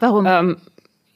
Warum? 0.00 0.24
Ähm, 0.26 0.56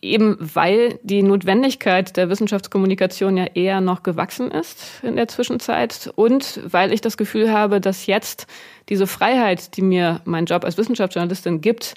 eben 0.04 0.36
weil 0.38 0.98
die 1.02 1.22
Notwendigkeit 1.22 2.16
der 2.16 2.28
Wissenschaftskommunikation 2.28 3.36
ja 3.36 3.46
eher 3.46 3.80
noch 3.80 4.02
gewachsen 4.02 4.50
ist 4.50 5.00
in 5.02 5.16
der 5.16 5.28
Zwischenzeit 5.28 6.12
und 6.14 6.60
weil 6.66 6.92
ich 6.92 7.00
das 7.00 7.16
Gefühl 7.16 7.50
habe, 7.50 7.80
dass 7.80 8.06
jetzt 8.06 8.46
diese 8.88 9.06
Freiheit, 9.06 9.76
die 9.76 9.82
mir 9.82 10.20
mein 10.24 10.44
Job 10.44 10.64
als 10.64 10.76
Wissenschaftsjournalistin 10.76 11.60
gibt, 11.60 11.94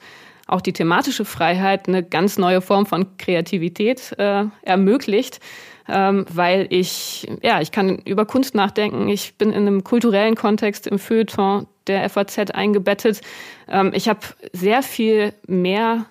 auch 0.47 0.61
die 0.61 0.73
thematische 0.73 1.25
Freiheit 1.25 1.87
eine 1.87 2.03
ganz 2.03 2.37
neue 2.37 2.61
Form 2.61 2.85
von 2.85 3.17
Kreativität 3.17 4.17
äh, 4.17 4.45
ermöglicht, 4.61 5.41
ähm, 5.89 6.25
weil 6.33 6.67
ich, 6.69 7.27
ja, 7.43 7.59
ich 7.59 7.71
kann 7.71 7.97
über 8.05 8.25
Kunst 8.25 8.55
nachdenken. 8.55 9.09
Ich 9.09 9.35
bin 9.35 9.49
in 9.49 9.67
einem 9.67 9.83
kulturellen 9.83 10.35
Kontext 10.35 10.87
im 10.87 10.99
Feuilleton 10.99 11.67
der 11.87 12.09
FAZ 12.09 12.51
eingebettet. 12.51 13.21
Ähm, 13.67 13.91
ich 13.93 14.07
habe 14.07 14.19
sehr 14.53 14.83
viel 14.83 15.33
mehr 15.47 16.05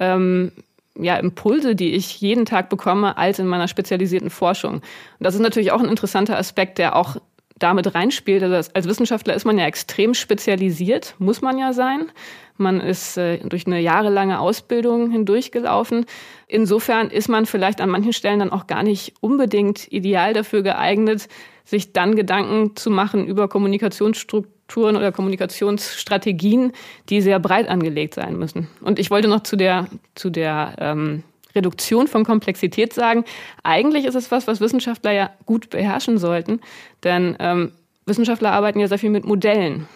ähm, 0.00 0.52
ja, 0.98 1.16
Impulse, 1.16 1.74
die 1.74 1.92
ich 1.94 2.20
jeden 2.20 2.44
Tag 2.44 2.68
bekomme, 2.68 3.16
als 3.16 3.38
in 3.38 3.46
meiner 3.46 3.68
spezialisierten 3.68 4.30
Forschung. 4.30 4.74
Und 4.74 4.82
das 5.20 5.34
ist 5.34 5.40
natürlich 5.40 5.72
auch 5.72 5.80
ein 5.80 5.88
interessanter 5.88 6.36
Aspekt, 6.36 6.78
der 6.78 6.96
auch 6.96 7.16
damit 7.58 7.94
reinspielt. 7.94 8.42
Also 8.42 8.70
als 8.74 8.88
Wissenschaftler 8.88 9.34
ist 9.34 9.44
man 9.44 9.58
ja 9.58 9.66
extrem 9.66 10.14
spezialisiert, 10.14 11.14
muss 11.18 11.40
man 11.40 11.58
ja 11.58 11.72
sein. 11.72 12.10
Man 12.56 12.80
ist 12.80 13.16
äh, 13.16 13.38
durch 13.38 13.66
eine 13.66 13.80
jahrelange 13.80 14.38
Ausbildung 14.38 15.10
hindurchgelaufen. 15.10 16.04
Insofern 16.48 17.08
ist 17.08 17.28
man 17.28 17.46
vielleicht 17.46 17.80
an 17.80 17.88
manchen 17.88 18.12
Stellen 18.12 18.40
dann 18.40 18.52
auch 18.52 18.66
gar 18.66 18.82
nicht 18.82 19.14
unbedingt 19.20 19.90
ideal 19.90 20.34
dafür 20.34 20.62
geeignet, 20.62 21.28
sich 21.64 21.92
dann 21.92 22.16
Gedanken 22.16 22.76
zu 22.76 22.90
machen 22.90 23.26
über 23.26 23.48
Kommunikationsstrukturen 23.48 24.61
oder 24.74 25.12
Kommunikationsstrategien, 25.12 26.72
die 27.10 27.20
sehr 27.20 27.38
breit 27.38 27.68
angelegt 27.68 28.14
sein 28.14 28.38
müssen. 28.38 28.68
Und 28.80 28.98
ich 28.98 29.10
wollte 29.10 29.28
noch 29.28 29.42
zu 29.42 29.56
der, 29.56 29.86
zu 30.14 30.30
der 30.30 30.76
ähm, 30.78 31.24
Reduktion 31.54 32.08
von 32.08 32.24
Komplexität 32.24 32.94
sagen, 32.94 33.24
eigentlich 33.62 34.06
ist 34.06 34.14
es 34.14 34.30
was, 34.30 34.46
was 34.46 34.60
Wissenschaftler 34.60 35.12
ja 35.12 35.30
gut 35.44 35.68
beherrschen 35.68 36.16
sollten, 36.16 36.60
denn 37.04 37.36
ähm, 37.38 37.72
Wissenschaftler 38.06 38.52
arbeiten 38.52 38.80
ja 38.80 38.88
sehr 38.88 38.98
viel 38.98 39.10
mit 39.10 39.26
Modellen 39.26 39.88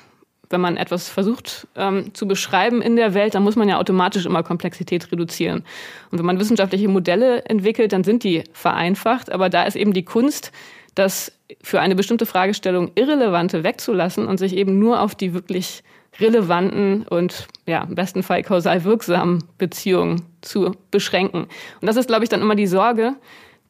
wenn 0.50 0.60
man 0.60 0.76
etwas 0.76 1.08
versucht 1.08 1.66
ähm, 1.76 2.14
zu 2.14 2.28
beschreiben 2.28 2.82
in 2.82 2.96
der 2.96 3.14
Welt, 3.14 3.34
dann 3.34 3.42
muss 3.42 3.56
man 3.56 3.68
ja 3.68 3.78
automatisch 3.78 4.26
immer 4.26 4.42
Komplexität 4.42 5.10
reduzieren. 5.10 5.64
Und 6.10 6.18
wenn 6.18 6.26
man 6.26 6.38
wissenschaftliche 6.38 6.88
Modelle 6.88 7.44
entwickelt, 7.44 7.92
dann 7.92 8.04
sind 8.04 8.22
die 8.22 8.44
vereinfacht. 8.52 9.32
Aber 9.32 9.48
da 9.48 9.64
ist 9.64 9.76
eben 9.76 9.92
die 9.92 10.04
Kunst, 10.04 10.52
das 10.94 11.32
für 11.62 11.80
eine 11.80 11.94
bestimmte 11.94 12.26
Fragestellung 12.26 12.90
Irrelevante 12.94 13.64
wegzulassen 13.64 14.26
und 14.26 14.38
sich 14.38 14.56
eben 14.56 14.78
nur 14.78 15.00
auf 15.00 15.14
die 15.14 15.34
wirklich 15.34 15.82
relevanten 16.18 17.06
und 17.08 17.46
ja, 17.66 17.82
im 17.82 17.94
besten 17.94 18.22
Fall 18.22 18.42
kausal 18.42 18.84
wirksamen 18.84 19.44
Beziehungen 19.58 20.22
zu 20.40 20.72
beschränken. 20.90 21.46
Und 21.80 21.86
das 21.86 21.96
ist, 21.96 22.08
glaube 22.08 22.24
ich, 22.24 22.30
dann 22.30 22.40
immer 22.40 22.54
die 22.54 22.66
Sorge, 22.66 23.14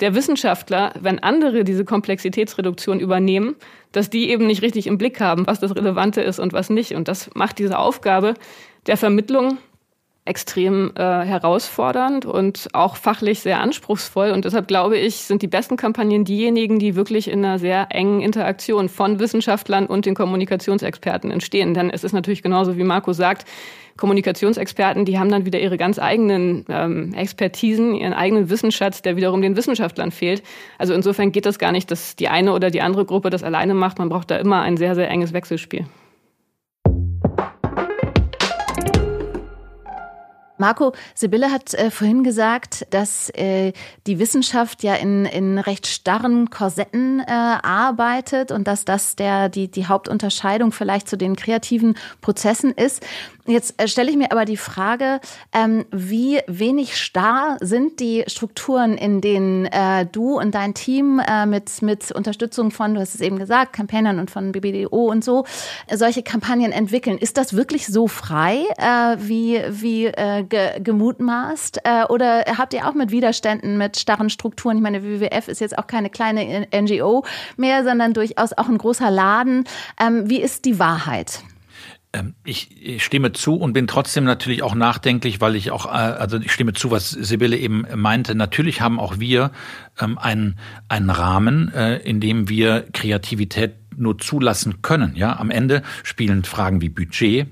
der 0.00 0.14
Wissenschaftler, 0.14 0.92
wenn 1.00 1.18
andere 1.18 1.64
diese 1.64 1.84
Komplexitätsreduktion 1.84 3.00
übernehmen, 3.00 3.56
dass 3.92 4.10
die 4.10 4.30
eben 4.30 4.46
nicht 4.46 4.62
richtig 4.62 4.86
im 4.86 4.98
Blick 4.98 5.20
haben, 5.20 5.46
was 5.46 5.60
das 5.60 5.74
Relevante 5.74 6.20
ist 6.20 6.38
und 6.38 6.52
was 6.52 6.68
nicht. 6.68 6.94
Und 6.94 7.08
das 7.08 7.30
macht 7.34 7.58
diese 7.58 7.78
Aufgabe 7.78 8.34
der 8.86 8.96
Vermittlung 8.96 9.58
extrem 10.26 10.92
äh, 10.96 11.02
herausfordernd 11.02 12.26
und 12.26 12.68
auch 12.72 12.96
fachlich 12.96 13.40
sehr 13.40 13.60
anspruchsvoll. 13.60 14.30
Und 14.30 14.44
deshalb 14.44 14.68
glaube 14.68 14.98
ich, 14.98 15.16
sind 15.16 15.42
die 15.42 15.46
besten 15.46 15.76
Kampagnen 15.76 16.24
diejenigen, 16.24 16.78
die 16.78 16.96
wirklich 16.96 17.30
in 17.30 17.44
einer 17.44 17.58
sehr 17.58 17.86
engen 17.90 18.20
Interaktion 18.20 18.88
von 18.88 19.20
Wissenschaftlern 19.20 19.86
und 19.86 20.04
den 20.04 20.14
Kommunikationsexperten 20.14 21.30
entstehen. 21.30 21.74
Denn 21.74 21.90
es 21.90 22.04
ist 22.04 22.12
natürlich 22.12 22.42
genauso, 22.42 22.76
wie 22.76 22.84
Marco 22.84 23.12
sagt, 23.12 23.46
Kommunikationsexperten, 23.96 25.04
die 25.04 25.18
haben 25.18 25.30
dann 25.30 25.46
wieder 25.46 25.58
ihre 25.58 25.78
ganz 25.78 25.98
eigenen 25.98 26.66
ähm, 26.68 27.14
Expertisen, 27.14 27.94
ihren 27.94 28.12
eigenen 28.12 28.50
Wissensschatz, 28.50 29.00
der 29.00 29.16
wiederum 29.16 29.40
den 29.40 29.56
Wissenschaftlern 29.56 30.10
fehlt. 30.10 30.42
Also 30.76 30.92
insofern 30.92 31.32
geht 31.32 31.46
das 31.46 31.58
gar 31.58 31.72
nicht, 31.72 31.90
dass 31.90 32.14
die 32.16 32.28
eine 32.28 32.52
oder 32.52 32.70
die 32.70 32.82
andere 32.82 33.06
Gruppe 33.06 33.30
das 33.30 33.42
alleine 33.42 33.74
macht. 33.74 33.98
Man 33.98 34.08
braucht 34.08 34.30
da 34.30 34.36
immer 34.36 34.60
ein 34.60 34.76
sehr, 34.76 34.94
sehr 34.94 35.08
enges 35.08 35.32
Wechselspiel. 35.32 35.86
Marco, 40.58 40.92
Sibylle 41.14 41.50
hat 41.50 41.74
äh, 41.74 41.90
vorhin 41.90 42.24
gesagt, 42.24 42.86
dass 42.90 43.30
äh, 43.30 43.72
die 44.06 44.18
Wissenschaft 44.18 44.82
ja 44.82 44.94
in, 44.94 45.26
in 45.26 45.58
recht 45.58 45.86
starren 45.86 46.50
Korsetten 46.50 47.20
äh, 47.20 47.30
arbeitet 47.30 48.52
und 48.52 48.66
dass 48.66 48.84
das 48.84 49.16
der, 49.16 49.48
die, 49.48 49.70
die 49.70 49.86
Hauptunterscheidung 49.86 50.72
vielleicht 50.72 51.08
zu 51.08 51.16
den 51.16 51.36
kreativen 51.36 51.96
Prozessen 52.20 52.72
ist. 52.72 53.04
Jetzt 53.46 53.80
äh, 53.80 53.86
stelle 53.86 54.10
ich 54.10 54.16
mir 54.16 54.32
aber 54.32 54.44
die 54.44 54.56
Frage, 54.56 55.20
ähm, 55.52 55.84
wie 55.92 56.40
wenig 56.48 56.96
starr 56.96 57.56
sind 57.60 58.00
die 58.00 58.24
Strukturen, 58.26 58.98
in 58.98 59.20
denen 59.20 59.66
äh, 59.66 60.04
du 60.06 60.38
und 60.38 60.54
dein 60.54 60.74
Team 60.74 61.20
äh, 61.20 61.46
mit, 61.46 61.80
mit 61.80 62.10
Unterstützung 62.10 62.72
von, 62.72 62.94
du 62.94 63.00
hast 63.00 63.14
es 63.14 63.20
eben 63.20 63.38
gesagt, 63.38 63.72
Campaignern 63.72 64.18
und 64.18 64.32
von 64.32 64.50
BBDO 64.50 65.10
und 65.10 65.22
so, 65.22 65.44
äh, 65.86 65.96
solche 65.96 66.24
Kampagnen 66.24 66.72
entwickeln. 66.72 67.18
Ist 67.18 67.36
das 67.36 67.54
wirklich 67.54 67.86
so 67.86 68.08
frei, 68.08 68.64
äh, 68.78 69.16
wie, 69.20 69.62
wie 69.68 70.06
äh, 70.06 70.42
ge, 70.42 70.80
gemutmaßt? 70.80 71.82
Oder 72.08 72.44
habt 72.58 72.74
ihr 72.74 72.86
auch 72.88 72.94
mit 72.94 73.10
Widerständen, 73.10 73.78
mit 73.78 73.96
starren 73.96 74.30
Strukturen? 74.30 74.76
Ich 74.76 74.82
meine, 74.82 75.02
WWF 75.02 75.48
ist 75.48 75.60
jetzt 75.60 75.78
auch 75.78 75.86
keine 75.86 76.10
kleine 76.10 76.66
NGO 76.74 77.24
mehr, 77.56 77.84
sondern 77.84 78.12
durchaus 78.12 78.52
auch 78.52 78.68
ein 78.68 78.78
großer 78.78 79.10
Laden. 79.10 79.64
Ähm, 80.00 80.28
wie 80.28 80.40
ist 80.40 80.64
die 80.64 80.78
Wahrheit? 80.78 81.42
Ähm, 82.16 82.34
ich 82.44 83.02
stimme 83.02 83.32
zu 83.32 83.56
und 83.56 83.72
bin 83.72 83.86
trotzdem 83.86 84.24
natürlich 84.24 84.62
auch 84.62 84.74
nachdenklich, 84.74 85.40
weil 85.40 85.54
ich 85.54 85.70
auch, 85.70 85.86
äh, 85.86 85.88
also 85.88 86.38
ich 86.38 86.52
stimme 86.52 86.72
zu, 86.72 86.90
was 86.90 87.10
Sibylle 87.10 87.56
eben 87.56 87.86
meinte. 87.94 88.34
Natürlich 88.34 88.80
haben 88.80 88.98
auch 88.98 89.18
wir 89.18 89.50
ähm, 90.00 90.18
einen, 90.18 90.58
einen 90.88 91.10
Rahmen, 91.10 91.72
äh, 91.72 91.98
in 91.98 92.20
dem 92.20 92.48
wir 92.48 92.86
Kreativität 92.92 93.74
nur 93.96 94.18
zulassen 94.18 94.82
können. 94.82 95.14
Ja, 95.16 95.38
am 95.38 95.50
Ende 95.50 95.82
spielen 96.02 96.44
Fragen 96.44 96.80
wie 96.80 96.88
Budget, 96.88 97.48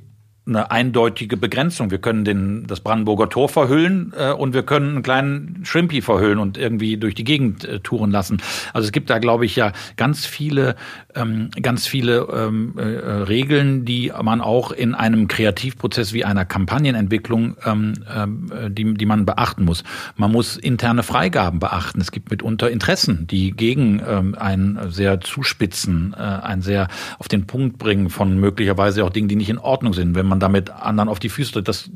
eine 0.47 0.71
eindeutige 0.71 1.39
Begrenzung. 1.39 1.91
Wir 1.91 1.99
können 1.99 2.25
den, 2.25 2.67
das 2.67 2.81
Brandenburger 2.81 3.31
Tor 3.31 3.49
verhüllen 3.49 4.13
äh, 4.17 4.31
und 4.31 4.53
wir 4.53 4.63
können 4.63 4.91
einen 4.91 5.03
kleinen 5.03 5.61
Shrimpy 5.65 6.03
verhüllen 6.03 6.39
und 6.39 6.59
irgendwie 6.59 6.99
durch 6.99 7.15
die 7.15 7.25
Gegend 7.25 7.65
äh, 7.65 7.81
touren 7.81 8.11
lassen. 8.11 8.43
Also 8.75 8.87
es 8.87 8.93
gibt 8.93 9.09
da, 9.09 9.19
glaube 9.19 9.47
ich, 9.47 9.57
ja 9.57 9.73
ganz 9.97 10.27
viele, 10.27 10.77
ähm, 11.15 11.49
ganz 11.63 11.87
viele 11.87 12.29
ähm, 12.31 12.75
äh, 12.77 12.83
Regeln, 12.83 13.87
die 13.87 14.13
man 14.23 14.43
auch 14.43 14.71
in 14.71 14.95
einem 14.95 15.29
Kreativprozess 15.29 16.13
wie 16.13 16.27
einer 16.27 16.45
Kampagnenentwicklung, 16.45 17.57
ähm, 17.65 17.95
äh, 18.11 18.71
die, 18.71 18.93
die 18.95 19.07
man 19.07 19.25
beachten 19.25 19.65
muss. 19.65 19.83
Man 20.17 20.31
muss 20.31 20.59
interne 20.59 21.03
Freigaben 21.03 21.59
beachten. 21.59 22.03
Es 22.03 22.13
gibt 22.13 22.31
mitunter 22.31 22.71
Interessen, 22.71 23.27
die 23.27 23.53
gegen 23.53 24.03
ähm, 24.07 24.37
ein 24.39 24.79
sehr 24.89 25.21
zuspitzen, 25.21 26.15
äh, 26.19 26.21
ein 26.21 26.61
sehr 26.61 26.89
auf 27.19 27.29
den 27.29 27.47
Punkt 27.47 27.79
bringen 27.79 28.11
von 28.11 28.39
möglicherweise 28.39 29.05
auch 29.05 29.11
Dingen, 29.11 29.29
die 29.29 29.37
nicht 29.37 29.49
in 29.49 29.59
Ordnung 29.59 29.95
sind. 29.95 30.15
Wenn 30.15 30.27
man 30.27 30.34
man 30.35 30.41
damit 30.41 30.71
anderen 30.71 31.09
auf 31.09 31.19
die 31.19 31.29
Füße 31.29 31.53
tritt. 31.53 31.69
Das 31.69 31.91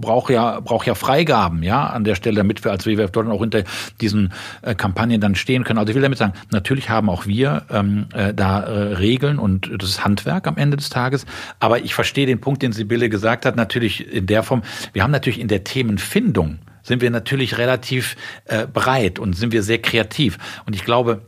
braucht 0.00 0.30
ja, 0.30 0.60
braucht 0.60 0.86
ja 0.86 0.94
Freigaben, 0.94 1.62
ja, 1.62 1.86
an 1.86 2.04
der 2.04 2.14
Stelle, 2.14 2.36
damit 2.36 2.64
wir 2.64 2.70
als 2.70 2.86
WWF 2.86 3.10
dort 3.10 3.28
auch 3.28 3.40
hinter 3.40 3.64
diesen 4.00 4.32
äh, 4.62 4.74
Kampagnen 4.74 5.20
dann 5.20 5.34
stehen 5.34 5.64
können. 5.64 5.78
Also 5.78 5.90
ich 5.90 5.94
will 5.94 6.02
damit 6.02 6.18
sagen, 6.18 6.32
natürlich 6.50 6.88
haben 6.88 7.10
auch 7.10 7.26
wir 7.26 7.62
ähm, 7.70 8.06
äh, 8.14 8.32
da 8.32 8.60
äh, 8.60 8.94
Regeln 8.94 9.38
und 9.38 9.70
das 9.78 9.90
ist 9.90 10.04
Handwerk 10.04 10.46
am 10.46 10.56
Ende 10.56 10.76
des 10.76 10.88
Tages. 10.88 11.26
Aber 11.58 11.80
ich 11.80 11.94
verstehe 11.94 12.26
den 12.26 12.40
Punkt, 12.40 12.62
den 12.62 12.72
Sibylle 12.72 13.08
gesagt 13.08 13.44
hat, 13.44 13.56
natürlich 13.56 14.12
in 14.12 14.26
der 14.26 14.42
Form, 14.42 14.62
wir 14.92 15.02
haben 15.02 15.10
natürlich 15.10 15.40
in 15.40 15.48
der 15.48 15.64
Themenfindung 15.64 16.58
sind 16.82 17.02
wir 17.02 17.10
natürlich 17.10 17.58
relativ 17.58 18.16
äh, 18.46 18.66
breit 18.66 19.18
und 19.18 19.34
sind 19.34 19.52
wir 19.52 19.62
sehr 19.62 19.82
kreativ. 19.82 20.38
Und 20.64 20.74
ich 20.74 20.82
glaube, 20.82 21.20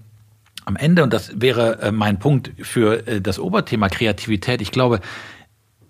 am 0.64 0.76
Ende, 0.76 1.02
und 1.02 1.12
das 1.12 1.40
wäre 1.40 1.80
äh, 1.80 1.92
mein 1.92 2.18
Punkt 2.18 2.52
für 2.60 3.06
äh, 3.06 3.20
das 3.20 3.38
Oberthema 3.38 3.88
Kreativität, 3.88 4.62
ich 4.62 4.72
glaube, 4.72 5.00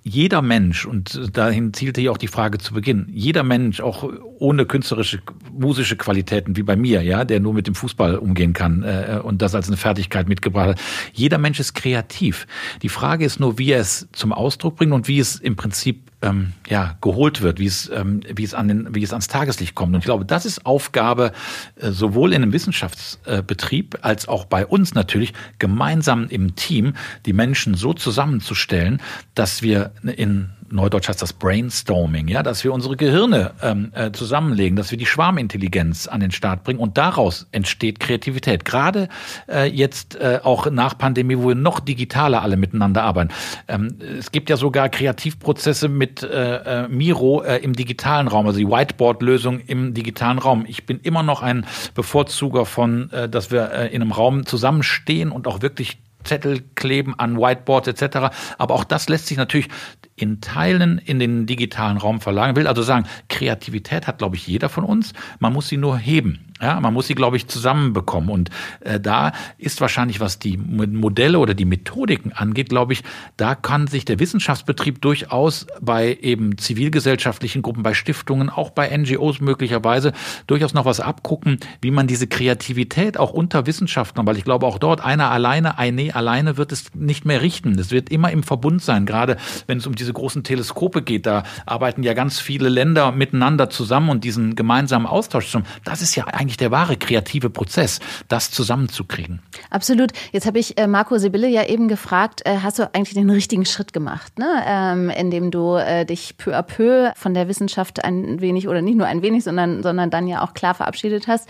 jeder 0.05 0.43
Mensch, 0.43 0.85
und 0.85 1.37
dahin 1.37 1.73
zielte 1.73 2.01
ja 2.01 2.11
auch 2.11 2.19
die 2.19 2.29
Frage 2.29 2.59
zu 2.59 2.75
Beginn, 2.75 3.07
jeder 3.13 3.43
Mensch, 3.43 3.81
auch 3.81 4.09
ohne 4.39 4.67
künstlerische, 4.67 5.21
musische 5.53 5.97
Qualitäten 5.97 6.57
wie 6.57 6.63
bei 6.63 6.77
mir, 6.77 7.03
ja, 7.03 7.25
der 7.25 7.41
nur 7.41 7.55
mit 7.55 7.67
dem 7.67 7.75
Fußball 7.75 8.17
umgehen 8.17 8.53
kann 8.53 8.83
äh, 8.83 9.21
und 9.23 9.43
das 9.43 9.55
als 9.55 9.69
eine 9.69 9.77
Fertigkeit 9.77 10.29
mitgebracht 10.29 10.71
hat, 10.71 10.81
jeder 11.13 11.39
Mensch 11.39 11.61
ist 11.61 11.75
kreativ. 11.75 12.47
Die 12.83 12.89
Frage 12.89 13.25
ist 13.25 13.39
nur, 13.39 13.59
wie 13.59 13.71
er 13.71 13.81
es 13.81 14.09
zum 14.13 14.33
Ausdruck 14.33 14.77
bringt 14.77 14.93
und 14.93 15.09
wie 15.09 15.21
es 15.21 15.37
im 15.37 15.57
Prinzip 15.57 16.12
ähm, 16.23 16.53
ja, 16.69 16.97
geholt 17.01 17.43
wird, 17.43 17.59
wie 17.59 17.67
es, 17.67 17.91
ähm, 17.93 18.21
wie, 18.33 18.45
es 18.45 18.55
an 18.55 18.69
den, 18.69 18.95
wie 18.95 19.03
es 19.03 19.13
ans 19.13 19.29
Tageslicht 19.29 19.75
kommt. 19.75 19.95
Und 19.95 20.01
ich 20.01 20.05
glaube, 20.05 20.25
das 20.25 20.47
ist 20.47 20.65
Aufgabe 20.65 21.33
äh, 21.77 21.91
sowohl 21.91 22.33
in 22.33 22.43
einem 22.43 22.53
Wissenschaftsbetrieb 22.53 23.99
als 24.03 24.29
auch 24.29 24.45
bei 24.45 24.65
uns 24.65 24.95
natürlich, 24.95 25.35
gemeinsam 25.59 26.29
im 26.29 26.55
Team 26.55 26.95
die 27.27 27.33
Menschen 27.33 27.75
so 27.75 27.93
zusammenzustellen, 27.93 29.03
dass 29.35 29.63
wir 29.63 29.93
in 30.17 30.51
Neudeutsch 30.73 31.09
heißt 31.09 31.23
das 31.23 31.33
Brainstorming, 31.33 32.29
ja, 32.29 32.43
dass 32.43 32.65
wir 32.65 32.73
unsere 32.73 32.97
Gehirne 32.97 33.53
ähm, 33.63 33.93
äh, 33.95 34.11
zusammenlegen, 34.13 34.77
dass 34.77 34.91
wir 34.91 34.99
die 34.99 35.07
Schwarmintelligenz 35.07 36.09
an 36.09 36.21
den 36.21 36.31
Start 36.31 36.65
bringen 36.65 36.81
und 36.81 36.99
daraus 36.99 37.47
entsteht 37.53 38.01
Kreativität. 38.01 38.65
Gerade 38.65 39.09
äh, 39.49 39.69
jetzt 39.69 40.17
äh, 40.17 40.41
auch 40.43 40.71
nach 40.71 40.97
Pandemie, 40.97 41.39
wo 41.39 41.49
wir 41.49 41.55
noch 41.55 41.81
digitaler 41.81 42.43
alle 42.43 42.57
miteinander 42.57 43.03
arbeiten. 43.03 43.33
Ähm, 43.69 43.99
es 44.19 44.33
gibt 44.33 44.51
ja 44.51 44.57
sogar 44.57 44.89
Kreativprozesse 44.89 45.89
mit 45.89 46.23
äh, 46.23 46.85
äh, 46.85 46.89
Miro 46.89 47.43
äh, 47.43 47.59
im 47.59 47.75
digitalen 47.75 48.29
Raum, 48.29 48.47
also 48.47 48.59
die 48.59 48.69
Whiteboard-Lösung 48.69 49.61
im 49.61 49.95
digitalen 49.95 50.39
Raum. 50.39 50.65
Ich 50.67 50.87
bin 50.87 51.01
immer 51.01 51.23
noch 51.23 51.43
ein 51.43 51.67
Bevorzuger 51.95 52.67
von, 52.67 53.11
äh, 53.11 53.29
dass 53.29 53.51
wir 53.51 53.71
äh, 53.73 53.89
in 53.89 54.03
einem 54.03 54.13
Raum 54.13 54.47
zusammenstehen 54.47 55.31
und 55.31 55.47
auch 55.47 55.63
wirklich 55.63 55.99
Zettel 56.25 56.63
kleben 56.75 57.19
an 57.19 57.37
Whiteboards 57.37 57.89
etc. 57.89 58.35
Aber 58.59 58.75
auch 58.75 58.85
das 58.85 59.09
lässt 59.09 59.27
sich 59.27 59.37
natürlich 59.37 59.69
in 60.17 60.41
Teilen 60.41 60.99
in 60.99 61.19
den 61.19 61.47
digitalen 61.47 61.97
Raum 61.97 62.21
verlagern. 62.21 62.57
Will 62.57 62.67
also 62.67 62.83
sagen, 62.83 63.07
Kreativität 63.29 64.07
hat, 64.07 64.19
glaube 64.19 64.37
ich, 64.37 64.47
jeder 64.47 64.69
von 64.69 64.85
uns. 64.85 65.13
Man 65.39 65.53
muss 65.53 65.69
sie 65.69 65.77
nur 65.77 65.99
heben. 65.99 66.52
Ja, 66.63 66.79
man 66.79 66.95
muss 66.95 67.09
sie, 67.09 67.17
glaube 67.17 67.37
ich, 67.37 67.49
zusammenbekommen. 67.49 68.31
Und 68.31 68.51
äh, 68.81 69.01
da 69.01 69.33
ist 69.59 69.81
wahrscheinlich, 69.81 70.21
was 70.21 70.39
die 70.39 70.57
Modelle 70.57 71.41
oder 71.41 71.55
die 71.55 71.65
Methodiken 71.65 72.33
angeht, 72.33 72.69
glaube 72.69 72.93
ich, 72.93 73.03
da 73.37 73.57
kann 73.57 73.89
sich 73.89 74.05
der 74.05 74.21
Wissenschaftsbetrieb 74.21 75.03
durchaus 75.03 75.67
bei 75.81 76.17
eben 76.21 76.57
zivilgesellschaftlichen 76.59 77.63
Gruppen, 77.63 77.83
bei 77.83 77.95
Stiftungen, 77.95 78.49
auch 78.49 78.71
bei 78.71 78.97
NGOs 78.97 79.41
möglicherweise 79.41 80.13
durchaus 80.47 80.73
noch 80.73 80.85
was 80.85 81.01
abgucken, 81.01 81.59
wie 81.81 81.91
man 81.91 82.07
diese 82.07 82.29
Kreativität 82.29 83.19
auch 83.19 83.33
unter 83.33 83.67
Wissenschaftlern, 83.67 84.25
weil 84.25 84.37
ich 84.37 84.45
glaube 84.45 84.67
auch 84.67 84.79
dort 84.79 85.01
einer 85.05 85.33
alleine, 85.33 85.79
eine 85.79 86.15
alleine 86.15 86.57
wird 86.57 86.71
es 86.71 86.95
nicht 86.95 87.25
mehr 87.25 87.43
richten. 87.43 87.77
Es 87.77 87.91
wird 87.91 88.09
immer 88.11 88.31
im 88.31 88.45
Verbund 88.45 88.83
sein, 88.83 89.05
gerade 89.05 89.37
wenn 89.67 89.79
es 89.79 89.87
um 89.89 89.97
diese 89.97 90.13
großen 90.13 90.45
Teleskope 90.45 91.03
geht. 91.03 91.27
Da 91.27 91.43
arbeiten 91.67 92.05
ja 92.05 92.15
ganz 92.15 92.39
viele 92.39 92.69
Länder 92.69 93.11
miteinander 93.11 93.69
zusammen 93.69 94.11
und 94.11 94.23
diesen 94.23 94.55
gemeinsamen 94.55 95.07
Austausch 95.07 95.47
zusammen. 95.47 95.67
Das 95.85 96.03
ist 96.03 96.15
ja 96.15 96.27
eigentlich 96.27 96.52
eigentlich 96.53 96.59
der 96.59 96.71
wahre 96.71 96.97
kreative 96.97 97.51
Prozess, 97.51 98.01
das 98.29 98.51
zusammenzukriegen. 98.51 99.41
Absolut. 99.71 100.13
Jetzt 100.33 100.47
habe 100.47 100.59
ich 100.59 100.79
äh, 100.79 100.87
Marco 100.87 101.17
Sibylle 101.17 101.49
ja 101.49 101.65
eben 101.65 101.89
gefragt, 101.89 102.43
äh, 102.45 102.59
hast 102.63 102.79
du 102.79 102.95
eigentlich 102.95 103.15
den 103.15 103.31
richtigen 103.31 103.65
Schritt 103.65 103.93
gemacht, 103.93 104.39
ne? 104.39 104.63
ähm, 104.67 105.11
indem 105.11 105.51
du 105.51 105.77
äh, 105.77 106.05
dich 106.05 106.37
peu 106.37 106.55
à 106.55 106.63
peu 106.63 107.11
von 107.17 107.35
der 107.35 107.49
Wissenschaft 107.49 108.05
ein 108.05 108.41
wenig 108.41 108.69
oder 108.69 108.83
nicht 108.83 108.97
nur 108.97 109.07
ein 109.07 109.23
wenig, 109.23 109.45
sondern, 109.45 109.83
sondern 109.83 110.11
dann 110.11 110.27
ja 110.27 110.43
auch 110.43 110.55
klar 110.55 110.75
verabschiedet 110.75 111.27
hast 111.27 111.49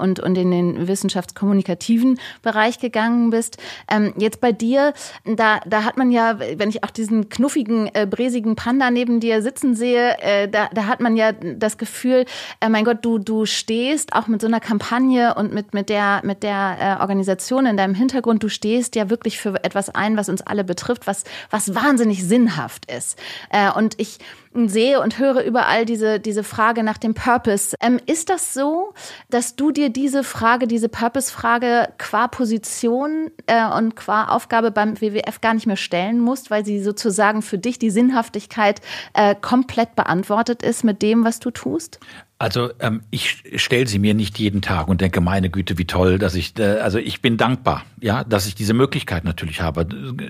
und, 0.00 0.20
und 0.20 0.36
in 0.36 0.50
den 0.50 0.88
wissenschaftskommunikativen 0.88 2.18
Bereich 2.42 2.78
gegangen 2.78 3.30
bist. 3.30 3.58
Ähm, 3.90 4.12
jetzt 4.18 4.40
bei 4.40 4.52
dir, 4.52 4.92
da, 5.24 5.60
da 5.66 5.84
hat 5.84 5.96
man 5.96 6.10
ja, 6.10 6.38
wenn 6.38 6.68
ich 6.68 6.84
auch 6.84 6.90
diesen 6.90 7.28
knuffigen, 7.28 7.90
bräsigen 8.10 8.56
Panda 8.56 8.90
neben 8.90 9.20
dir 9.20 9.42
sitzen 9.42 9.74
sehe, 9.74 10.48
da, 10.50 10.68
da 10.72 10.86
hat 10.86 11.00
man 11.00 11.16
ja 11.16 11.32
das 11.32 11.78
Gefühl, 11.78 12.24
mein 12.68 12.84
Gott, 12.84 12.98
du, 13.02 13.18
du 13.18 13.46
stehst 13.46 14.12
auch 14.14 14.26
mit 14.26 14.33
mit 14.34 14.40
so 14.40 14.48
einer 14.48 14.60
Kampagne 14.60 15.34
und 15.34 15.54
mit, 15.54 15.74
mit 15.74 15.88
der, 15.88 16.20
mit 16.24 16.42
der 16.42 16.76
äh, 16.98 17.00
Organisation 17.00 17.66
in 17.66 17.76
deinem 17.76 17.94
Hintergrund, 17.94 18.42
du 18.42 18.48
stehst 18.48 18.96
ja 18.96 19.08
wirklich 19.08 19.38
für 19.38 19.62
etwas 19.62 19.90
ein, 19.90 20.16
was 20.16 20.28
uns 20.28 20.42
alle 20.42 20.64
betrifft, 20.64 21.06
was, 21.06 21.22
was 21.50 21.74
wahnsinnig 21.74 22.24
sinnhaft 22.24 22.90
ist. 22.90 23.16
Äh, 23.50 23.70
und 23.70 23.94
ich 23.98 24.18
sehe 24.54 25.00
und 25.00 25.18
höre 25.18 25.42
überall 25.42 25.84
diese, 25.84 26.20
diese 26.20 26.44
Frage 26.44 26.82
nach 26.82 26.98
dem 26.98 27.14
Purpose. 27.14 27.76
Ähm, 27.80 27.98
ist 28.06 28.30
das 28.30 28.54
so, 28.54 28.94
dass 29.30 29.56
du 29.56 29.70
dir 29.70 29.90
diese 29.90 30.24
Frage, 30.24 30.66
diese 30.66 30.88
Purpose-Frage 30.88 31.88
qua 31.98 32.28
Position 32.28 33.30
äh, 33.46 33.66
und 33.66 33.96
qua 33.96 34.28
Aufgabe 34.28 34.70
beim 34.70 35.00
WWF 35.00 35.40
gar 35.40 35.54
nicht 35.54 35.66
mehr 35.66 35.76
stellen 35.76 36.20
musst, 36.20 36.50
weil 36.50 36.64
sie 36.64 36.82
sozusagen 36.82 37.42
für 37.42 37.58
dich 37.58 37.78
die 37.78 37.90
Sinnhaftigkeit 37.90 38.80
äh, 39.14 39.34
komplett 39.34 39.96
beantwortet 39.96 40.62
ist 40.62 40.84
mit 40.84 41.02
dem, 41.02 41.24
was 41.24 41.40
du 41.40 41.50
tust? 41.50 41.98
Also 42.36 42.70
ähm, 42.80 43.02
ich 43.10 43.44
stelle 43.56 43.86
sie 43.86 44.00
mir 44.00 44.12
nicht 44.12 44.38
jeden 44.38 44.60
Tag 44.60 44.88
und 44.88 45.00
denke, 45.00 45.20
meine 45.20 45.50
Güte, 45.50 45.78
wie 45.78 45.86
toll, 45.86 46.18
dass 46.18 46.34
ich, 46.34 46.58
äh, 46.58 46.80
also 46.80 46.98
ich 46.98 47.22
bin 47.22 47.36
dankbar, 47.36 47.84
ja, 48.00 48.24
dass 48.24 48.46
ich 48.46 48.56
diese 48.56 48.74
Möglichkeit 48.74 49.24
natürlich 49.24 49.62
habe. 49.62 49.86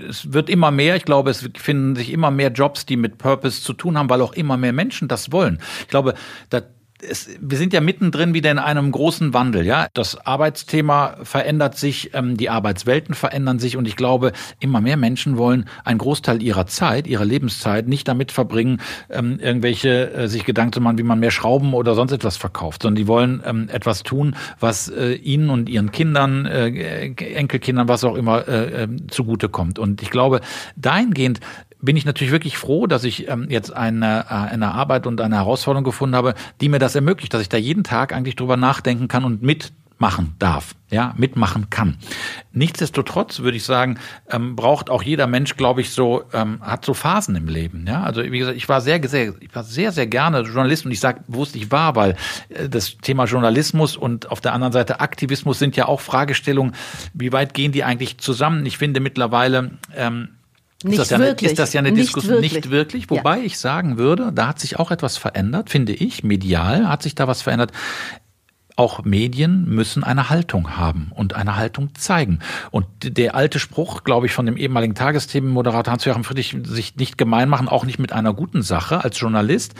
Es 0.08 0.32
wird 0.32 0.50
immer 0.50 0.70
mehr, 0.70 0.96
ich 0.96 1.06
glaube, 1.06 1.30
es 1.30 1.48
finden 1.56 1.96
sich 1.96 2.12
immer 2.12 2.30
mehr 2.30 2.52
Jobs, 2.52 2.84
die 2.84 2.96
mit 2.96 3.16
Purpose 3.16 3.62
zu 3.62 3.72
tun 3.72 3.96
haben, 3.96 4.08
weil 4.14 4.22
auch 4.22 4.32
immer 4.32 4.56
mehr 4.56 4.72
Menschen 4.72 5.08
das 5.08 5.32
wollen. 5.32 5.58
Ich 5.80 5.88
glaube, 5.88 6.14
da 6.48 6.62
es, 7.02 7.28
wir 7.40 7.58
sind 7.58 7.72
ja 7.72 7.80
mittendrin 7.80 8.34
wieder 8.34 8.50
in 8.50 8.58
einem 8.58 8.90
großen 8.90 9.34
Wandel. 9.34 9.66
Ja, 9.66 9.88
das 9.92 10.26
Arbeitsthema 10.26 11.16
verändert 11.22 11.76
sich, 11.76 12.14
ähm, 12.14 12.36
die 12.36 12.48
Arbeitswelten 12.48 13.14
verändern 13.14 13.58
sich 13.58 13.76
und 13.76 13.86
ich 13.86 13.96
glaube, 13.96 14.32
immer 14.60 14.80
mehr 14.80 14.96
Menschen 14.96 15.36
wollen 15.36 15.66
einen 15.84 15.98
Großteil 15.98 16.42
ihrer 16.42 16.66
Zeit, 16.66 17.06
ihrer 17.06 17.24
Lebenszeit 17.24 17.88
nicht 17.88 18.08
damit 18.08 18.32
verbringen, 18.32 18.80
ähm, 19.10 19.38
irgendwelche 19.40 20.12
äh, 20.12 20.28
sich 20.28 20.44
Gedanken 20.44 20.72
zu 20.72 20.80
machen, 20.80 20.96
wie 20.96 21.02
man 21.02 21.18
mehr 21.18 21.30
Schrauben 21.30 21.74
oder 21.74 21.94
sonst 21.94 22.12
etwas 22.12 22.36
verkauft, 22.36 22.82
sondern 22.82 22.96
die 22.96 23.08
wollen 23.08 23.42
ähm, 23.44 23.68
etwas 23.70 24.02
tun, 24.02 24.36
was 24.60 24.88
äh, 24.88 25.14
ihnen 25.14 25.50
und 25.50 25.68
ihren 25.68 25.92
Kindern, 25.92 26.46
äh, 26.46 27.12
Enkelkindern, 27.14 27.88
was 27.88 28.04
auch 28.04 28.14
immer 28.14 28.48
äh, 28.48 28.84
ähm, 28.84 29.08
zugutekommt. 29.08 29.78
Und 29.78 30.00
ich 30.00 30.10
glaube, 30.10 30.40
dahingehend 30.76 31.40
bin 31.84 31.96
ich 31.96 32.04
natürlich 32.04 32.32
wirklich 32.32 32.56
froh, 32.56 32.86
dass 32.86 33.04
ich 33.04 33.28
ähm, 33.28 33.46
jetzt 33.50 33.72
eine, 33.74 34.26
äh, 34.28 34.34
eine 34.34 34.72
Arbeit 34.72 35.06
und 35.06 35.20
eine 35.20 35.36
Herausforderung 35.36 35.84
gefunden 35.84 36.16
habe, 36.16 36.34
die 36.60 36.68
mir 36.68 36.78
das 36.78 36.94
ermöglicht, 36.94 37.34
dass 37.34 37.42
ich 37.42 37.48
da 37.48 37.56
jeden 37.56 37.84
Tag 37.84 38.12
eigentlich 38.12 38.36
drüber 38.36 38.56
nachdenken 38.56 39.08
kann 39.08 39.24
und 39.24 39.42
mitmachen 39.42 40.34
darf, 40.38 40.74
ja, 40.90 41.14
mitmachen 41.16 41.68
kann. 41.70 41.98
Nichtsdestotrotz 42.52 43.40
würde 43.40 43.56
ich 43.56 43.64
sagen, 43.64 43.98
ähm, 44.30 44.56
braucht 44.56 44.88
auch 44.88 45.02
jeder 45.02 45.26
Mensch, 45.26 45.56
glaube 45.56 45.82
ich, 45.82 45.90
so 45.90 46.24
ähm, 46.32 46.60
hat 46.62 46.84
so 46.84 46.94
Phasen 46.94 47.36
im 47.36 47.48
Leben. 47.48 47.84
Ja, 47.86 48.02
also 48.02 48.22
wie 48.22 48.38
gesagt, 48.38 48.56
ich 48.56 48.68
war 48.68 48.80
sehr, 48.80 49.06
sehr, 49.06 49.34
ich 49.40 49.54
war 49.54 49.64
sehr, 49.64 49.92
sehr 49.92 50.06
gerne 50.06 50.40
Journalist 50.40 50.86
und 50.86 50.92
ich 50.92 51.00
sage 51.00 51.20
bewusst, 51.26 51.54
ich 51.54 51.70
war, 51.70 51.96
weil 51.96 52.16
äh, 52.48 52.68
das 52.68 52.96
Thema 52.98 53.24
Journalismus 53.24 53.96
und 53.96 54.30
auf 54.30 54.40
der 54.40 54.54
anderen 54.54 54.72
Seite 54.72 55.00
Aktivismus 55.00 55.58
sind 55.58 55.76
ja 55.76 55.86
auch 55.86 56.00
Fragestellungen, 56.00 56.74
wie 57.12 57.32
weit 57.32 57.52
gehen 57.52 57.72
die 57.72 57.84
eigentlich 57.84 58.18
zusammen? 58.18 58.64
Ich 58.64 58.78
finde 58.78 59.00
mittlerweile 59.00 59.72
ähm, 59.94 60.30
nicht 60.84 60.94
ist, 60.94 60.98
das 61.00 61.10
ja 61.10 61.18
wirklich. 61.18 61.48
Eine, 61.48 61.52
ist 61.52 61.58
das 61.58 61.72
ja 61.72 61.80
eine 61.80 61.92
nicht 61.92 62.04
Diskussion? 62.04 62.34
Wirklich. 62.34 62.52
Nicht 62.52 62.70
wirklich. 62.70 63.10
Wobei 63.10 63.38
ja. 63.38 63.44
ich 63.44 63.58
sagen 63.58 63.98
würde, 63.98 64.32
da 64.32 64.48
hat 64.48 64.60
sich 64.60 64.78
auch 64.78 64.90
etwas 64.90 65.16
verändert, 65.16 65.70
finde 65.70 65.92
ich. 65.92 66.22
Medial 66.24 66.88
hat 66.88 67.02
sich 67.02 67.14
da 67.14 67.26
was 67.26 67.42
verändert. 67.42 67.72
auch 68.76 69.04
Medien 69.04 69.66
müssen 69.68 70.02
eine 70.02 70.30
Haltung 70.30 70.76
haben 70.76 71.12
und 71.14 71.34
eine 71.34 71.56
Haltung 71.56 71.94
zeigen. 71.94 72.40
Und 72.72 72.86
der 73.02 73.36
alte 73.36 73.60
Spruch, 73.60 74.02
glaube 74.02 74.26
ich, 74.26 74.32
von 74.32 74.46
dem 74.46 74.56
ehemaligen 74.56 74.96
Tagesthemenmoderator 74.96 75.92
Hans-Joachim 75.92 76.24
Friedrich, 76.24 76.56
sich 76.64 76.96
nicht 76.96 77.16
gemein 77.16 77.48
machen, 77.48 77.68
auch 77.68 77.84
nicht 77.84 78.00
mit 78.00 78.12
einer 78.12 78.34
guten 78.34 78.62
Sache 78.62 79.04
als 79.04 79.20
Journalist. 79.20 79.74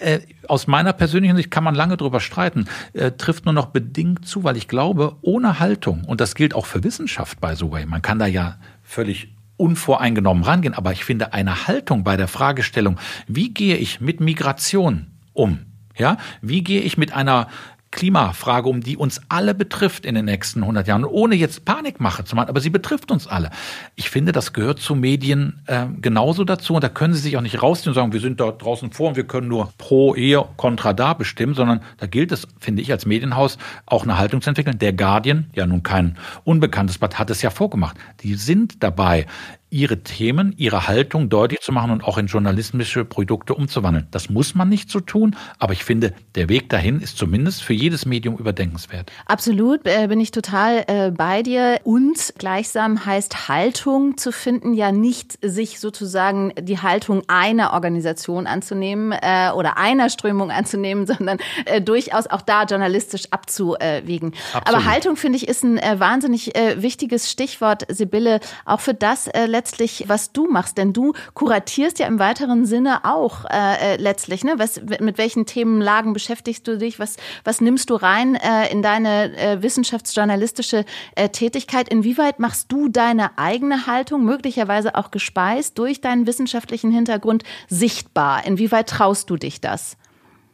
Äh, 0.00 0.20
aus 0.48 0.66
meiner 0.66 0.92
persönlichen 0.92 1.36
Sicht 1.36 1.52
kann 1.52 1.62
man 1.62 1.76
lange 1.76 1.96
drüber 1.96 2.18
streiten, 2.18 2.66
äh, 2.94 3.12
trifft 3.12 3.44
nur 3.44 3.54
noch 3.54 3.66
bedingt 3.66 4.26
zu, 4.26 4.42
weil 4.42 4.56
ich 4.56 4.66
glaube, 4.66 5.16
ohne 5.22 5.60
Haltung, 5.60 6.02
und 6.04 6.20
das 6.20 6.34
gilt 6.34 6.54
auch 6.54 6.66
für 6.66 6.82
Wissenschaft, 6.82 7.40
by 7.40 7.54
the 7.54 7.70
way, 7.70 7.86
man 7.86 8.02
kann 8.02 8.18
da 8.18 8.26
ja 8.26 8.56
völlig 8.82 9.32
unvoreingenommen 9.62 10.42
rangehen, 10.42 10.74
aber 10.74 10.92
ich 10.92 11.04
finde 11.04 11.32
eine 11.32 11.68
Haltung 11.68 12.02
bei 12.02 12.16
der 12.16 12.26
Fragestellung, 12.26 12.98
wie 13.28 13.54
gehe 13.54 13.76
ich 13.76 14.00
mit 14.00 14.20
Migration 14.20 15.06
um? 15.32 15.60
Ja, 15.96 16.16
wie 16.40 16.64
gehe 16.64 16.80
ich 16.80 16.98
mit 16.98 17.12
einer 17.12 17.48
Klimafrage 17.92 18.68
um, 18.68 18.80
die 18.80 18.96
uns 18.96 19.20
alle 19.28 19.54
betrifft 19.54 20.04
in 20.04 20.16
den 20.16 20.24
nächsten 20.24 20.62
100 20.62 20.88
Jahren, 20.88 21.04
ohne 21.04 21.36
jetzt 21.36 21.64
Panikmache 21.64 22.24
zu 22.24 22.34
machen, 22.34 22.48
aber 22.48 22.60
sie 22.60 22.70
betrifft 22.70 23.12
uns 23.12 23.28
alle. 23.28 23.50
Ich 23.94 24.10
finde, 24.10 24.32
das 24.32 24.52
gehört 24.52 24.80
zu 24.80 24.96
Medien 24.96 25.62
äh, 25.66 25.86
genauso 26.00 26.42
dazu 26.42 26.74
und 26.74 26.82
da 26.82 26.88
können 26.88 27.14
sie 27.14 27.20
sich 27.20 27.36
auch 27.36 27.42
nicht 27.42 27.62
rausziehen 27.62 27.90
und 27.90 27.94
sagen, 27.94 28.12
wir 28.12 28.20
sind 28.20 28.40
dort 28.40 28.62
draußen 28.62 28.90
vor 28.90 29.10
und 29.10 29.16
wir 29.16 29.24
können 29.24 29.46
nur 29.46 29.72
pro, 29.78 30.14
eher, 30.14 30.48
contra 30.56 30.92
da 30.92 31.14
bestimmen, 31.14 31.54
sondern 31.54 31.80
da 31.98 32.06
gilt 32.06 32.32
es, 32.32 32.48
finde 32.58 32.82
ich, 32.82 32.90
als 32.90 33.06
Medienhaus 33.06 33.58
auch 33.86 34.02
eine 34.02 34.18
Haltung 34.18 34.40
zu 34.40 34.50
entwickeln. 34.50 34.78
Der 34.78 34.92
Guardian, 34.92 35.46
ja 35.54 35.66
nun 35.66 35.82
kein 35.82 36.16
unbekanntes 36.44 36.98
Blatt, 36.98 37.18
hat 37.18 37.30
es 37.30 37.42
ja 37.42 37.50
vorgemacht. 37.50 37.96
Die 38.22 38.34
sind 38.34 38.82
dabei, 38.82 39.26
ihre 39.72 40.02
Themen, 40.02 40.54
ihre 40.58 40.86
Haltung 40.86 41.30
deutlich 41.30 41.60
zu 41.60 41.72
machen 41.72 41.90
und 41.90 42.04
auch 42.04 42.18
in 42.18 42.26
journalistische 42.26 43.04
Produkte 43.06 43.54
umzuwandeln. 43.54 44.06
Das 44.10 44.28
muss 44.28 44.54
man 44.54 44.68
nicht 44.68 44.90
so 44.90 45.00
tun, 45.00 45.34
aber 45.58 45.72
ich 45.72 45.82
finde, 45.82 46.12
der 46.34 46.50
Weg 46.50 46.68
dahin 46.68 47.00
ist 47.00 47.16
zumindest 47.16 47.62
für 47.62 47.72
jedes 47.72 48.04
Medium 48.04 48.36
überdenkenswert. 48.36 49.10
Absolut, 49.26 49.86
äh, 49.86 50.06
bin 50.08 50.20
ich 50.20 50.30
total 50.30 50.84
äh, 50.86 51.10
bei 51.10 51.42
dir. 51.42 51.80
Und 51.84 52.34
gleichsam 52.36 53.06
heißt 53.06 53.48
Haltung 53.48 54.18
zu 54.18 54.30
finden 54.30 54.74
ja 54.74 54.92
nicht, 54.92 55.38
sich 55.42 55.80
sozusagen 55.80 56.52
die 56.60 56.78
Haltung 56.78 57.22
einer 57.28 57.72
Organisation 57.72 58.46
anzunehmen 58.46 59.12
äh, 59.12 59.50
oder 59.54 59.78
einer 59.78 60.10
Strömung 60.10 60.50
anzunehmen, 60.50 61.06
sondern 61.12 61.38
äh, 61.64 61.80
durchaus 61.80 62.26
auch 62.26 62.42
da 62.42 62.64
journalistisch 62.64 63.24
abzuwägen. 63.30 64.34
Absolut. 64.52 64.68
Aber 64.68 64.84
Haltung, 64.84 65.16
finde 65.16 65.36
ich, 65.36 65.48
ist 65.48 65.64
ein 65.64 65.78
äh, 65.78 65.98
wahnsinnig 65.98 66.54
äh, 66.54 66.82
wichtiges 66.82 67.30
Stichwort, 67.30 67.86
Sibylle, 67.88 68.40
auch 68.66 68.80
für 68.80 68.92
das 68.92 69.28
letztlich, 69.62 70.04
was 70.08 70.32
du 70.32 70.48
machst. 70.48 70.76
Denn 70.76 70.92
du 70.92 71.12
kuratierst 71.34 72.00
ja 72.00 72.08
im 72.08 72.18
weiteren 72.18 72.66
Sinne 72.66 73.04
auch 73.04 73.44
äh, 73.44 73.94
äh, 73.94 73.96
letztlich. 73.96 74.42
Ne? 74.42 74.54
Was, 74.56 74.80
mit 75.00 75.18
welchen 75.18 75.46
Themenlagen 75.46 76.12
beschäftigst 76.12 76.66
du 76.66 76.76
dich? 76.78 76.98
Was, 76.98 77.16
was 77.44 77.60
nimmst 77.60 77.88
du 77.90 77.94
rein 77.94 78.34
äh, 78.34 78.72
in 78.72 78.82
deine 78.82 79.36
äh, 79.36 79.62
wissenschaftsjournalistische 79.62 80.84
äh, 81.14 81.28
Tätigkeit? 81.28 81.88
Inwieweit 81.88 82.40
machst 82.40 82.72
du 82.72 82.88
deine 82.88 83.38
eigene 83.38 83.86
Haltung, 83.86 84.24
möglicherweise 84.24 84.96
auch 84.96 85.12
gespeist 85.12 85.78
durch 85.78 86.00
deinen 86.00 86.26
wissenschaftlichen 86.26 86.90
Hintergrund, 86.90 87.44
sichtbar? 87.68 88.44
Inwieweit 88.44 88.88
traust 88.88 89.30
du 89.30 89.36
dich 89.36 89.60
das? 89.60 89.96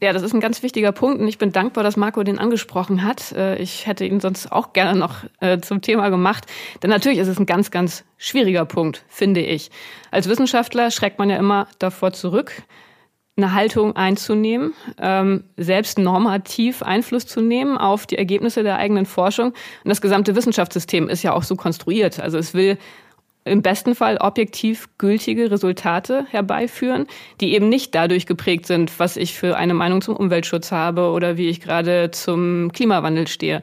Ja, 0.00 0.12
das 0.12 0.22
ist 0.22 0.32
ein 0.32 0.40
ganz 0.40 0.62
wichtiger 0.62 0.92
Punkt 0.92 1.20
und 1.20 1.26
ich 1.26 1.38
bin 1.38 1.50
dankbar, 1.50 1.82
dass 1.82 1.96
Marco 1.96 2.22
den 2.22 2.38
angesprochen 2.38 3.02
hat. 3.02 3.32
Äh, 3.32 3.56
ich 3.56 3.86
hätte 3.88 4.04
ihn 4.04 4.20
sonst 4.20 4.52
auch 4.52 4.72
gerne 4.72 4.96
noch 4.96 5.24
äh, 5.40 5.58
zum 5.58 5.82
Thema 5.82 6.08
gemacht. 6.08 6.46
Denn 6.82 6.90
natürlich 6.90 7.18
ist 7.18 7.26
es 7.26 7.40
ein 7.40 7.46
ganz, 7.46 7.72
ganz 7.72 8.04
schwieriger 8.16 8.64
Punkt, 8.64 9.04
finde 9.08 9.40
ich. 9.40 9.70
Als 10.12 10.28
Wissenschaftler 10.28 10.92
schreckt 10.92 11.18
man 11.18 11.30
ja 11.30 11.36
immer 11.36 11.66
davor 11.80 12.12
zurück, 12.12 12.52
eine 13.36 13.54
Haltung 13.54 13.96
einzunehmen, 13.96 14.72
ähm, 15.00 15.44
selbst 15.56 15.98
normativ 15.98 16.82
Einfluss 16.82 17.26
zu 17.26 17.40
nehmen 17.40 17.76
auf 17.76 18.06
die 18.06 18.18
Ergebnisse 18.18 18.62
der 18.62 18.76
eigenen 18.76 19.06
Forschung. 19.06 19.48
Und 19.48 19.88
das 19.88 20.00
gesamte 20.00 20.36
Wissenschaftssystem 20.36 21.08
ist 21.08 21.24
ja 21.24 21.32
auch 21.32 21.42
so 21.42 21.56
konstruiert. 21.56 22.20
Also 22.20 22.38
es 22.38 22.54
will 22.54 22.78
im 23.48 23.62
besten 23.62 23.94
Fall 23.94 24.18
objektiv 24.18 24.88
gültige 24.98 25.50
Resultate 25.50 26.26
herbeiführen, 26.30 27.06
die 27.40 27.54
eben 27.54 27.68
nicht 27.68 27.94
dadurch 27.94 28.26
geprägt 28.26 28.66
sind, 28.66 28.98
was 28.98 29.16
ich 29.16 29.34
für 29.34 29.56
eine 29.56 29.74
Meinung 29.74 30.00
zum 30.02 30.16
Umweltschutz 30.16 30.72
habe 30.72 31.10
oder 31.10 31.36
wie 31.36 31.48
ich 31.48 31.60
gerade 31.60 32.10
zum 32.10 32.70
Klimawandel 32.72 33.28
stehe. 33.28 33.62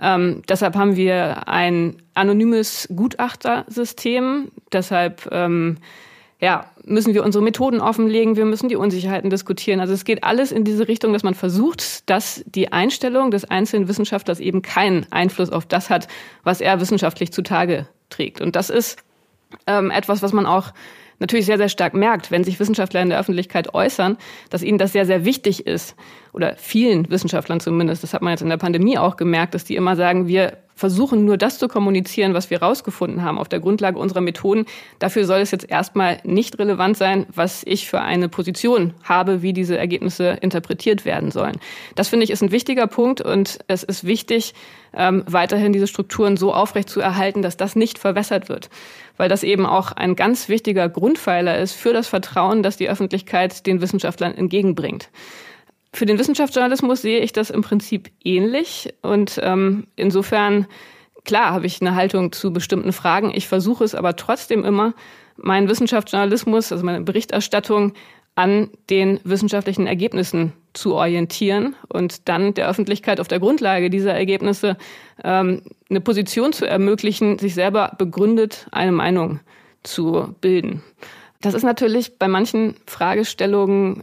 Ähm, 0.00 0.42
deshalb 0.48 0.76
haben 0.76 0.96
wir 0.96 1.48
ein 1.48 1.96
anonymes 2.14 2.88
Gutachtersystem. 2.94 4.48
Deshalb 4.72 5.28
ähm, 5.32 5.78
ja, 6.40 6.66
müssen 6.84 7.14
wir 7.14 7.24
unsere 7.24 7.42
Methoden 7.42 7.80
offenlegen, 7.80 8.36
wir 8.36 8.44
müssen 8.44 8.68
die 8.68 8.76
Unsicherheiten 8.76 9.30
diskutieren. 9.30 9.80
Also 9.80 9.94
es 9.94 10.04
geht 10.04 10.24
alles 10.24 10.52
in 10.52 10.64
diese 10.64 10.88
Richtung, 10.88 11.12
dass 11.12 11.22
man 11.22 11.34
versucht, 11.34 12.08
dass 12.10 12.44
die 12.46 12.70
Einstellung 12.70 13.30
des 13.30 13.44
einzelnen 13.46 13.88
Wissenschaftlers 13.88 14.40
eben 14.40 14.60
keinen 14.60 15.06
Einfluss 15.10 15.50
auf 15.50 15.64
das 15.64 15.88
hat, 15.90 16.06
was 16.42 16.60
er 16.60 16.80
wissenschaftlich 16.80 17.32
zutage 17.32 17.86
trägt. 18.10 18.40
Und 18.42 18.56
das 18.56 18.68
ist 18.68 19.02
ähm, 19.66 19.90
etwas, 19.90 20.22
was 20.22 20.32
man 20.32 20.46
auch 20.46 20.72
natürlich 21.18 21.46
sehr, 21.46 21.58
sehr 21.58 21.68
stark 21.68 21.94
merkt, 21.94 22.30
wenn 22.30 22.44
sich 22.44 22.60
Wissenschaftler 22.60 23.02
in 23.02 23.08
der 23.08 23.18
Öffentlichkeit 23.18 23.74
äußern, 23.74 24.18
dass 24.50 24.62
ihnen 24.62 24.78
das 24.78 24.92
sehr, 24.92 25.06
sehr 25.06 25.24
wichtig 25.24 25.66
ist. 25.66 25.96
Oder 26.34 26.56
vielen 26.56 27.08
Wissenschaftlern 27.10 27.60
zumindest. 27.60 28.02
Das 28.02 28.12
hat 28.12 28.20
man 28.20 28.32
jetzt 28.32 28.42
in 28.42 28.48
der 28.48 28.56
Pandemie 28.56 28.98
auch 28.98 29.16
gemerkt, 29.16 29.54
dass 29.54 29.64
die 29.64 29.76
immer 29.76 29.94
sagen, 29.94 30.26
wir 30.26 30.58
versuchen 30.74 31.24
nur 31.24 31.36
das 31.36 31.58
zu 31.58 31.68
kommunizieren, 31.68 32.34
was 32.34 32.50
wir 32.50 32.60
rausgefunden 32.60 33.22
haben 33.22 33.38
auf 33.38 33.48
der 33.48 33.60
Grundlage 33.60 33.98
unserer 33.98 34.20
Methoden. 34.20 34.66
Dafür 34.98 35.24
soll 35.24 35.38
es 35.38 35.52
jetzt 35.52 35.70
erstmal 35.70 36.18
nicht 36.24 36.58
relevant 36.58 36.96
sein, 36.96 37.26
was 37.32 37.62
ich 37.64 37.88
für 37.88 38.00
eine 38.00 38.28
Position 38.28 38.94
habe, 39.04 39.42
wie 39.42 39.52
diese 39.52 39.78
Ergebnisse 39.78 40.38
interpretiert 40.40 41.04
werden 41.04 41.30
sollen. 41.30 41.56
Das 41.94 42.08
finde 42.08 42.24
ich 42.24 42.30
ist 42.30 42.42
ein 42.42 42.50
wichtiger 42.50 42.88
Punkt 42.88 43.20
und 43.20 43.60
es 43.68 43.84
ist 43.84 44.04
wichtig, 44.04 44.54
ähm, 44.92 45.22
weiterhin 45.26 45.72
diese 45.72 45.86
Strukturen 45.86 46.36
so 46.36 46.52
aufrecht 46.52 46.88
zu 46.88 47.00
erhalten, 47.00 47.42
dass 47.42 47.56
das 47.56 47.76
nicht 47.76 47.98
verwässert 47.98 48.48
wird. 48.48 48.70
Weil 49.16 49.28
das 49.28 49.44
eben 49.44 49.66
auch 49.66 49.92
ein 49.92 50.16
ganz 50.16 50.48
wichtiger 50.48 50.88
Grundpfeiler 50.88 51.58
ist 51.58 51.74
für 51.74 51.92
das 51.92 52.08
Vertrauen, 52.08 52.64
das 52.64 52.76
die 52.76 52.88
Öffentlichkeit 52.88 53.66
den 53.66 53.80
Wissenschaftlern 53.80 54.34
entgegenbringt. 54.34 55.08
Für 55.94 56.06
den 56.06 56.18
Wissenschaftsjournalismus 56.18 57.02
sehe 57.02 57.20
ich 57.20 57.32
das 57.32 57.50
im 57.50 57.62
Prinzip 57.62 58.10
ähnlich 58.24 58.92
und 59.02 59.38
ähm, 59.40 59.86
insofern 59.94 60.66
klar 61.24 61.52
habe 61.52 61.66
ich 61.66 61.80
eine 61.80 61.94
Haltung 61.94 62.32
zu 62.32 62.52
bestimmten 62.52 62.92
Fragen. 62.92 63.30
Ich 63.32 63.46
versuche 63.46 63.84
es 63.84 63.94
aber 63.94 64.16
trotzdem 64.16 64.64
immer, 64.64 64.94
meinen 65.36 65.68
Wissenschaftsjournalismus, 65.68 66.72
also 66.72 66.84
meine 66.84 67.02
Berichterstattung 67.02 67.92
an 68.34 68.70
den 68.90 69.20
wissenschaftlichen 69.22 69.86
Ergebnissen 69.86 70.52
zu 70.72 70.96
orientieren 70.96 71.76
und 71.88 72.28
dann 72.28 72.54
der 72.54 72.68
Öffentlichkeit 72.68 73.20
auf 73.20 73.28
der 73.28 73.38
Grundlage 73.38 73.88
dieser 73.88 74.14
Ergebnisse 74.14 74.76
ähm, 75.22 75.62
eine 75.88 76.00
Position 76.00 76.52
zu 76.52 76.66
ermöglichen, 76.66 77.38
sich 77.38 77.54
selber 77.54 77.92
begründet 77.96 78.66
eine 78.72 78.90
Meinung 78.90 79.38
zu 79.84 80.34
bilden. 80.40 80.82
Das 81.40 81.54
ist 81.54 81.62
natürlich 81.62 82.18
bei 82.18 82.26
manchen 82.26 82.74
Fragestellungen 82.84 84.02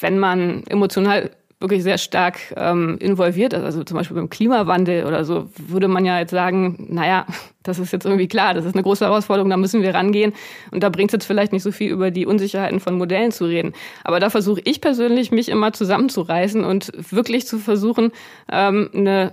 wenn 0.00 0.18
man 0.18 0.64
emotional 0.68 1.30
wirklich 1.60 1.82
sehr 1.82 1.98
stark 1.98 2.38
ähm, 2.56 2.98
involviert 3.00 3.52
ist, 3.52 3.64
also 3.64 3.82
zum 3.82 3.96
Beispiel 3.96 4.16
beim 4.16 4.30
Klimawandel 4.30 5.06
oder 5.06 5.24
so, 5.24 5.48
würde 5.56 5.88
man 5.88 6.04
ja 6.04 6.18
jetzt 6.20 6.30
sagen, 6.30 6.86
naja, 6.88 7.26
das 7.64 7.78
ist 7.78 7.92
jetzt 7.92 8.06
irgendwie 8.06 8.28
klar, 8.28 8.54
das 8.54 8.64
ist 8.64 8.74
eine 8.74 8.82
große 8.82 9.04
Herausforderung, 9.04 9.50
da 9.50 9.56
müssen 9.56 9.82
wir 9.82 9.94
rangehen. 9.94 10.32
Und 10.70 10.82
da 10.82 10.88
bringt 10.88 11.10
es 11.10 11.14
jetzt 11.14 11.26
vielleicht 11.26 11.52
nicht 11.52 11.62
so 11.62 11.72
viel 11.72 11.90
über 11.90 12.10
die 12.10 12.26
Unsicherheiten 12.26 12.80
von 12.80 12.96
Modellen 12.96 13.32
zu 13.32 13.44
reden. 13.44 13.72
Aber 14.04 14.20
da 14.20 14.30
versuche 14.30 14.60
ich 14.64 14.80
persönlich, 14.80 15.32
mich 15.32 15.48
immer 15.48 15.72
zusammenzureißen 15.72 16.64
und 16.64 16.92
wirklich 17.12 17.46
zu 17.46 17.58
versuchen, 17.58 18.12
ähm, 18.50 18.88
eine 18.94 19.32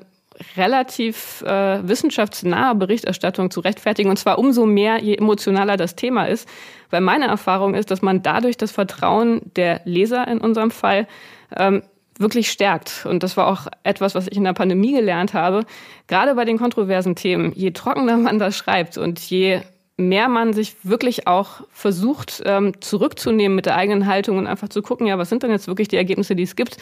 relativ 0.57 1.41
äh, 1.41 1.87
wissenschaftsnahe 1.87 2.75
Berichterstattung 2.75 3.51
zu 3.51 3.59
rechtfertigen. 3.59 4.09
Und 4.09 4.17
zwar 4.17 4.39
umso 4.39 4.65
mehr, 4.65 5.01
je 5.01 5.15
emotionaler 5.15 5.77
das 5.77 5.95
Thema 5.95 6.25
ist. 6.25 6.47
Weil 6.89 7.01
meine 7.01 7.25
Erfahrung 7.25 7.73
ist, 7.73 7.91
dass 7.91 8.01
man 8.01 8.21
dadurch 8.21 8.57
das 8.57 8.71
Vertrauen 8.71 9.41
der 9.55 9.81
Leser 9.85 10.27
in 10.27 10.39
unserem 10.39 10.71
Fall 10.71 11.07
ähm, 11.55 11.83
wirklich 12.17 12.51
stärkt. 12.51 13.05
Und 13.05 13.23
das 13.23 13.37
war 13.37 13.47
auch 13.47 13.67
etwas, 13.83 14.15
was 14.15 14.27
ich 14.27 14.37
in 14.37 14.43
der 14.43 14.53
Pandemie 14.53 14.93
gelernt 14.93 15.33
habe. 15.33 15.65
Gerade 16.07 16.35
bei 16.35 16.45
den 16.45 16.57
kontroversen 16.57 17.15
Themen, 17.15 17.51
je 17.53 17.71
trockener 17.71 18.17
man 18.17 18.39
das 18.39 18.55
schreibt 18.55 18.97
und 18.97 19.19
je 19.19 19.61
mehr 19.97 20.27
man 20.27 20.53
sich 20.53 20.75
wirklich 20.83 21.27
auch 21.27 21.61
versucht 21.71 22.41
ähm, 22.45 22.73
zurückzunehmen 22.81 23.55
mit 23.55 23.65
der 23.65 23.75
eigenen 23.75 24.07
Haltung 24.07 24.37
und 24.37 24.47
einfach 24.47 24.69
zu 24.69 24.81
gucken, 24.81 25.07
ja, 25.07 25.17
was 25.17 25.29
sind 25.29 25.43
denn 25.43 25.51
jetzt 25.51 25.67
wirklich 25.67 25.87
die 25.87 25.95
Ergebnisse, 25.95 26.35
die 26.35 26.43
es 26.43 26.55
gibt, 26.55 26.77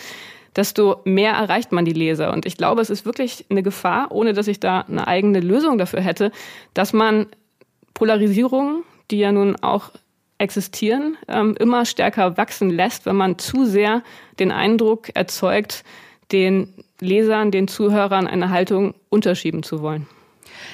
desto 0.56 1.02
mehr 1.04 1.34
erreicht 1.34 1.72
man 1.72 1.86
die 1.86 1.94
Leser. 1.94 2.32
Und 2.32 2.46
ich 2.46 2.58
glaube, 2.58 2.82
es 2.82 2.90
ist 2.90 3.06
wirklich 3.06 3.46
eine 3.50 3.64
Gefahr, 3.64 4.12
ohne 4.12 4.34
dass 4.34 4.48
ich 4.48 4.60
da 4.60 4.82
eine 4.82 5.08
eigene 5.08 5.40
Lösung 5.40 5.78
dafür 5.78 6.02
hätte, 6.02 6.32
dass 6.74 6.94
man 6.94 7.28
Polarisierungen, 7.94 8.84
die 9.12 9.20
ja 9.20 9.32
nun 9.32 9.56
auch 9.58 9.92
existieren, 10.38 11.18
ähm, 11.28 11.56
immer 11.60 11.86
stärker 11.86 12.38
wachsen 12.38 12.70
lässt, 12.70 13.06
wenn 13.06 13.16
man 13.16 13.38
zu 13.38 13.66
sehr 13.66 14.04
den 14.40 14.52
Eindruck 14.52 15.16
erzeugt, 15.16 15.84
den 16.32 16.74
Lesern, 17.00 17.52
den 17.52 17.68
Zuhörern 17.68 18.28
eine 18.28 18.50
Haltung 18.50 18.96
unterschieben 19.10 19.64
zu 19.64 19.82
wollen. 19.82 20.08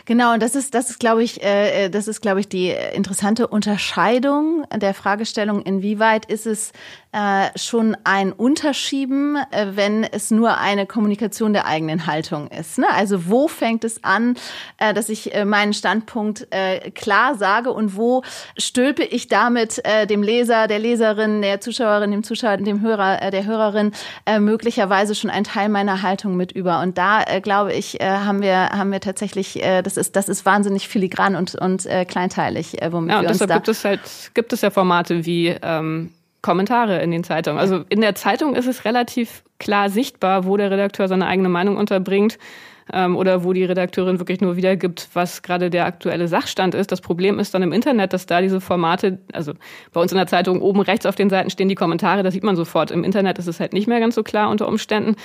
Genau, 0.06 0.34
und 0.34 0.42
das 0.42 0.56
ist, 0.56 0.74
das 0.74 0.90
ist, 0.90 1.00
glaube 1.00 1.24
ich, 1.24 1.44
äh, 1.44 1.90
das 1.90 2.08
ist, 2.08 2.22
glaube 2.22 2.40
ich, 2.40 2.48
die 2.48 2.74
interessante 2.94 3.48
Unterscheidung 3.48 4.64
der 4.76 4.94
Fragestellung, 4.94 5.62
inwieweit 5.62 6.26
ist 6.26 6.48
es 6.48 6.72
äh, 7.12 7.58
schon 7.58 7.98
ein 8.04 8.32
Unterschieben, 8.32 9.36
äh, 9.50 9.72
wenn 9.72 10.04
es 10.04 10.30
nur 10.30 10.60
eine 10.60 10.86
Kommunikation 10.86 11.54
der 11.54 11.66
eigenen 11.66 12.06
Haltung 12.06 12.50
ist. 12.50 12.78
Ne? 12.78 12.86
Also 12.92 13.28
wo 13.28 13.48
fängt 13.48 13.84
es 13.84 14.04
an, 14.04 14.36
äh, 14.78 14.94
dass 14.94 15.10
ich 15.10 15.34
äh, 15.34 15.44
meinen 15.44 15.74
Standpunkt 15.74 16.46
äh, 16.52 16.92
klar 16.92 17.34
sage 17.34 17.72
und 17.72 17.96
wo 17.96 18.22
stülpe 18.60 19.04
ich 19.04 19.28
damit 19.28 19.84
äh, 19.86 20.06
dem 20.06 20.22
Leser, 20.22 20.68
der 20.68 20.78
Leserin, 20.78 21.42
der 21.42 21.62
Zuschauerin, 21.62 22.12
dem 22.12 22.24
Zuschauer, 22.24 22.58
dem 22.58 22.82
Hörer, 22.82 23.32
der 23.32 23.46
Hörerin 23.46 23.92
möglicherweise 24.40 25.16
schon 25.16 25.30
einen 25.30 25.46
Teil 25.46 25.70
meiner 25.70 26.04
Haltung 26.04 26.38
mit 26.38 26.52
über. 26.52 26.82
Und 26.82 26.98
da 26.98 27.24
glaube 27.42 27.74
ich, 27.74 27.96
haben 28.00 28.42
wir 28.42 28.70
haben 28.70 28.92
wir 28.92 29.00
tatsächlich, 29.00 29.60
das 29.84 29.98
ist 29.98 30.16
das 30.16 30.30
ist 30.30 30.46
wahnsinnig 30.46 30.88
filigran 30.88 31.36
und 31.36 31.56
und 31.56 31.86
äh, 31.86 32.06
kleinteilig, 32.06 32.78
womit 32.92 33.12
ja, 33.12 33.18
und 33.18 33.24
wir 33.24 33.30
uns 33.30 33.40
deshalb 33.40 33.50
da 33.50 33.56
gibt 33.56 33.68
es 33.68 33.86
halt 33.86 34.02
gibt 34.34 34.54
es 34.54 34.62
ja 34.62 34.70
Formate 34.70 35.26
wie 35.26 35.56
ähm, 35.62 36.12
Kommentare 36.42 37.02
in 37.02 37.12
den 37.12 37.24
Zeitungen. 37.24 37.60
Also 37.60 37.84
in 37.90 38.02
der 38.02 38.16
Zeitung 38.16 38.56
ist 38.56 38.68
es 38.68 38.86
relativ 38.86 39.44
klar 39.60 39.90
sichtbar, 39.90 40.46
wo 40.46 40.58
der 40.58 40.72
Redakteur 40.72 41.08
seine 41.08 41.28
eigene 41.28 41.50
Meinung 41.50 41.78
unterbringt 41.78 42.38
ähm, 42.94 43.16
oder 43.16 43.44
wo 43.44 43.54
die 43.54 43.64
Redakteurin 43.64 44.20
wirklich 44.20 44.42
nur 44.42 44.56
wiedergibt, 44.56 45.10
was 45.14 45.42
gerade 45.42 45.70
der 45.70 45.86
aktuelle 45.86 46.28
Sachstand 46.28 46.76
ist. 46.76 46.92
Das 46.92 47.02
Problem 47.02 47.40
ist 47.40 47.54
dann 47.54 47.62
im 47.62 47.74
Internet, 47.74 48.14
dass 48.14 48.26
da 48.26 48.42
diese 48.42 48.62
Formate, 48.62 49.20
also 49.34 49.54
bei 49.94 50.02
uns 50.02 50.12
in 50.12 50.18
der 50.18 50.28
Zeitung 50.28 50.62
oben 50.62 50.82
rechts 50.82 51.06
auf 51.06 51.16
den 51.16 51.30
Seiten 51.30 51.50
stehen 51.50 51.70
die 51.70 51.76
Kommentare, 51.76 52.24
das 52.24 52.34
sieht 52.34 52.44
man 52.44 52.56
sofort. 52.56 52.92
Im 52.92 53.04
Internet 53.04 53.38
ist 53.38 53.48
es 53.48 53.60
halt 53.60 53.74
nicht 53.74 53.88
mehr 53.88 54.00
ganz 54.00 54.16
so 54.16 54.24
klar 54.24 54.50
unter 54.50 54.68
Umständen. 54.68 55.16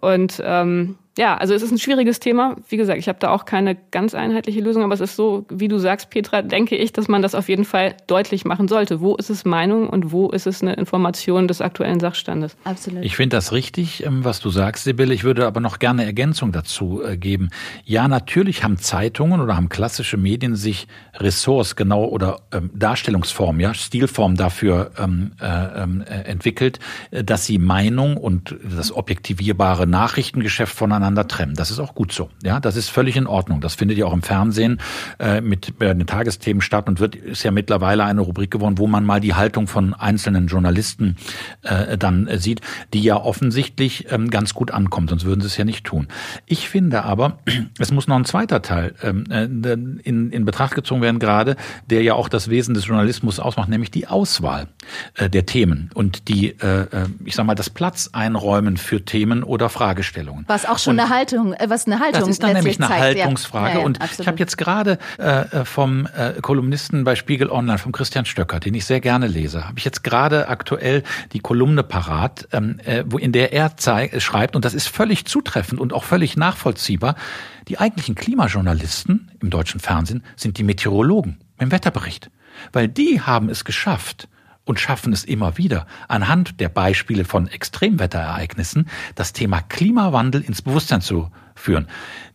Und 0.00 0.42
ähm, 0.44 0.96
ja, 1.18 1.36
also 1.36 1.52
es 1.52 1.60
ist 1.60 1.70
ein 1.70 1.78
schwieriges 1.78 2.20
Thema. 2.20 2.56
Wie 2.70 2.78
gesagt, 2.78 2.98
ich 2.98 3.06
habe 3.06 3.18
da 3.18 3.30
auch 3.30 3.44
keine 3.44 3.76
ganz 3.90 4.14
einheitliche 4.14 4.60
Lösung, 4.60 4.82
aber 4.82 4.94
es 4.94 5.00
ist 5.00 5.14
so, 5.14 5.44
wie 5.50 5.68
du 5.68 5.76
sagst, 5.76 6.08
Petra, 6.08 6.40
denke 6.40 6.74
ich, 6.74 6.94
dass 6.94 7.06
man 7.06 7.20
das 7.20 7.34
auf 7.34 7.50
jeden 7.50 7.66
Fall 7.66 7.94
deutlich 8.06 8.46
machen 8.46 8.66
sollte. 8.66 9.02
Wo 9.02 9.14
ist 9.16 9.28
es 9.28 9.44
Meinung 9.44 9.90
und 9.90 10.10
wo 10.10 10.30
ist 10.30 10.46
es 10.46 10.62
eine 10.62 10.72
Information 10.72 11.48
des 11.48 11.60
aktuellen 11.60 12.00
Sachstandes? 12.00 12.56
Absolut. 12.64 13.04
Ich 13.04 13.16
finde 13.16 13.36
das 13.36 13.52
richtig, 13.52 14.06
ähm, 14.06 14.24
was 14.24 14.40
du 14.40 14.48
sagst, 14.48 14.84
Sibylle. 14.84 15.12
Ich 15.12 15.22
würde 15.22 15.46
aber 15.46 15.60
noch 15.60 15.78
gerne 15.78 16.06
Ergänzung 16.06 16.50
dazu 16.50 17.02
äh, 17.04 17.18
geben. 17.18 17.50
Ja, 17.84 18.08
natürlich 18.08 18.64
haben 18.64 18.78
Zeitungen 18.78 19.42
oder 19.42 19.54
haben 19.54 19.68
klassische 19.68 20.16
Medien 20.16 20.56
sich 20.56 20.88
Ressorts 21.16 21.76
genau 21.76 22.06
oder 22.06 22.40
ähm, 22.52 22.70
Darstellungsform, 22.74 23.60
ja, 23.60 23.74
Stilform 23.74 24.36
dafür 24.36 24.92
ähm, 24.98 25.32
äh, 25.42 25.82
ähm, 25.82 26.02
äh, 26.08 26.22
entwickelt, 26.22 26.78
äh, 27.10 27.22
dass 27.22 27.44
sie 27.44 27.58
Meinung 27.58 28.16
und 28.16 28.56
das 28.64 28.96
objektivierbare 28.96 29.81
Nachrichtengeschäft 29.86 30.74
voneinander 30.74 31.28
trennen. 31.28 31.54
Das 31.54 31.70
ist 31.70 31.78
auch 31.78 31.94
gut 31.94 32.12
so. 32.12 32.30
Ja, 32.42 32.60
das 32.60 32.76
ist 32.76 32.88
völlig 32.88 33.16
in 33.16 33.26
Ordnung. 33.26 33.60
Das 33.60 33.74
findet 33.74 33.98
ja 33.98 34.06
auch 34.06 34.12
im 34.12 34.22
Fernsehen 34.22 34.80
äh, 35.18 35.40
mit 35.40 35.80
äh, 35.80 35.94
den 35.94 36.06
Tagesthemen 36.06 36.60
statt 36.60 36.88
und 36.88 37.00
wird 37.00 37.16
ist 37.16 37.42
ja 37.42 37.50
mittlerweile 37.50 38.04
eine 38.04 38.20
Rubrik 38.20 38.50
geworden, 38.50 38.78
wo 38.78 38.86
man 38.86 39.04
mal 39.04 39.20
die 39.20 39.34
Haltung 39.34 39.66
von 39.66 39.94
einzelnen 39.94 40.46
Journalisten 40.46 41.16
äh, 41.62 41.96
dann 41.98 42.26
äh, 42.26 42.38
sieht, 42.38 42.60
die 42.92 43.02
ja 43.02 43.16
offensichtlich 43.16 44.10
ähm, 44.10 44.30
ganz 44.30 44.54
gut 44.54 44.70
ankommt, 44.70 45.10
sonst 45.10 45.24
würden 45.24 45.40
sie 45.40 45.46
es 45.46 45.56
ja 45.56 45.64
nicht 45.64 45.84
tun. 45.84 46.08
Ich 46.46 46.68
finde 46.68 47.04
aber, 47.04 47.38
es 47.78 47.90
muss 47.92 48.06
noch 48.06 48.16
ein 48.16 48.24
zweiter 48.24 48.62
Teil 48.62 48.94
ähm, 49.02 49.24
äh, 49.30 49.44
in, 49.44 50.30
in 50.30 50.44
Betracht 50.44 50.74
gezogen 50.74 51.02
werden 51.02 51.18
gerade, 51.18 51.56
der 51.88 52.02
ja 52.02 52.14
auch 52.14 52.28
das 52.28 52.48
Wesen 52.50 52.74
des 52.74 52.86
Journalismus 52.86 53.40
ausmacht, 53.40 53.68
nämlich 53.68 53.90
die 53.90 54.06
Auswahl 54.06 54.68
äh, 55.14 55.28
der 55.28 55.46
Themen 55.46 55.90
und 55.94 56.28
die, 56.28 56.58
äh, 56.60 56.82
äh 56.82 57.06
ich 57.24 57.34
sag 57.34 57.46
mal, 57.46 57.54
das 57.54 57.70
Platz 57.70 58.10
einräumen 58.12 58.76
für 58.76 59.04
Themen 59.04 59.42
oder 59.42 59.68
Fragestellungen. 59.72 60.44
Was 60.46 60.64
auch 60.64 60.78
schon 60.78 60.92
schon 60.92 61.00
eine 61.00 61.14
Haltung, 61.14 61.52
äh, 61.54 61.68
was 61.68 61.86
eine 61.86 62.00
Haltung 62.00 62.20
Das 62.20 62.28
ist 62.28 62.42
dann 62.42 62.52
nämlich 62.54 62.78
eine 62.78 62.88
zeigt, 62.88 63.20
Haltungsfrage. 63.20 63.74
Ja. 63.74 63.78
Ja, 63.80 63.84
und 63.84 64.00
absolut. 64.00 64.20
ich 64.20 64.26
habe 64.26 64.38
jetzt 64.38 64.58
gerade 64.58 64.98
äh, 65.18 65.40
äh, 65.40 65.64
vom 65.64 66.06
äh, 66.16 66.40
Kolumnisten 66.40 67.04
bei 67.04 67.16
Spiegel 67.16 67.50
Online, 67.50 67.78
vom 67.78 67.92
Christian 67.92 68.24
Stöcker, 68.24 68.60
den 68.60 68.74
ich 68.74 68.84
sehr 68.84 69.00
gerne 69.00 69.26
lese, 69.26 69.66
habe 69.66 69.78
ich 69.78 69.84
jetzt 69.84 70.04
gerade 70.04 70.48
aktuell 70.48 71.02
die 71.32 71.40
Kolumne 71.40 71.82
parat, 71.82 72.48
ähm, 72.52 72.78
äh, 72.84 73.04
wo 73.06 73.18
in 73.18 73.32
der 73.32 73.52
er 73.52 73.76
zeig, 73.76 74.20
schreibt, 74.22 74.56
und 74.56 74.64
das 74.64 74.74
ist 74.74 74.88
völlig 74.88 75.24
zutreffend 75.26 75.80
und 75.80 75.92
auch 75.92 76.04
völlig 76.04 76.36
nachvollziehbar, 76.36 77.16
die 77.68 77.78
eigentlichen 77.78 78.14
Klimajournalisten 78.14 79.30
im 79.40 79.50
deutschen 79.50 79.80
Fernsehen 79.80 80.24
sind 80.36 80.58
die 80.58 80.64
Meteorologen 80.64 81.38
im 81.58 81.70
Wetterbericht. 81.70 82.30
Weil 82.72 82.88
die 82.88 83.20
haben 83.20 83.48
es 83.48 83.64
geschafft, 83.64 84.28
und 84.64 84.80
schaffen 84.80 85.12
es 85.12 85.24
immer 85.24 85.58
wieder, 85.58 85.86
anhand 86.08 86.60
der 86.60 86.68
Beispiele 86.68 87.24
von 87.24 87.48
Extremwetterereignissen 87.48 88.88
das 89.14 89.32
Thema 89.32 89.60
Klimawandel 89.62 90.40
ins 90.42 90.62
Bewusstsein 90.62 91.00
zu 91.00 91.30
führen. 91.54 91.88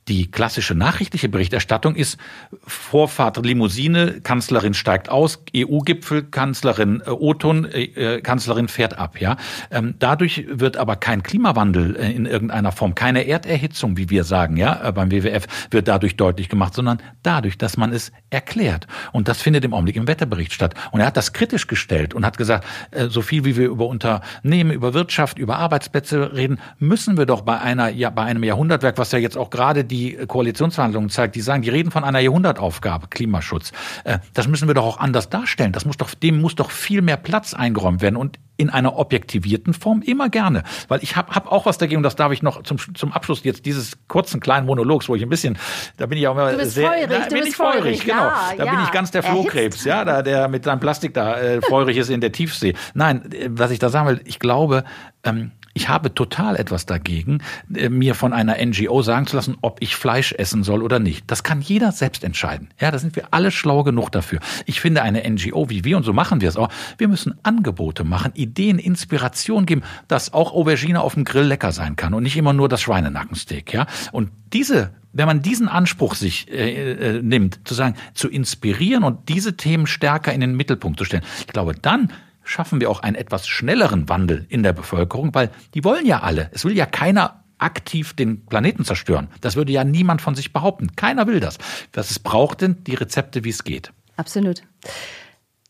Die 0.08 0.32
klassische 0.32 0.74
nachrichtliche 0.74 1.28
Berichterstattung 1.28 1.96
ist 1.96 2.18
Vorfahrt 2.66 3.44
Limousine, 3.46 4.22
Kanzlerin 4.22 4.74
steigt 4.74 5.10
aus, 5.10 5.44
EU-Gipfel, 5.56 6.24
Kanzlerin 6.24 7.04
äh, 7.06 7.10
Oton, 7.10 7.66
äh, 7.66 7.84
äh, 7.84 8.22
Kanzlerin 8.22 8.70
fährt 8.70 8.98
ab. 8.98 9.20
Ja, 9.20 9.36
ähm, 9.70 9.96
dadurch 10.00 10.46
wird 10.50 10.78
aber 10.78 10.96
kein 10.96 11.24
Klimawandel 11.24 11.98
äh, 11.98 12.12
in 12.12 12.26
irgendeiner 12.26 12.72
Form, 12.72 12.96
keine 12.96 13.28
Erderhitzung, 13.28 13.98
wie 13.98 14.10
wir 14.10 14.24
sagen, 14.24 14.56
ja, 14.56 14.88
äh, 14.88 14.92
beim 14.94 15.12
WWF 15.12 15.46
wird 15.72 15.90
dadurch 15.90 16.16
deutlich 16.16 16.48
gemacht, 16.48 16.74
sondern 16.74 17.00
dadurch, 17.24 17.58
dass 17.58 17.76
man 17.76 17.92
es 17.92 18.14
erklärt. 18.30 18.88
Und 19.12 19.28
das 19.28 19.42
findet 19.42 19.66
im 19.66 19.74
Augenblick 19.74 19.98
im 19.98 20.08
Wetterbericht 20.08 20.54
statt. 20.54 20.74
Und 20.92 21.02
er 21.02 21.08
hat 21.08 21.18
das 21.18 21.34
kritisch 21.34 21.68
gestellt 21.68 22.14
und 22.14 22.26
hat 22.26 22.38
gesagt, 22.38 22.66
äh, 22.92 23.08
so 23.08 23.22
viel 23.22 23.44
wie 23.44 23.58
wir 23.58 23.68
über 23.68 23.88
Unternehmen, 23.88 24.72
über 24.72 24.94
Wirtschaft, 24.94 25.38
über 25.38 25.58
Arbeitsplätze 25.58 26.34
reden, 26.34 26.60
müssen 26.80 27.18
wir 27.18 27.26
doch 27.26 27.42
bei 27.42 27.60
einer, 27.60 27.90
ja, 27.90 28.10
bei 28.10 28.24
einem 28.24 28.46
Jahrhundertwerk, 28.46 28.98
was 28.98 29.12
ja 29.12 29.20
jetzt 29.20 29.38
auch 29.38 29.50
gerade 29.50 29.84
die 29.84 29.97
die 29.98 30.26
Koalitionsverhandlungen 30.28 31.10
zeigt, 31.10 31.36
die 31.36 31.42
sagen, 31.42 31.62
die 31.62 31.70
reden 31.70 31.92
von 31.92 32.04
einer 32.04 32.20
Jahrhundertaufgabe, 32.20 33.08
Klimaschutz. 33.08 33.72
Äh, 34.04 34.20
das 34.34 34.48
müssen 34.48 34.68
wir 34.68 34.76
doch 34.76 34.86
auch 34.86 35.00
anders 35.00 35.30
darstellen. 35.30 35.72
Das 35.72 35.86
muss 35.86 35.98
doch, 35.98 36.14
dem 36.14 36.40
muss 36.42 36.56
doch 36.56 36.72
viel 36.72 37.02
mehr 37.02 37.18
Platz 37.18 37.54
eingeräumt 37.54 38.02
werden 38.02 38.16
und 38.16 38.40
in 38.58 38.70
einer 38.72 38.98
objektivierten 38.98 39.74
Form 39.74 40.02
immer 40.02 40.30
gerne. 40.30 40.64
Weil 40.88 41.04
ich 41.04 41.16
habe 41.16 41.34
hab 41.34 41.52
auch 41.52 41.66
was 41.66 41.78
dagegen, 41.78 41.98
und 41.98 42.04
das 42.04 42.16
darf 42.16 42.32
ich 42.32 42.42
noch 42.42 42.64
zum, 42.64 42.78
zum 42.96 43.12
Abschluss 43.12 43.44
jetzt 43.44 43.66
dieses 43.66 43.98
kurzen 44.08 44.40
kleinen 44.40 44.66
Monologs, 44.66 45.08
wo 45.08 45.16
ich 45.16 45.22
ein 45.22 45.30
bisschen, 45.30 45.58
da 45.98 46.08
bin 46.08 46.18
ich 46.18 46.28
auch 46.28 46.34
immer 46.34 46.66
sehr, 46.66 46.90
feurig, 46.90 47.08
da 47.08 47.26
bin 47.28 47.46
ich 47.46 47.56
feurig, 47.56 47.80
feurig 47.80 48.06
genau. 48.06 48.24
Ja, 48.24 48.54
da 48.58 48.66
ja. 48.66 48.72
bin 48.72 48.84
ich 48.84 48.92
ganz 48.92 49.12
der 49.12 49.24
Flohkrebs, 49.24 49.84
ja, 49.84 50.04
da, 50.04 50.24
der 50.24 50.48
mit 50.48 50.64
seinem 50.64 50.80
Plastik 50.80 51.14
da 51.14 51.40
äh, 51.40 51.62
feurig 51.62 51.98
ist 51.98 52.10
in 52.10 52.22
der 52.22 52.32
Tiefsee. 52.32 52.74
Nein, 52.96 53.32
äh, 53.32 53.50
was 53.52 53.70
ich 53.70 53.80
da 53.80 53.90
sagen 53.90 54.08
will, 54.08 54.22
ich 54.26 54.40
glaube, 54.40 54.84
ähm, 55.24 55.52
ich 55.78 55.90
habe 55.90 56.12
total 56.12 56.56
etwas 56.56 56.88
dagegen, 56.88 57.44
äh, 57.72 57.90
mir 57.90 58.16
von 58.16 58.34
einer 58.34 58.56
NGO 58.58 59.04
sagen 59.04 59.28
zu 59.28 59.36
lassen, 59.36 59.58
ob 59.62 59.80
ich 59.80 59.96
Fleisch 59.96 60.34
essen 60.34 60.64
soll 60.64 60.82
oder 60.82 60.98
nicht. 60.98 61.30
Das 61.30 61.44
kann 61.44 61.62
jeder 61.62 61.92
selbst 61.92 62.24
entscheiden. 62.24 62.70
Ja, 62.80 62.90
da 62.90 62.98
sind 62.98 63.16
wir 63.16 63.28
alle 63.30 63.52
schlau 63.52 63.84
genug 63.84 64.12
dafür. 64.12 64.40
Ich 64.66 64.82
finde 64.82 65.04
eine 65.04 65.30
NGO 65.30 65.70
wie 65.70 65.84
wir, 65.84 65.96
und 65.96 66.02
so 66.02 66.14
machen 66.14 66.42
wir 66.42 66.50
es 66.50 66.58
auch, 66.58 66.70
wir 66.98 67.08
müssen 67.08 67.36
Angebote 67.44 68.04
machen, 68.04 68.32
Ideen, 68.34 68.80
Inspiration 68.80 69.68
geben, 69.68 69.84
dass 70.08 70.34
auch 70.34 70.52
Aubergine 70.52 71.02
auf 71.02 71.14
dem 71.14 71.26
Grill 71.26 71.46
lecker 71.46 71.72
sein 71.72 71.96
kann 71.96 72.16
und 72.16 72.24
nicht 72.24 72.38
immer 72.38 72.54
nur 72.54 72.70
das 72.70 72.82
Schweinenackensteak. 72.82 73.72
Ja, 73.72 73.86
und 74.12 74.32
diese 74.54 74.92
wenn 75.14 75.26
man 75.26 75.42
diesen 75.42 75.68
Anspruch 75.68 76.14
sich 76.14 76.52
äh, 76.52 76.92
äh, 76.92 77.22
nimmt, 77.24 77.68
zu 77.68 77.74
sagen, 77.74 77.96
zu 78.14 78.30
inspirieren 78.30 79.04
und 79.04 79.30
diese 79.30 79.58
Themen 79.58 79.88
stärker 79.88 80.32
in 80.32 80.42
den 80.42 80.56
Mittelpunkt 80.56 81.00
zu 81.00 81.06
stellen, 81.06 81.24
ich 81.40 81.48
glaube, 81.48 81.74
dann 81.74 82.12
schaffen 82.48 82.80
wir 82.82 82.90
auch 82.90 83.02
einen 83.02 83.16
etwas 83.16 83.48
schnelleren 83.48 84.10
Wandel 84.10 84.46
in 84.50 84.64
der 84.64 84.74
Bevölkerung, 84.74 85.34
weil 85.36 85.52
die 85.74 85.84
wollen 85.84 86.06
ja 86.06 86.22
alle. 86.22 86.50
Es 86.54 86.66
will 86.66 86.76
ja 86.76 86.86
keiner 86.86 87.44
aktiv 87.60 88.14
den 88.14 88.46
Planeten 88.46 88.86
zerstören. 88.86 89.30
Das 89.42 89.56
würde 89.56 89.72
ja 89.72 89.84
niemand 89.84 90.22
von 90.22 90.36
sich 90.36 90.54
behaupten. 90.54 90.96
Keiner 90.96 91.28
will 91.28 91.40
das. 91.40 91.58
Was 91.94 92.12
es 92.12 92.20
braucht 92.20 92.62
denn 92.62 92.84
die 92.84 92.96
Rezepte, 92.96 93.44
wie 93.44 93.50
es 93.50 93.64
geht. 93.64 93.92
Absolut. 94.16 94.62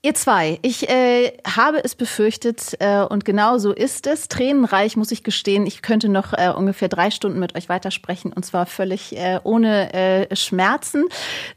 Ihr 0.07 0.13
zwei, 0.13 0.57
ich 0.61 0.87
äh, 0.87 1.33
habe 1.45 1.83
es 1.83 1.93
befürchtet 1.93 2.77
äh, 2.79 3.01
und 3.01 3.25
genau 3.25 3.57
so 3.57 3.73
ist 3.73 4.07
es. 4.07 4.29
Tränenreich 4.29 4.95
muss 4.95 5.11
ich 5.11 5.21
gestehen. 5.21 5.67
Ich 5.67 5.81
könnte 5.81 6.07
noch 6.07 6.31
äh, 6.31 6.47
ungefähr 6.55 6.87
drei 6.87 7.11
Stunden 7.11 7.39
mit 7.39 7.57
euch 7.57 7.67
weitersprechen 7.67 8.31
und 8.31 8.45
zwar 8.45 8.67
völlig 8.67 9.17
äh, 9.17 9.41
ohne 9.43 9.93
äh, 9.93 10.33
Schmerzen. 10.33 11.03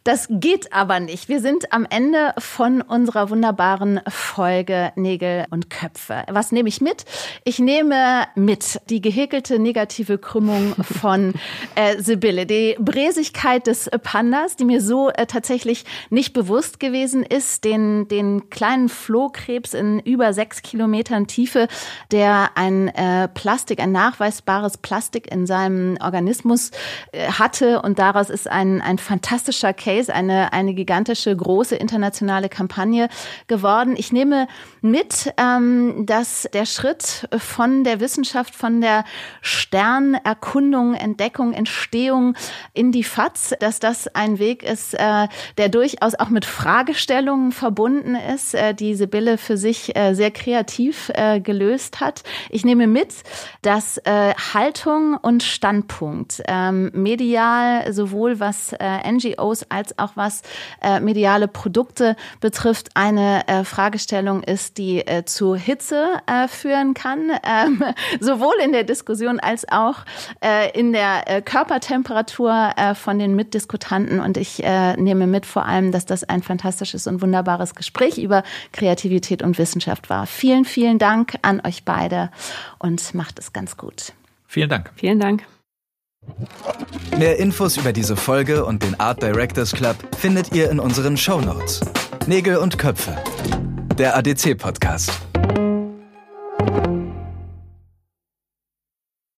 Das 0.03 0.27
geht 0.29 0.73
aber 0.73 0.99
nicht. 0.99 1.29
Wir 1.29 1.39
sind 1.39 1.73
am 1.73 1.87
Ende 1.89 2.35
von 2.39 2.83
unserer 2.83 3.31
wunderbaren 3.31 4.01
Folge 4.09 4.91
Nägel 4.97 5.47
und 5.51 5.71
Köpfe. 5.71 6.25
Was 6.29 6.51
nehme 6.51 6.69
ich 6.71 6.81
mit? 6.81 7.05
Ich 7.45 7.61
nehme 7.61 8.27
mit 8.35 8.81
die 8.91 9.01
gehäkelte 9.01 9.61
negative 9.61 10.19
Krümmung 10.19 10.75
von 10.83 11.35
äh, 11.77 12.03
Sibylle, 12.03 12.47
die 12.47 12.75
Bräsigkeit 12.81 13.69
des 13.69 13.89
Pandas, 14.03 14.57
die 14.57 14.65
mir 14.65 14.81
so 14.81 15.09
äh, 15.11 15.27
tatsächlich 15.27 15.85
nicht 16.09 16.33
bewusst 16.33 16.81
gewesen 16.81 17.23
ist, 17.23 17.63
den 17.63 18.09
den 18.09 18.40
einen 18.41 18.51
kleinen 18.51 18.89
Flohkrebs 18.89 19.75
in 19.75 20.01
über 20.01 20.33
sechs 20.33 20.63
Kilometern 20.63 21.27
Tiefe, 21.27 21.69
der 22.11 22.51
ein 22.55 22.89
äh, 22.89 23.29
Plastik, 23.29 23.81
ein 23.81 23.93
nachweisbares 23.93 24.79
Plastik 24.79 25.31
in 25.31 25.47
seinem 25.47 25.99
Organismus 26.01 26.71
äh, 27.13 27.31
hatte. 27.31 27.83
Und 27.83 27.99
daraus 27.99 28.31
ist 28.31 28.49
ein, 28.49 28.81
ein 28.81 28.99
fantastischer 28.99 29.73
Case, 29.73 30.13
eine, 30.13 30.53
eine 30.53 30.75
gigantische, 30.75 31.35
große 31.37 31.77
internationale 31.77 32.49
Kampagne 32.49 33.09
geworden. 33.47 33.95
Ich 33.97 34.13
nehme 34.13 34.49
mit, 34.81 35.33
ähm, 35.37 36.07
dass 36.07 36.49
der 36.53 36.67
Schritt 36.67 37.29
von 37.39 37.85
der 37.85 38.01
Wissenschaft, 38.01 38.55
von 38.55 38.81
der 38.81 39.05
Sternerkundung, 39.43 40.95
Entdeckung, 40.95 41.53
Entstehung 41.53 42.35
in 42.73 42.93
die 42.93 43.05
FATS, 43.05 43.55
dass 43.61 43.81
das 43.81 44.09
ein 44.15 44.39
Weg 44.39 44.63
ist, 44.63 44.95
äh, 44.95 45.29
der 45.59 45.69
durchaus 45.69 46.15
auch 46.15 46.29
mit 46.29 46.45
Fragestellungen 46.45 47.53
verbunden 47.53 48.15
ist, 48.35 48.55
äh, 48.55 48.75
die 48.75 48.95
Sibylle 48.95 49.39
für 49.39 49.57
sich 49.57 49.97
äh, 49.97 50.15
sehr 50.15 50.31
kreativ 50.31 51.11
äh, 51.15 51.41
gelöst 51.41 52.01
hat. 52.01 52.23
Ich 52.49 52.65
nehme 52.65 52.87
mit, 52.87 53.15
dass 53.63 53.99
äh, 53.99 54.35
Haltung 54.55 55.17
und 55.17 55.43
Standpunkt 55.43 56.43
ähm, 56.47 56.91
medial 56.95 57.93
sowohl 57.93 58.41
was 58.41 58.73
äh, 58.73 59.11
NGOs 59.11 59.67
als 59.69 59.99
auch 59.99 60.13
was 60.15 60.43
äh, 60.83 61.01
mediale 61.01 61.49
Produkte 61.49 62.17
betrifft, 62.41 62.91
eine 62.95 63.47
äh, 63.49 63.65
Fragestellung 63.65 64.43
ist, 64.43 64.79
die 64.79 65.07
äh, 65.07 65.25
zu 65.25 65.55
Hitze 65.55 66.21
äh, 66.27 66.49
führen 66.49 66.95
kann, 66.95 67.31
ähm, 67.45 67.83
sowohl 68.21 68.55
in 68.65 68.73
der 68.73 68.85
Diskussion 68.85 69.41
als 69.41 69.67
auch 69.71 69.97
äh, 70.43 70.71
in 70.79 70.93
der 70.93 71.29
äh, 71.29 71.43
Körpertemperatur 71.43 72.73
äh, 72.77 72.95
von 72.95 73.19
den 73.19 73.35
Mitdiskutanten. 73.35 74.21
Und 74.21 74.37
ich 74.37 74.63
äh, 74.63 74.97
nehme 74.97 75.27
mit 75.27 75.47
vor 75.47 75.67
allem, 75.67 75.93
dass 75.93 76.07
das 76.07 76.25
ein 76.25 76.43
fantastisches 76.43 77.07
und 77.07 77.23
wunderbares 77.23 77.75
Gespräch 78.11 78.25
über 78.25 78.43
Kreativität 78.73 79.43
und 79.43 79.59
Wissenschaft 79.59 80.11
war. 80.11 80.27
Vielen, 80.27 80.65
vielen 80.65 80.99
Dank 80.99 81.39
an 81.43 81.61
euch 81.65 81.85
beide 81.85 82.31
und 82.79 83.15
macht 83.15 83.39
es 83.39 83.53
ganz 83.53 83.77
gut. 83.77 84.13
Vielen 84.47 84.69
Dank. 84.69 84.91
Vielen 84.97 85.21
Dank. 85.21 85.45
Mehr 87.17 87.39
Infos 87.39 87.77
über 87.77 87.93
diese 87.93 88.17
Folge 88.17 88.65
und 88.65 88.83
den 88.83 88.99
Art 89.01 89.23
Directors 89.23 89.73
Club 89.73 89.97
findet 90.17 90.53
ihr 90.53 90.71
in 90.71 90.79
unseren 90.79 91.17
Show 91.17 91.41
Notes. 91.41 91.81
Nägel 92.27 92.57
und 92.59 92.79
Köpfe. 92.79 93.17
Der 93.97 94.17
ADC 94.17 94.57
Podcast. 94.59 95.13